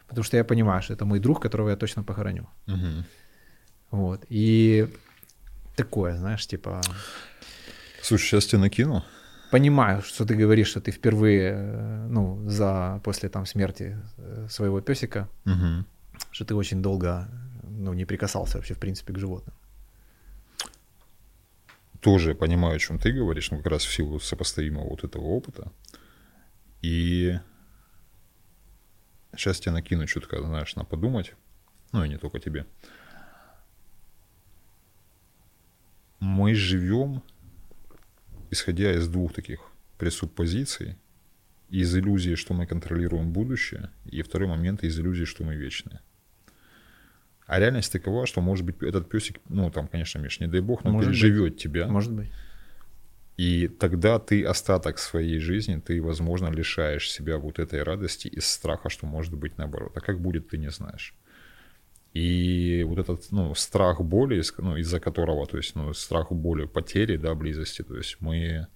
[0.08, 2.48] Потому что я понимаю, что это мой друг, которого я точно похороню.
[2.66, 3.04] Угу.
[3.90, 4.24] Вот.
[4.30, 4.88] И
[5.74, 6.80] такое, знаешь, типа...
[8.00, 9.04] Слушай, сейчас тебе накину
[9.50, 14.80] понимаю, что ты говоришь, что ты впервые, э, ну, за после там смерти э, своего
[14.80, 15.84] песика, угу.
[16.30, 17.28] что ты очень долго,
[17.62, 19.54] ну, не прикасался вообще в принципе к животным.
[22.00, 25.72] Тоже понимаю, о чем ты говоришь, но как раз в силу сопоставимого вот этого опыта.
[26.82, 27.38] И
[29.34, 31.34] сейчас тебе накину чутка, знаешь, на подумать,
[31.92, 32.66] ну и не только тебе.
[36.20, 37.22] Мы живем
[38.50, 39.60] исходя из двух таких
[39.98, 40.96] пресуппозиций,
[41.68, 46.00] из иллюзии, что мы контролируем будущее, и второй момент из иллюзии, что мы вечные.
[47.46, 50.84] А реальность такова, что, может быть, этот песик, ну, там, конечно, Миш, не дай бог,
[50.84, 51.62] но может переживет быть.
[51.62, 51.86] тебя.
[51.86, 52.30] Может быть.
[53.36, 58.88] И тогда ты остаток своей жизни, ты, возможно, лишаешь себя вот этой радости из страха,
[58.88, 59.92] что может быть наоборот.
[59.94, 61.14] А как будет, ты не знаешь.
[62.16, 67.18] И вот этот ну, страх боли, ну, из-за которого, то есть ну, страх боли потери,
[67.18, 68.68] да, близости, то есть мы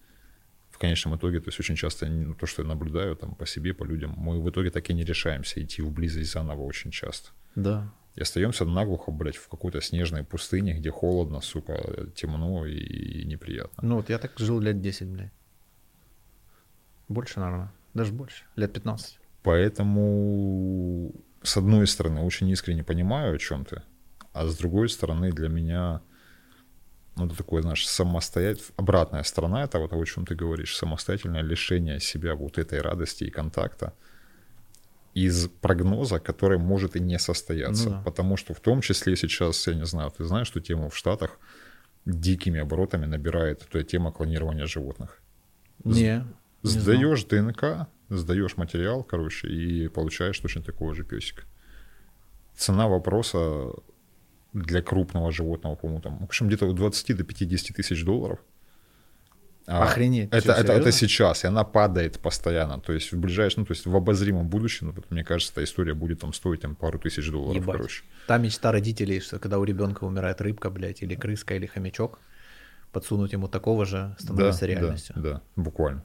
[0.71, 3.73] в конечном итоге, то есть очень часто, ну, то, что я наблюдаю там по себе,
[3.73, 7.31] по людям, мы в итоге так и не решаемся идти в близость заново очень часто.
[7.55, 7.91] Да.
[8.15, 13.89] И остаемся наглухо, блядь, в какой-то снежной пустыне, где холодно, сука, темно и, и неприятно.
[13.89, 15.33] Ну вот я так жил лет 10, блядь.
[17.09, 17.73] Больше, наверное.
[17.95, 18.45] Даже больше.
[18.57, 19.19] Лет 15.
[19.43, 23.83] Поэтому с одной стороны, очень искренне понимаю, о чем ты,
[24.33, 26.03] а с другой стороны, для меня,
[27.17, 32.01] ну, это такое, знаешь, самостоятельная, обратная сторона этого, того, о чем ты говоришь, самостоятельное лишение
[32.01, 33.95] себя вот этой радости и контакта
[35.15, 37.91] из прогноза, который может и не состояться.
[37.91, 38.03] Ну, да.
[38.03, 41.39] Потому что в том числе сейчас, я не знаю, ты знаешь, что тему в Штатах
[42.07, 45.21] дикими оборотами набирает эта тема клонирования животных.
[45.85, 46.25] Не.
[46.63, 51.43] Сдаешь ДНК, сдаешь материал, короче, и получаешь точно такого же песика.
[52.57, 53.71] Цена вопроса
[54.53, 58.39] для крупного животного, по-моему, там, в общем, где-то от 20 до 50 тысяч долларов.
[59.67, 60.31] А Охренеть.
[60.33, 62.81] Это, это, это сейчас, и она падает постоянно.
[62.81, 65.95] То есть в ближайшем, ну, то есть в обозримом будущем, ну, мне кажется, эта история
[65.95, 67.77] будет там стоить там, пару тысяч долларов, Ебать.
[67.77, 68.03] короче.
[68.27, 72.19] Та мечта родителей, что когда у ребенка умирает рыбка, блядь, или крыска, или хомячок,
[72.91, 75.15] подсунуть ему такого же становится да, реальностью.
[75.17, 76.03] Да, да, буквально.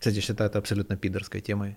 [0.00, 1.76] Кстати, считаю это абсолютно пидорской темой.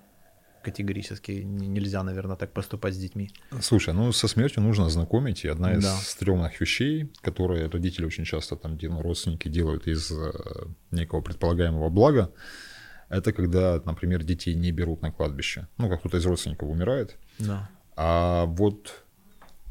[0.64, 3.30] Категорически нельзя, наверное, так поступать с детьми.
[3.60, 5.98] Слушай, ну со смертью нужно знакомить, и одна из да.
[5.98, 10.32] стрёмных вещей, которые родители очень часто там, ну, родственники делают из э,
[10.91, 12.32] некого предполагаемого блага,
[13.10, 15.68] это когда, например, детей не берут на кладбище.
[15.78, 17.18] Ну, как кто-то из родственников умирает.
[17.40, 17.70] Да.
[17.98, 19.04] А вот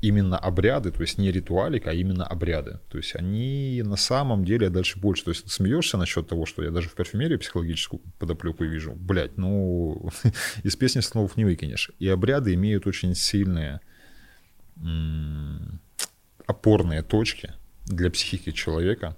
[0.02, 2.80] именно обряды, то есть не ритуалика, а именно обряды.
[2.90, 5.24] То есть они на самом деле дальше больше.
[5.24, 8.92] То есть смеешься насчет того, что я даже в парфюмерии психологическую подоплеку вижу.
[8.92, 10.10] Блять, ну
[10.64, 11.92] из песни снов не выкинешь.
[12.00, 13.80] И обряды имеют очень сильные
[14.76, 15.80] м-
[16.46, 17.52] опорные точки
[17.86, 19.16] для психики человека,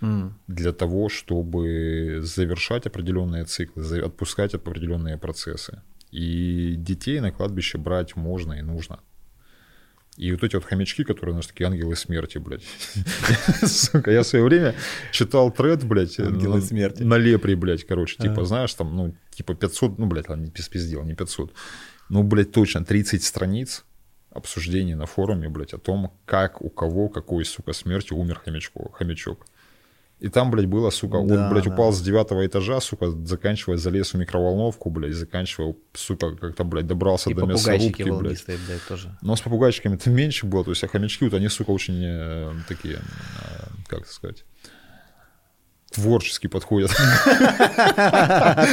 [0.00, 0.30] mm.
[0.46, 5.82] для того, чтобы завершать определенные циклы, отпускать определенные процессы.
[6.10, 9.00] И детей на кладбище брать можно и нужно.
[10.16, 12.62] И вот эти вот хомячки, которые, знаешь, такие ангелы смерти, блядь.
[13.66, 14.74] Сука, я в свое время
[15.10, 17.02] читал тред, блядь, ангелы смерти.
[17.02, 21.02] На лепре, блядь, короче, типа, знаешь, там, ну, типа 500, ну, блядь, ладно, не пиздел,
[21.02, 21.52] не 500.
[22.10, 23.84] Ну, блядь, точно 30 страниц
[24.30, 28.96] обсуждений на форуме, блядь, о том, как у кого, какой, сука, смертью умер хомячок.
[28.96, 29.46] хомячок.
[30.20, 31.74] И там, блядь, было, сука, да, он, блядь, да.
[31.74, 37.30] упал с девятого этажа, сука, заканчивая, залез в микроволновку, блядь, заканчивая, сука, как-то, блядь, добрался
[37.30, 38.44] и до мясорубки, блядь.
[38.46, 39.18] блядь, тоже.
[39.22, 42.52] Но с попугайчиками это меньше было, то есть, а хомячки, вот они, сука, очень э,
[42.68, 44.44] такие, э, как сказать,
[45.94, 46.90] творчески подходят.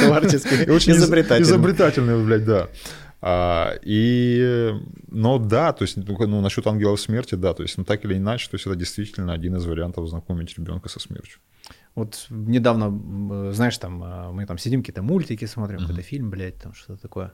[0.04, 1.42] Творчески, очень изобретательные.
[1.42, 2.68] Изобретательные, блядь, да.
[3.24, 4.72] А, и,
[5.06, 8.18] но да, то есть, ну, ну, насчет ангелов смерти, да, то есть, ну, так или
[8.18, 11.38] иначе, то есть, это действительно один из вариантов знакомить ребенка со смертью.
[11.94, 15.82] Вот недавно, знаешь, там, а, мы там сидим, какие-то мультики смотрим, uh-huh.
[15.82, 17.32] какой-то фильм, блядь, там что-то такое.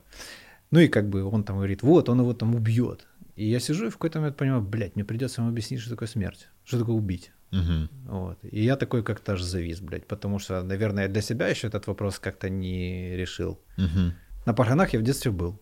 [0.71, 3.07] Ну и как бы он там говорит, вот, он его там убьет.
[3.37, 6.09] И я сижу и в какой-то момент понимаю, блядь, мне придется ему объяснить, что такое
[6.09, 7.31] смерть, что такое убить.
[7.53, 8.13] Угу.
[8.13, 8.39] Вот.
[8.43, 12.19] И я такой как-то аж завис, блядь, потому что, наверное, для себя еще этот вопрос
[12.19, 13.59] как-то не решил.
[13.79, 14.13] Угу.
[14.45, 15.59] На похоронах я в детстве был.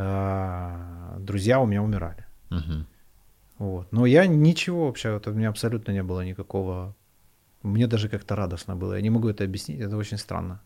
[0.00, 2.24] А, друзья у меня умирали.
[2.50, 2.84] Угу.
[3.58, 3.92] Вот.
[3.92, 6.94] Но я ничего вообще, вот, у меня абсолютно не было никакого...
[7.64, 8.94] Мне даже как-то радостно было.
[8.94, 10.60] Я не могу это объяснить, это очень странно.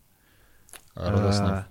[0.95, 1.47] А радостно.
[1.49, 1.67] А,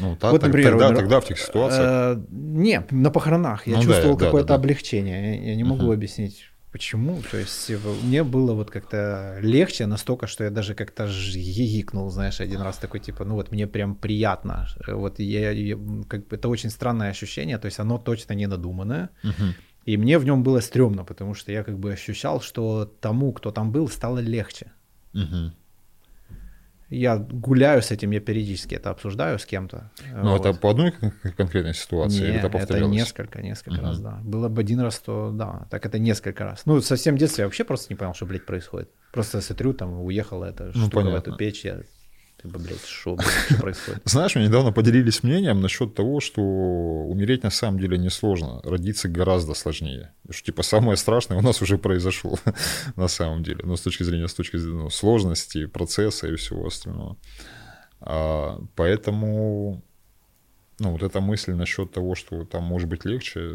[0.00, 2.16] ну, та- вот, так- например, тогда, умер- тогда в тех ситуациях.
[2.18, 4.60] Э, не, на похоронах я Ну чувствовал да, какое-то да, да.
[4.60, 5.36] облегчение.
[5.42, 5.90] Я, я не могу Мгм.
[5.92, 7.22] объяснить, почему.
[7.30, 12.40] То есть э, мне было вот как-то легче настолько, что я даже как-то гигикнул, знаешь,
[12.40, 14.66] один раз такой типа, ну вот мне прям приятно.
[14.88, 15.78] Э, Вот я, я-
[16.08, 19.08] как бы это очень странное ощущение, то есть оно точно не надуманное.
[19.22, 19.54] Мгм.
[19.86, 23.50] И мне в нем было стрёмно, потому что я как бы ощущал, что тому, кто
[23.52, 24.66] там был, стало легче.
[25.12, 25.52] Мгм.
[26.98, 29.90] Я гуляю с этим, я периодически это обсуждаю с кем-то.
[30.12, 30.46] Ну, Вот.
[30.46, 32.94] это по одной кон- конкретной ситуации, Не, или это это повторялось?
[32.94, 33.84] несколько, несколько Мгм.
[33.86, 34.20] раз, да.
[34.22, 36.62] Было бы один раз, то да, так это несколько раз.
[36.66, 38.90] Ну, совсем в детстве я вообще просто не понял, что, блядь, происходит.
[39.12, 41.16] Просто смотрю, там, уехала эта Ну, штука в понятно.
[41.18, 41.80] эту печь, я,
[42.44, 43.16] типа, блядь, что
[43.60, 44.02] происходит?
[44.04, 49.54] Знаешь, мне недавно поделились мнением насчет того, что умереть на самом деле несложно, родиться гораздо
[49.54, 50.12] сложнее.
[50.30, 52.38] Что, типа, самое страшное у нас уже произошло
[52.96, 53.60] на самом деле.
[53.64, 57.16] Ну, с точки зрения, с точки зрения ну, сложности, процесса и всего остального.
[58.00, 59.82] А, поэтому,
[60.78, 63.50] ну, вот эта мысль насчет того, что там может быть легче,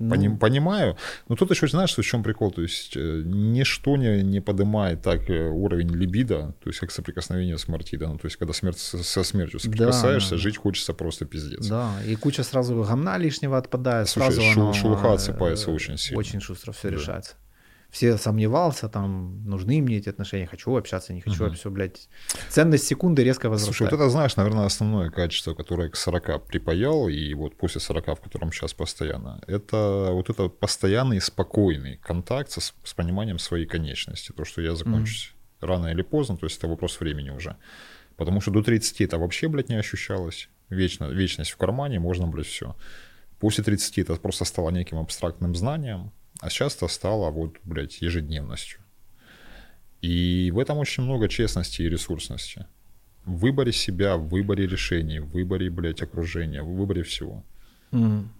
[0.00, 0.96] Ну, Поним- понимаю.
[1.28, 2.52] Но тут еще, знаешь, в чем прикол?
[2.52, 7.58] То есть э, ничто не, не поднимает так э, уровень либидо, то есть как соприкосновение
[7.58, 8.06] с мартидо.
[8.06, 11.66] Ну, то есть когда смерть, со- смертью соприкасаешься, да, жить хочется просто пиздец.
[11.66, 16.20] Да, и куча сразу гомна лишнего отпадает, Слушай, сразу шел- шелуха э, отсыпается очень сильно.
[16.20, 16.94] Очень шустро все Да.
[16.96, 17.34] решается.
[17.90, 21.54] Все сомневался, там, нужны мне эти отношения, хочу общаться, не хочу, Мгм.
[21.54, 22.08] все, блядь.
[22.50, 23.92] Ценность секунды резко Слушай, возрастает.
[23.92, 28.20] вот это, знаешь, наверное, основное качество, которое к 40 припаял, и вот после 40, в
[28.20, 34.44] котором сейчас постоянно, это вот это постоянный спокойный контакт со- с, пониманием своей конечности, то,
[34.44, 37.56] что я закончусь рано или поздно, то есть это вопрос времени уже.
[38.16, 40.50] Потому что до 30 это вообще, блядь, не ощущалось.
[40.68, 42.76] Вечно, вечность в кармане, можно, блядь, все.
[43.40, 46.10] После 30 это просто стало неким абстрактным знанием,
[46.40, 48.80] а сейчас это стало вот, блядь, ежедневностью.
[50.00, 52.66] И в этом очень много честности и ресурсности.
[53.24, 57.44] В выборе себя, в выборе решений, в выборе, блядь, окружения, в выборе всего.
[57.90, 58.30] Мгм.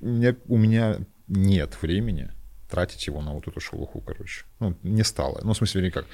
[0.00, 0.98] У меня, у меня
[1.28, 2.30] нет времени
[2.70, 4.44] тратить его на вот эту шелуху, короче.
[4.60, 5.40] Ну, не стало.
[5.44, 6.06] Ну, в смысле, вернее, как,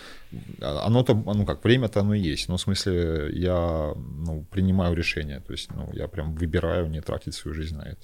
[0.60, 2.48] а, оно-то, ну, как, время-то оно есть.
[2.48, 5.40] Но, в смысле, я, ну, принимаю решение.
[5.40, 8.02] То есть, ну, я прям выбираю не тратить свою жизнь на это.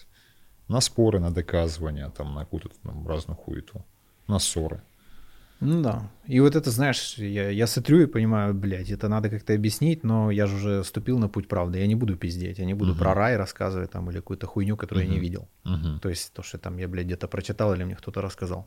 [0.68, 3.84] На споры, на доказывания, там, на какую-то там, разную хуету.
[4.28, 4.80] На ссоры.
[5.60, 6.10] Ну да.
[6.26, 10.30] И вот это, знаешь, я, я смотрю и понимаю, блядь, это надо как-то объяснить, но
[10.30, 11.78] я же уже ступил на путь правды.
[11.78, 12.98] Я не буду пиздеть, я не буду Мгм.
[12.98, 15.48] про рай рассказывать там или какую-то хуйню, которую я не видел.
[15.64, 16.00] Мгм.
[16.00, 18.66] То есть то, что там я, блядь, где-то прочитал или мне кто-то рассказал.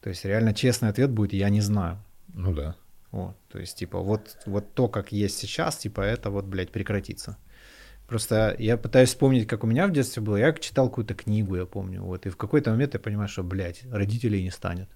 [0.00, 1.98] То есть реально честный ответ будет «я не знаю».
[2.32, 2.76] Ну да.
[3.10, 7.36] Вот, то есть, типа, вот, вот то, как есть сейчас, типа, это вот, блядь, прекратится.
[8.06, 10.36] Просто я пытаюсь вспомнить, как у меня в детстве было.
[10.36, 13.82] Я читал какую-то книгу, я помню, вот, и в какой-то момент я понимаю, что, блядь,
[13.90, 14.88] родителей не станет.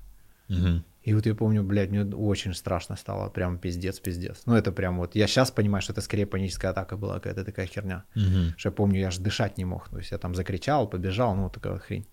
[0.49, 0.85] Мгм.
[1.03, 4.43] И вот я помню, блядь, мне очень страшно стало, прям пиздец-пиздец.
[4.47, 7.67] Ну, это прям вот, я сейчас понимаю, что это скорее паническая атака была, какая-то такая
[7.67, 8.05] херня.
[8.15, 8.55] Мгм.
[8.57, 9.89] Что я помню, я аж дышать не мог.
[9.89, 12.07] То есть я там закричал, побежал, ну, вот такая вот хрень.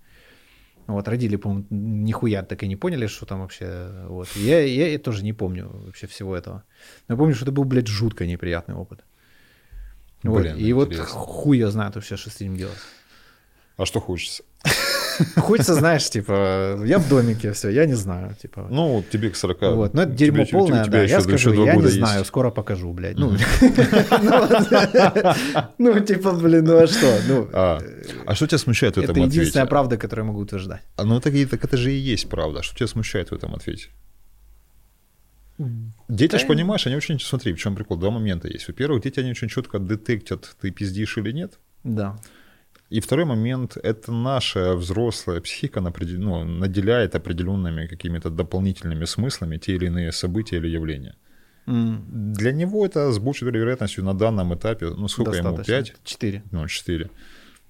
[0.88, 4.06] Ну, Вот родители, по-моему, нихуя так и не поняли, что там вообще.
[4.08, 4.30] Вот.
[4.36, 6.64] Я, я, и тоже не помню вообще всего этого.
[7.08, 9.04] Но я помню, что это был, блядь, жутко неприятный опыт.
[10.24, 10.42] Вот.
[10.42, 11.16] Блин, И вот интересно.
[11.20, 12.78] хуй я знает вообще, что с этим делать.
[13.78, 14.44] А что хочется?
[15.36, 18.68] Хочется, знаешь, типа, я в домике, все, я не знаю, типа.
[18.70, 19.62] Ну, вот тебе к 40.
[19.76, 21.04] Вот, но это тебе- дерьмо тебе- полное, тебя да.
[21.06, 21.96] Я скажу, я не есть.
[21.96, 23.18] знаю, скоро покажу, блядь.
[23.18, 23.32] Ну,
[25.78, 27.20] ну, типа, блин, ну а что?
[27.28, 27.80] Ну, А,
[28.26, 29.70] а что тебя смущает в этом это единственная ответе?
[29.70, 30.82] правда, которую я могу утверждать.
[30.96, 32.62] А, ну так это же и есть правда.
[32.64, 33.88] Что тебя смущает в этом ответе?
[36.08, 37.20] Дети Да же, понимаешь, они очень...
[37.20, 37.98] Смотри, в чем прикол.
[37.98, 38.68] Два момента есть.
[38.68, 41.60] Во-первых, дети, они очень четко детектят, ты пиздишь или нет.
[41.84, 42.16] Да.
[42.90, 49.88] И второй момент– это наша взрослая психика ну, наделяет определенными какими-то дополнительными смыслами те или
[49.88, 51.16] иные события или явления.
[51.68, 55.94] М, Для него это с большей вероятностью на данном этапе, ну сколько ему, достаточно.
[55.96, 56.04] 5?
[56.04, 56.44] Четыре.
[56.52, 57.10] ну, 4.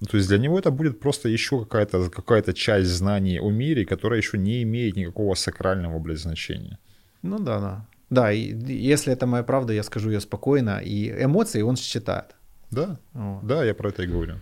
[0.00, 3.84] Ну, то есть для него это будет просто еще какая-то какая часть знаний о мире,
[3.84, 6.78] которая еще не имеет никакого сакрального, блядь, значения.
[7.22, 7.86] Ну да, да.
[8.10, 10.80] Да, и если это моя правда, я скажу ее спокойно.
[10.84, 12.36] И эмоции он считает.
[12.70, 13.46] Да, Вот.
[13.46, 14.36] да, я про это и говорю.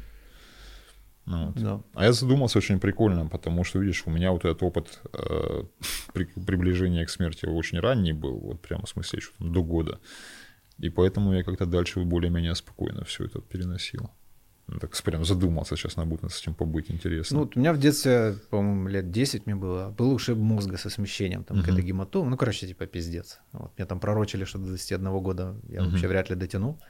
[1.27, 1.57] Ну, вот.
[1.63, 1.81] Да.
[1.95, 5.65] А я задумался очень прикольно, потому что, видишь, у меня вот этот опыт э,
[6.13, 9.99] при- приближения к смерти очень ранний был, вот прямо в смысле еще там до года.
[10.79, 14.11] И поэтому я как-то дальше более-менее спокойно все это переносил.
[14.81, 17.37] Так прям задумался, сейчас надо будет с этим побыть интересно.
[17.37, 20.91] Ну, вот у меня в детстве, по-моему, лет 10 мне было, был ушиб мозга со
[20.91, 21.61] смещением, там uh-huh.
[21.61, 23.39] какая-то гематома, ну, короче, типа пиздец.
[23.53, 25.91] Вот, меня там пророчили, что до 21 года я uh-huh.
[25.91, 26.81] вообще вряд ли дотяну.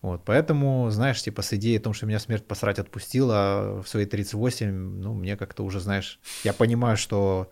[0.00, 4.06] Вот, поэтому, знаешь, типа с идеей о том, что меня смерть посрать отпустила в свои
[4.06, 7.50] 38, ну, мне как-то уже, знаешь, я понимаю, что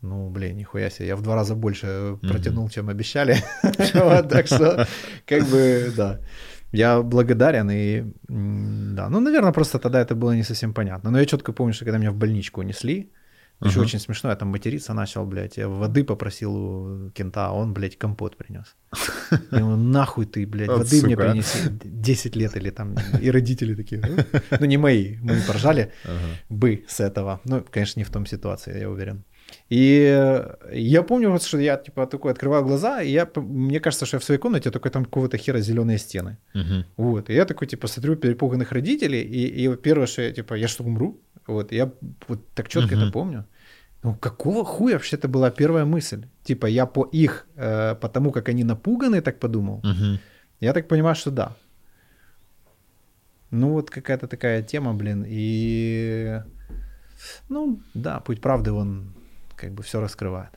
[0.00, 2.28] ну, блин, нихуя себе, я в два раза больше mm-hmm.
[2.28, 3.36] протянул, чем обещали.
[3.62, 4.88] Так что,
[5.26, 6.20] как бы, да.
[6.72, 11.10] Я благодарен и, да, ну, наверное, просто тогда это было не совсем понятно.
[11.10, 13.12] Но я четко помню, что когда меня в больничку несли,
[13.64, 13.82] еще uh-huh.
[13.82, 15.56] очень смешно, я там материться начал, блядь.
[15.56, 18.74] Я воды попросил у кента, а он, блядь, компот принес.
[19.52, 21.58] Я ему, нахуй ты, блядь, воды мне принеси.
[21.84, 24.02] 10 лет или там, и родители такие,
[24.60, 25.92] ну не мои, мы поржали
[26.48, 27.40] бы с этого.
[27.44, 29.24] Ну, конечно, не в том ситуации, я уверен.
[29.72, 34.16] И я помню, вот, что я типа такой открываю глаза, и я, мне кажется, что
[34.16, 36.36] я в своей комнате только там какого-то хера зеленые стены.
[36.54, 36.84] Uh-huh.
[36.96, 37.30] Вот.
[37.30, 40.84] И я такой, типа, смотрю перепуганных родителей, и, и первое, что я, типа, я что,
[40.84, 41.16] умру?
[41.46, 41.72] Вот.
[41.72, 41.90] Я
[42.28, 43.02] вот так четко uh-huh.
[43.02, 43.44] это помню.
[44.02, 46.26] Ну, какого хуя вообще это была первая мысль?
[46.44, 49.80] Типа, я по их, э, потому как они напуганы, так подумал.
[49.80, 50.18] Uh-huh.
[50.60, 51.56] Я так понимаю, что да.
[53.50, 55.24] Ну, вот какая-то такая тема, блин.
[55.26, 56.42] И,
[57.48, 59.14] ну, да, путь правды, он
[59.62, 60.50] как бы все раскрывает.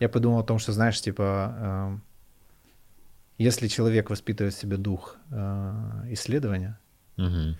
[0.00, 1.98] Я подумал о том, что, знаешь, типа, э,
[3.38, 6.78] если человек воспитывает в себе дух э, исследования,
[7.18, 7.56] угу.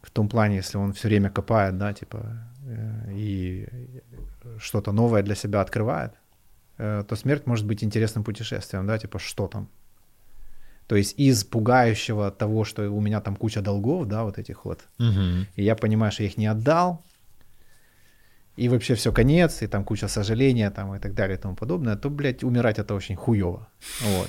[0.00, 2.18] в том плане, если он все время копает, да, типа,
[2.66, 3.68] э, и
[4.58, 6.12] что-то новое для себя открывает,
[6.78, 9.68] э, то смерть может быть интересным путешествием, да, типа, что там.
[10.86, 14.88] То есть из пугающего того, что у меня там куча долгов, да, вот этих вот,
[14.98, 15.46] угу.
[15.56, 17.04] и я понимаю, что я их не отдал,
[18.58, 21.96] и вообще все конец, и там куча сожаления там и так далее и тому подобное,
[21.96, 23.68] то, блядь, умирать это очень хуево.
[24.02, 24.28] Вот.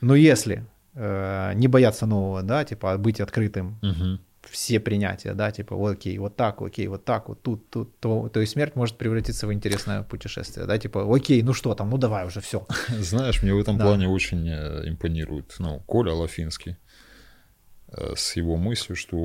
[0.00, 4.20] Но если э, не бояться нового, да, типа а быть открытым, угу.
[4.50, 8.28] все принятия, да, типа, вот, окей, вот так, окей, вот так, вот тут, тут, то,
[8.28, 11.96] то есть смерть может превратиться в интересное путешествие, да, типа, окей, ну что там, ну
[11.96, 12.66] давай уже все.
[12.88, 13.84] Знаешь, мне в этом да.
[13.84, 16.76] плане очень э, импонирует, ну, Коля Лафинский
[17.88, 19.16] э, с его мыслью, что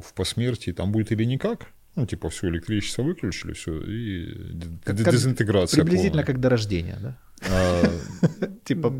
[0.00, 1.66] в посмертии там будет или никак,
[2.00, 4.34] ну, типа, все электричество выключили, все, и
[4.84, 5.82] как, дезинтеграция.
[5.82, 6.26] Приблизительно полная.
[6.26, 7.18] как до рождения, да?
[7.46, 7.82] А,
[8.64, 8.90] типа,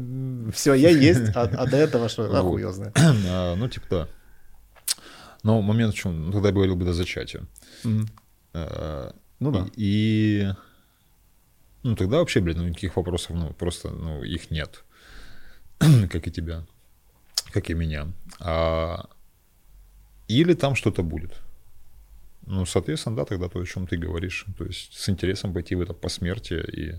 [0.52, 2.28] все, я есть, а, а до этого что?
[2.28, 2.92] Нахуй я знаю.
[3.26, 4.08] А, ну, типа, да.
[5.42, 7.42] Но момент в чем, ну, тогда я говорил бы до зачатия.
[7.82, 9.66] Ну да.
[9.76, 10.52] И,
[11.82, 14.84] ну, тогда вообще, блядь, ну, никаких вопросов, ну, просто, ну, их нет.
[15.78, 16.66] как и тебя,
[17.50, 18.08] как и меня.
[18.40, 19.08] А,
[20.28, 21.40] или там что-то будет.
[22.50, 24.44] Ну, соответственно, да, тогда то, о чем ты говоришь.
[24.58, 26.94] То есть с интересом пойти в это посмертие и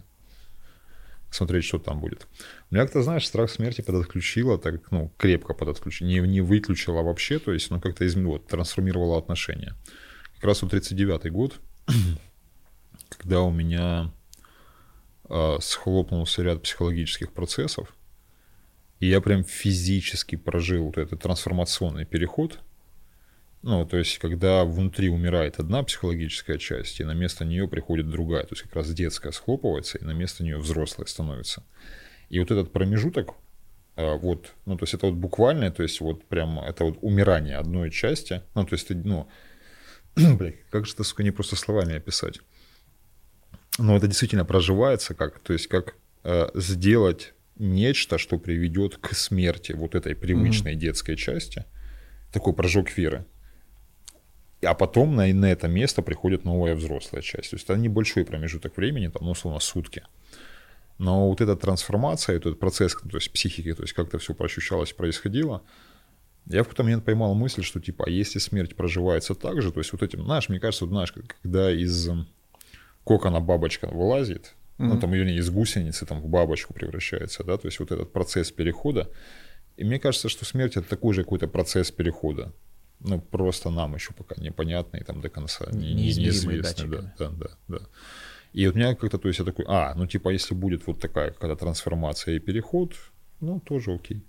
[1.29, 2.25] смотреть, что там будет.
[2.69, 7.37] У меня как-то, знаешь, страх смерти подотключила, так, ну, крепко подотключила, не, не выключила вообще,
[7.37, 9.75] то есть, ну, как-то изменила, вот, трансформировала отношения.
[10.35, 11.59] Как раз вот 39-й год,
[13.09, 14.13] когда у меня
[15.29, 17.93] э, схлопнулся ряд психологических процессов,
[19.01, 22.59] и я прям физически прожил вот этот трансформационный переход–
[23.63, 28.43] ну, то есть, когда внутри умирает одна психологическая часть, и на место нее приходит другая,
[28.43, 31.63] то есть как раз детская схлопывается, и на место нее взрослая становится.
[32.29, 33.35] И вот этот промежуток,
[33.95, 37.57] а, вот, ну, то есть это вот буквально, то есть вот прям это вот умирание
[37.57, 39.29] одной части, ну, то есть, ну,
[40.15, 42.39] блядь, как же это, сука, не просто словами описать.
[43.77, 49.73] Но это действительно проживается как, то есть как э, сделать нечто, что приведет к смерти
[49.73, 50.77] вот этой привычной mm-hmm.
[50.77, 51.65] детской части,
[52.31, 53.25] такой прожог веры
[54.63, 57.49] а потом на, на это место приходит новая взрослая часть.
[57.49, 60.03] То есть это небольшой промежуток времени, там, ну, условно, сутки.
[60.97, 65.63] Но вот эта трансформация, этот процесс, то есть психики, то есть как-то все поощущалось, происходило,
[66.45, 69.79] я в какой-то момент поймал мысль, что типа, а если смерть проживается так же, то
[69.79, 71.11] есть вот этим, знаешь, мне кажется, вот, знаешь,
[71.41, 72.09] когда из
[73.03, 74.85] кокона бабочка вылазит, mm-hmm.
[74.85, 78.51] ну там ее из гусеницы там в бабочку превращается, да, то есть вот этот процесс
[78.51, 79.09] перехода,
[79.77, 82.53] и мне кажется, что смерть это такой же какой-то процесс перехода
[83.03, 86.87] ну, просто нам еще пока непонятно и там до конца не, неизвестно.
[86.87, 87.79] Да, да, да, да.
[88.53, 90.99] И вот у меня как-то, то есть я такой, а, ну типа, если будет вот
[90.99, 92.95] такая какая-то трансформация и переход,
[93.39, 94.23] ну, тоже окей.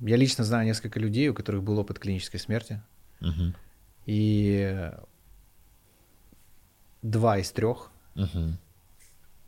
[0.00, 2.82] Я лично знаю несколько людей, у которых был опыт клинической смерти.
[3.20, 3.54] Угу.
[4.06, 4.90] И
[7.02, 8.58] два из трех угу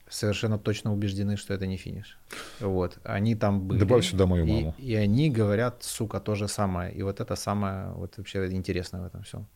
[0.09, 2.19] совершенно точно убеждены, что это не финиш.
[2.61, 2.99] Вот.
[3.05, 3.81] Они там были.
[3.81, 4.75] Добавь сюда мою маму.
[4.79, 6.93] И, и они говорят, сука, то же самое.
[6.95, 9.47] И вот это самое вот вообще интересное в этом всем.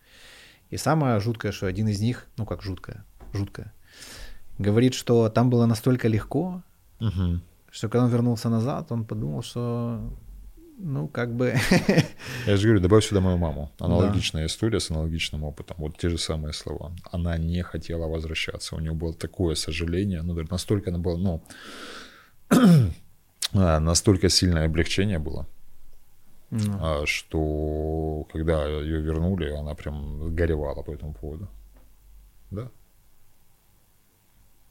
[0.70, 3.72] И самое жуткое, что один из них, ну как жуткое, жуткое,
[4.59, 6.62] говорит, что там было настолько легко,
[7.01, 7.40] угу.
[7.70, 10.01] что когда он вернулся назад, он подумал, что
[10.82, 11.55] Ну, как бы...
[12.47, 13.70] Я же говорю, добавь сюда мою маму.
[13.78, 14.47] Аналогичная да.
[14.47, 15.77] история с аналогичным опытом.
[15.78, 16.93] Вот те же самые слова.
[17.12, 18.77] Она не хотела возвращаться.
[18.77, 20.23] У нее было такое сожаление.
[20.23, 21.43] Ну, настолько она была, ну,
[23.52, 25.47] а, настолько сильное облегчение было.
[26.51, 27.05] Mm.
[27.07, 31.48] Что когда ее вернули, она прям горевала по этому поводу.
[32.51, 32.70] Да.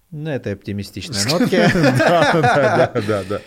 [0.09, 1.69] На этой оптимистичной нотке.
[1.73, 3.41] Да, да, да, да.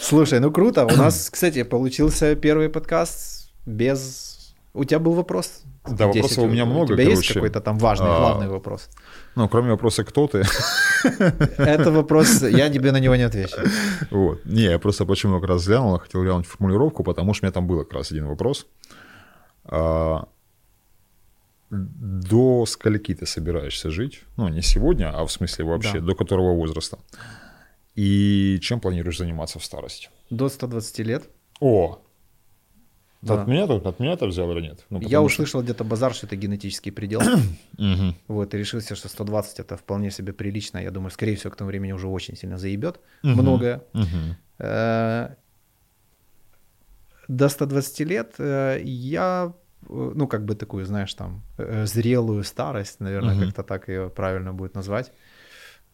[0.00, 0.86] Слушай, ну круто.
[0.86, 4.54] У нас, кстати, получился первый подкаст без...
[4.74, 5.62] У тебя был вопрос?
[5.88, 7.20] Да, вопросов у меня много, У тебя короче.
[7.20, 8.88] есть какой-то там важный, а, главный вопрос?
[9.36, 10.44] Ну, кроме вопроса «Кто ты?».
[11.58, 13.56] Это вопрос, я тебе на него не отвечу.
[14.10, 14.44] Вот.
[14.44, 17.66] Не, я просто почему как раз взглянул, хотел глянуть формулировку, потому что у меня там
[17.66, 18.66] был как раз один вопрос.
[19.64, 20.26] А,
[21.70, 24.22] до скольки ты собираешься жить?
[24.36, 26.06] Ну, не сегодня, а в смысле вообще, да.
[26.06, 26.98] до которого возраста?
[27.96, 30.10] И чем планируешь заниматься в старости?
[30.30, 31.30] До 120 лет.
[31.60, 32.02] О!
[33.22, 33.42] Да.
[33.42, 34.84] От меня от меня это взял или нет?
[34.90, 37.22] Ну, Я услышал где-то базар, что это генетический предел.
[38.28, 40.78] вот, и решился, что 120 это вполне себе прилично.
[40.78, 43.82] Я думаю, скорее всего, к тому времени уже очень сильно заебет многое.
[44.58, 45.34] Э,
[47.28, 49.52] до 120 лет э, я
[49.82, 51.42] э, ну, как бы такую, знаешь, там,
[51.84, 55.12] зрелую старость, наверное, как-то так ее правильно будет назвать.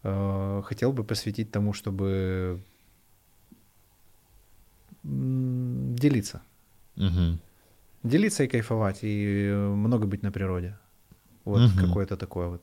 [0.05, 2.61] Э, хотел бы посвятить тому, чтобы
[5.03, 6.43] делиться.
[6.97, 7.39] Угу.
[8.03, 10.77] Делиться и кайфовать, и много быть на природе.
[11.45, 11.87] Вот угу.
[11.87, 12.62] какое-то такое вот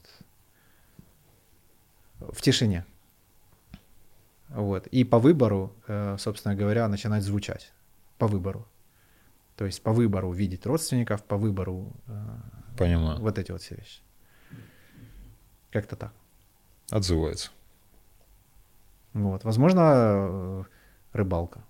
[2.20, 2.86] в тишине.
[4.50, 4.88] Вот.
[4.88, 7.72] И по выбору, э, собственно говоря, начинать звучать.
[8.18, 8.68] По выбору.
[9.56, 12.26] То есть по выбору видеть родственников, по выбору э,
[12.78, 13.20] Понимаю.
[13.20, 14.02] вот эти вот все вещи.
[15.72, 16.14] Как-то так
[16.92, 17.52] отзывается.
[19.14, 19.44] Вот.
[19.44, 20.64] Возможно, э,
[21.14, 21.64] рыбалка.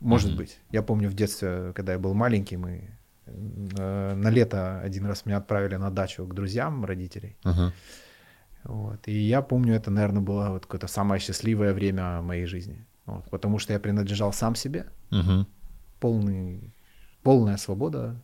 [0.00, 0.36] Может mm-hmm.
[0.36, 0.58] быть.
[0.70, 2.90] Я помню в детстве, когда я был маленький, мы
[3.26, 7.36] э, на лето один раз меня отправили на дачу к друзьям родителей.
[7.44, 7.72] Uh-huh.
[8.64, 9.08] Вот.
[9.08, 12.86] И я помню, это, наверное, было вот какое-то самое счастливое время моей жизни.
[13.06, 13.28] Вот.
[13.30, 14.86] Потому что я принадлежал сам себе.
[15.10, 15.46] Uh-huh.
[16.00, 16.74] Полный,
[17.22, 18.22] полная свобода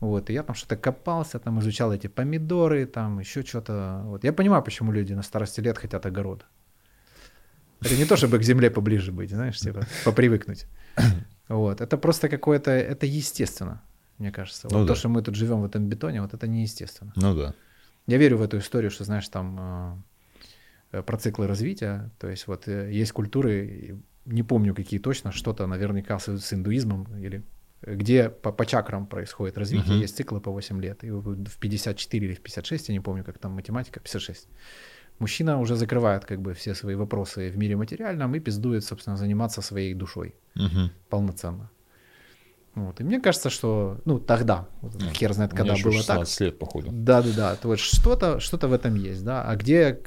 [0.00, 4.00] вот, и я там что-то копался, там изучал эти помидоры, там еще что-то.
[4.04, 4.24] Вот.
[4.24, 6.46] Я понимаю, почему люди на старости лет хотят огород.
[7.82, 10.66] Это не то, чтобы к земле поближе быть, знаешь, типа, попривыкнуть.
[11.48, 11.80] Вот.
[11.80, 13.82] Это просто какое-то, это естественно,
[14.18, 14.68] мне кажется.
[14.70, 14.94] Ну, вот да.
[14.94, 17.12] то, что мы тут живем в этом бетоне, вот это неестественно.
[17.16, 17.54] Ну да.
[18.06, 20.04] Я верю в эту историю, что, знаешь, там
[20.92, 25.66] э, про циклы развития, то есть вот э, есть культуры, не помню какие точно, что-то
[25.66, 27.42] наверняка с, с индуизмом или
[27.82, 30.02] где по, по чакрам происходит развитие, uh-huh.
[30.02, 31.04] есть циклы по 8 лет.
[31.04, 34.48] И в 54 или в 56, я не помню, как там математика, 56.
[35.18, 39.62] Мужчина уже закрывает как бы все свои вопросы в мире материальном и пиздует, собственно, заниматься
[39.62, 40.90] своей душой uh-huh.
[41.08, 41.70] полноценно.
[42.74, 43.00] Вот.
[43.00, 46.40] И мне кажется, что, ну, тогда, вот, хер знает, когда было так.
[46.40, 46.90] лет, походу.
[46.92, 49.42] Да-да-да, вот что-то, что-то в этом есть, да.
[49.42, 50.00] А где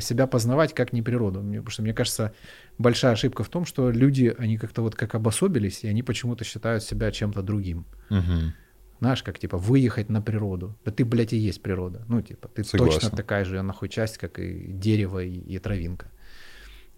[0.00, 1.40] себя познавать, как не природу?
[1.40, 2.32] Мне, потому что мне кажется,
[2.78, 6.82] большая ошибка в том, что люди, они как-то вот как обособились, и они почему-то считают
[6.82, 7.86] себя чем-то другим.
[8.10, 8.52] Угу.
[9.00, 10.76] Знаешь, как типа выехать на природу.
[10.84, 12.04] Да ты, блядь, и есть природа.
[12.08, 13.00] Ну, типа, ты Согласен.
[13.00, 16.10] точно такая же нахуй часть, как и дерево и, и травинка.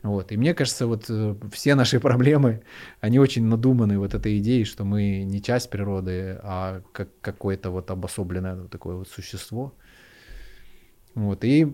[0.02, 0.32] Вот.
[0.32, 2.62] И мне кажется, вот э, все наши проблемы,
[3.00, 7.90] они очень надуманы вот этой идеей, что мы не часть природы, а как какое-то вот
[7.90, 9.74] обособленное такое вот существо.
[11.20, 11.44] Вот.
[11.44, 11.66] И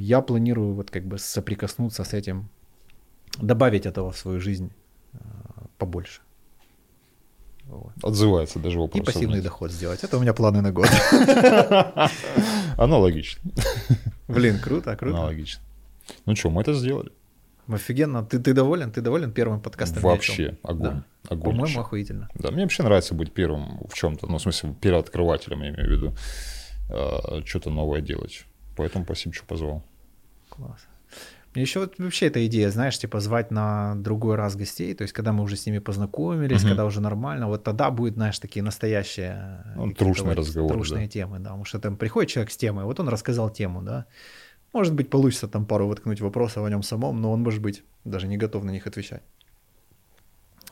[0.00, 2.48] я планирую вот как бы соприкоснуться с этим
[3.38, 4.70] добавить этого в свою жизнь
[5.12, 5.18] э,
[5.76, 6.22] побольше.
[7.64, 7.92] Вот.
[8.02, 9.02] Отзывается даже вопрос.
[9.02, 10.04] И пассивный доход сделать.
[10.04, 10.88] Это у меня планы на год.
[12.78, 13.42] Аналогично.
[14.28, 15.18] Блин, круто, круто.
[15.18, 15.62] Аналогично.
[16.24, 17.10] Ну что, мы это сделали.
[17.68, 18.24] Офигенно.
[18.24, 18.90] Ты, ты доволен?
[18.90, 20.02] Ты доволен первым подкастом?
[20.02, 21.02] Вообще, огонь.
[21.28, 21.34] Да.
[21.34, 22.28] огонь По-моему, охуительно.
[22.34, 25.90] Да, мне вообще нравится быть первым в чем-то, ну, в смысле, первооткрывателем, я имею в
[25.90, 26.14] виду,
[26.88, 28.44] э, что-то новое делать.
[28.76, 29.82] Поэтому спасибо, что позвал.
[30.48, 30.86] Класс.
[31.56, 35.14] Мне еще вот вообще эта идея, знаешь, типа звать на другой раз гостей, то есть
[35.14, 36.68] когда мы уже с ними познакомились, угу.
[36.68, 41.12] когда уже нормально, вот тогда будет, знаешь, такие настоящие ну, трушные вот, разговоры, трушные да.
[41.12, 44.04] темы, да, потому что там приходит человек с темой, вот он рассказал тему, да,
[44.74, 48.26] может быть получится там пару воткнуть вопросов о нем самом, но он может быть даже
[48.26, 49.22] не готов на них отвечать.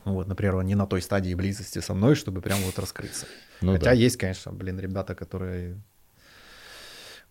[0.03, 3.25] Вот, например, он не на той стадии близости со мной, чтобы прям вот раскрыться.
[3.61, 3.91] Ну, Хотя да.
[3.93, 5.81] есть, конечно, блин, ребята, которые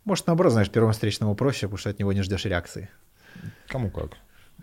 [0.05, 2.89] может, наоборот, знаешь, первому встречному проще, потому что от него не ждешь реакции.
[3.69, 4.13] Кому как.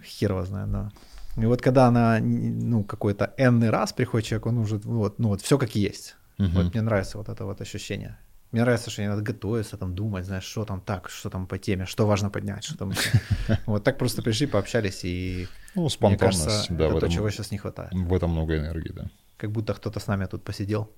[0.03, 0.91] Хер его знает, да.
[1.37, 5.41] И вот когда она, ну, какой-то энный раз приходит человек, он уже, вот, ну, вот
[5.41, 6.15] все как есть.
[6.39, 6.49] Угу.
[6.49, 8.17] Вот мне нравится вот это вот ощущение.
[8.51, 11.57] Мне нравится, что не надо готовиться, там думать, знаешь, что там так, что там по
[11.57, 12.91] теме, что важно поднять, что там.
[13.65, 17.57] Вот так просто пришли, пообщались, и ну, мне кажется, да, это то, чего сейчас не
[17.57, 17.93] хватает.
[17.93, 19.05] В этом много энергии, да.
[19.37, 20.91] Как будто кто-то с нами тут посидел.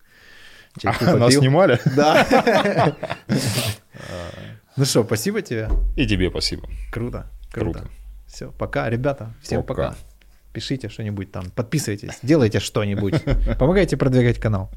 [0.84, 1.80] А, нас снимали?
[1.96, 2.96] Да.
[4.76, 5.70] Ну что, спасибо тебе.
[5.96, 6.68] И тебе спасибо.
[6.92, 7.88] Круто, круто.
[8.26, 9.36] Все, пока, ребята.
[9.44, 9.90] Всем пока.
[9.90, 9.98] пока.
[10.52, 13.22] Пишите что-нибудь там, подписывайтесь, делайте что-нибудь.
[13.60, 14.72] Помогайте продвигать канал.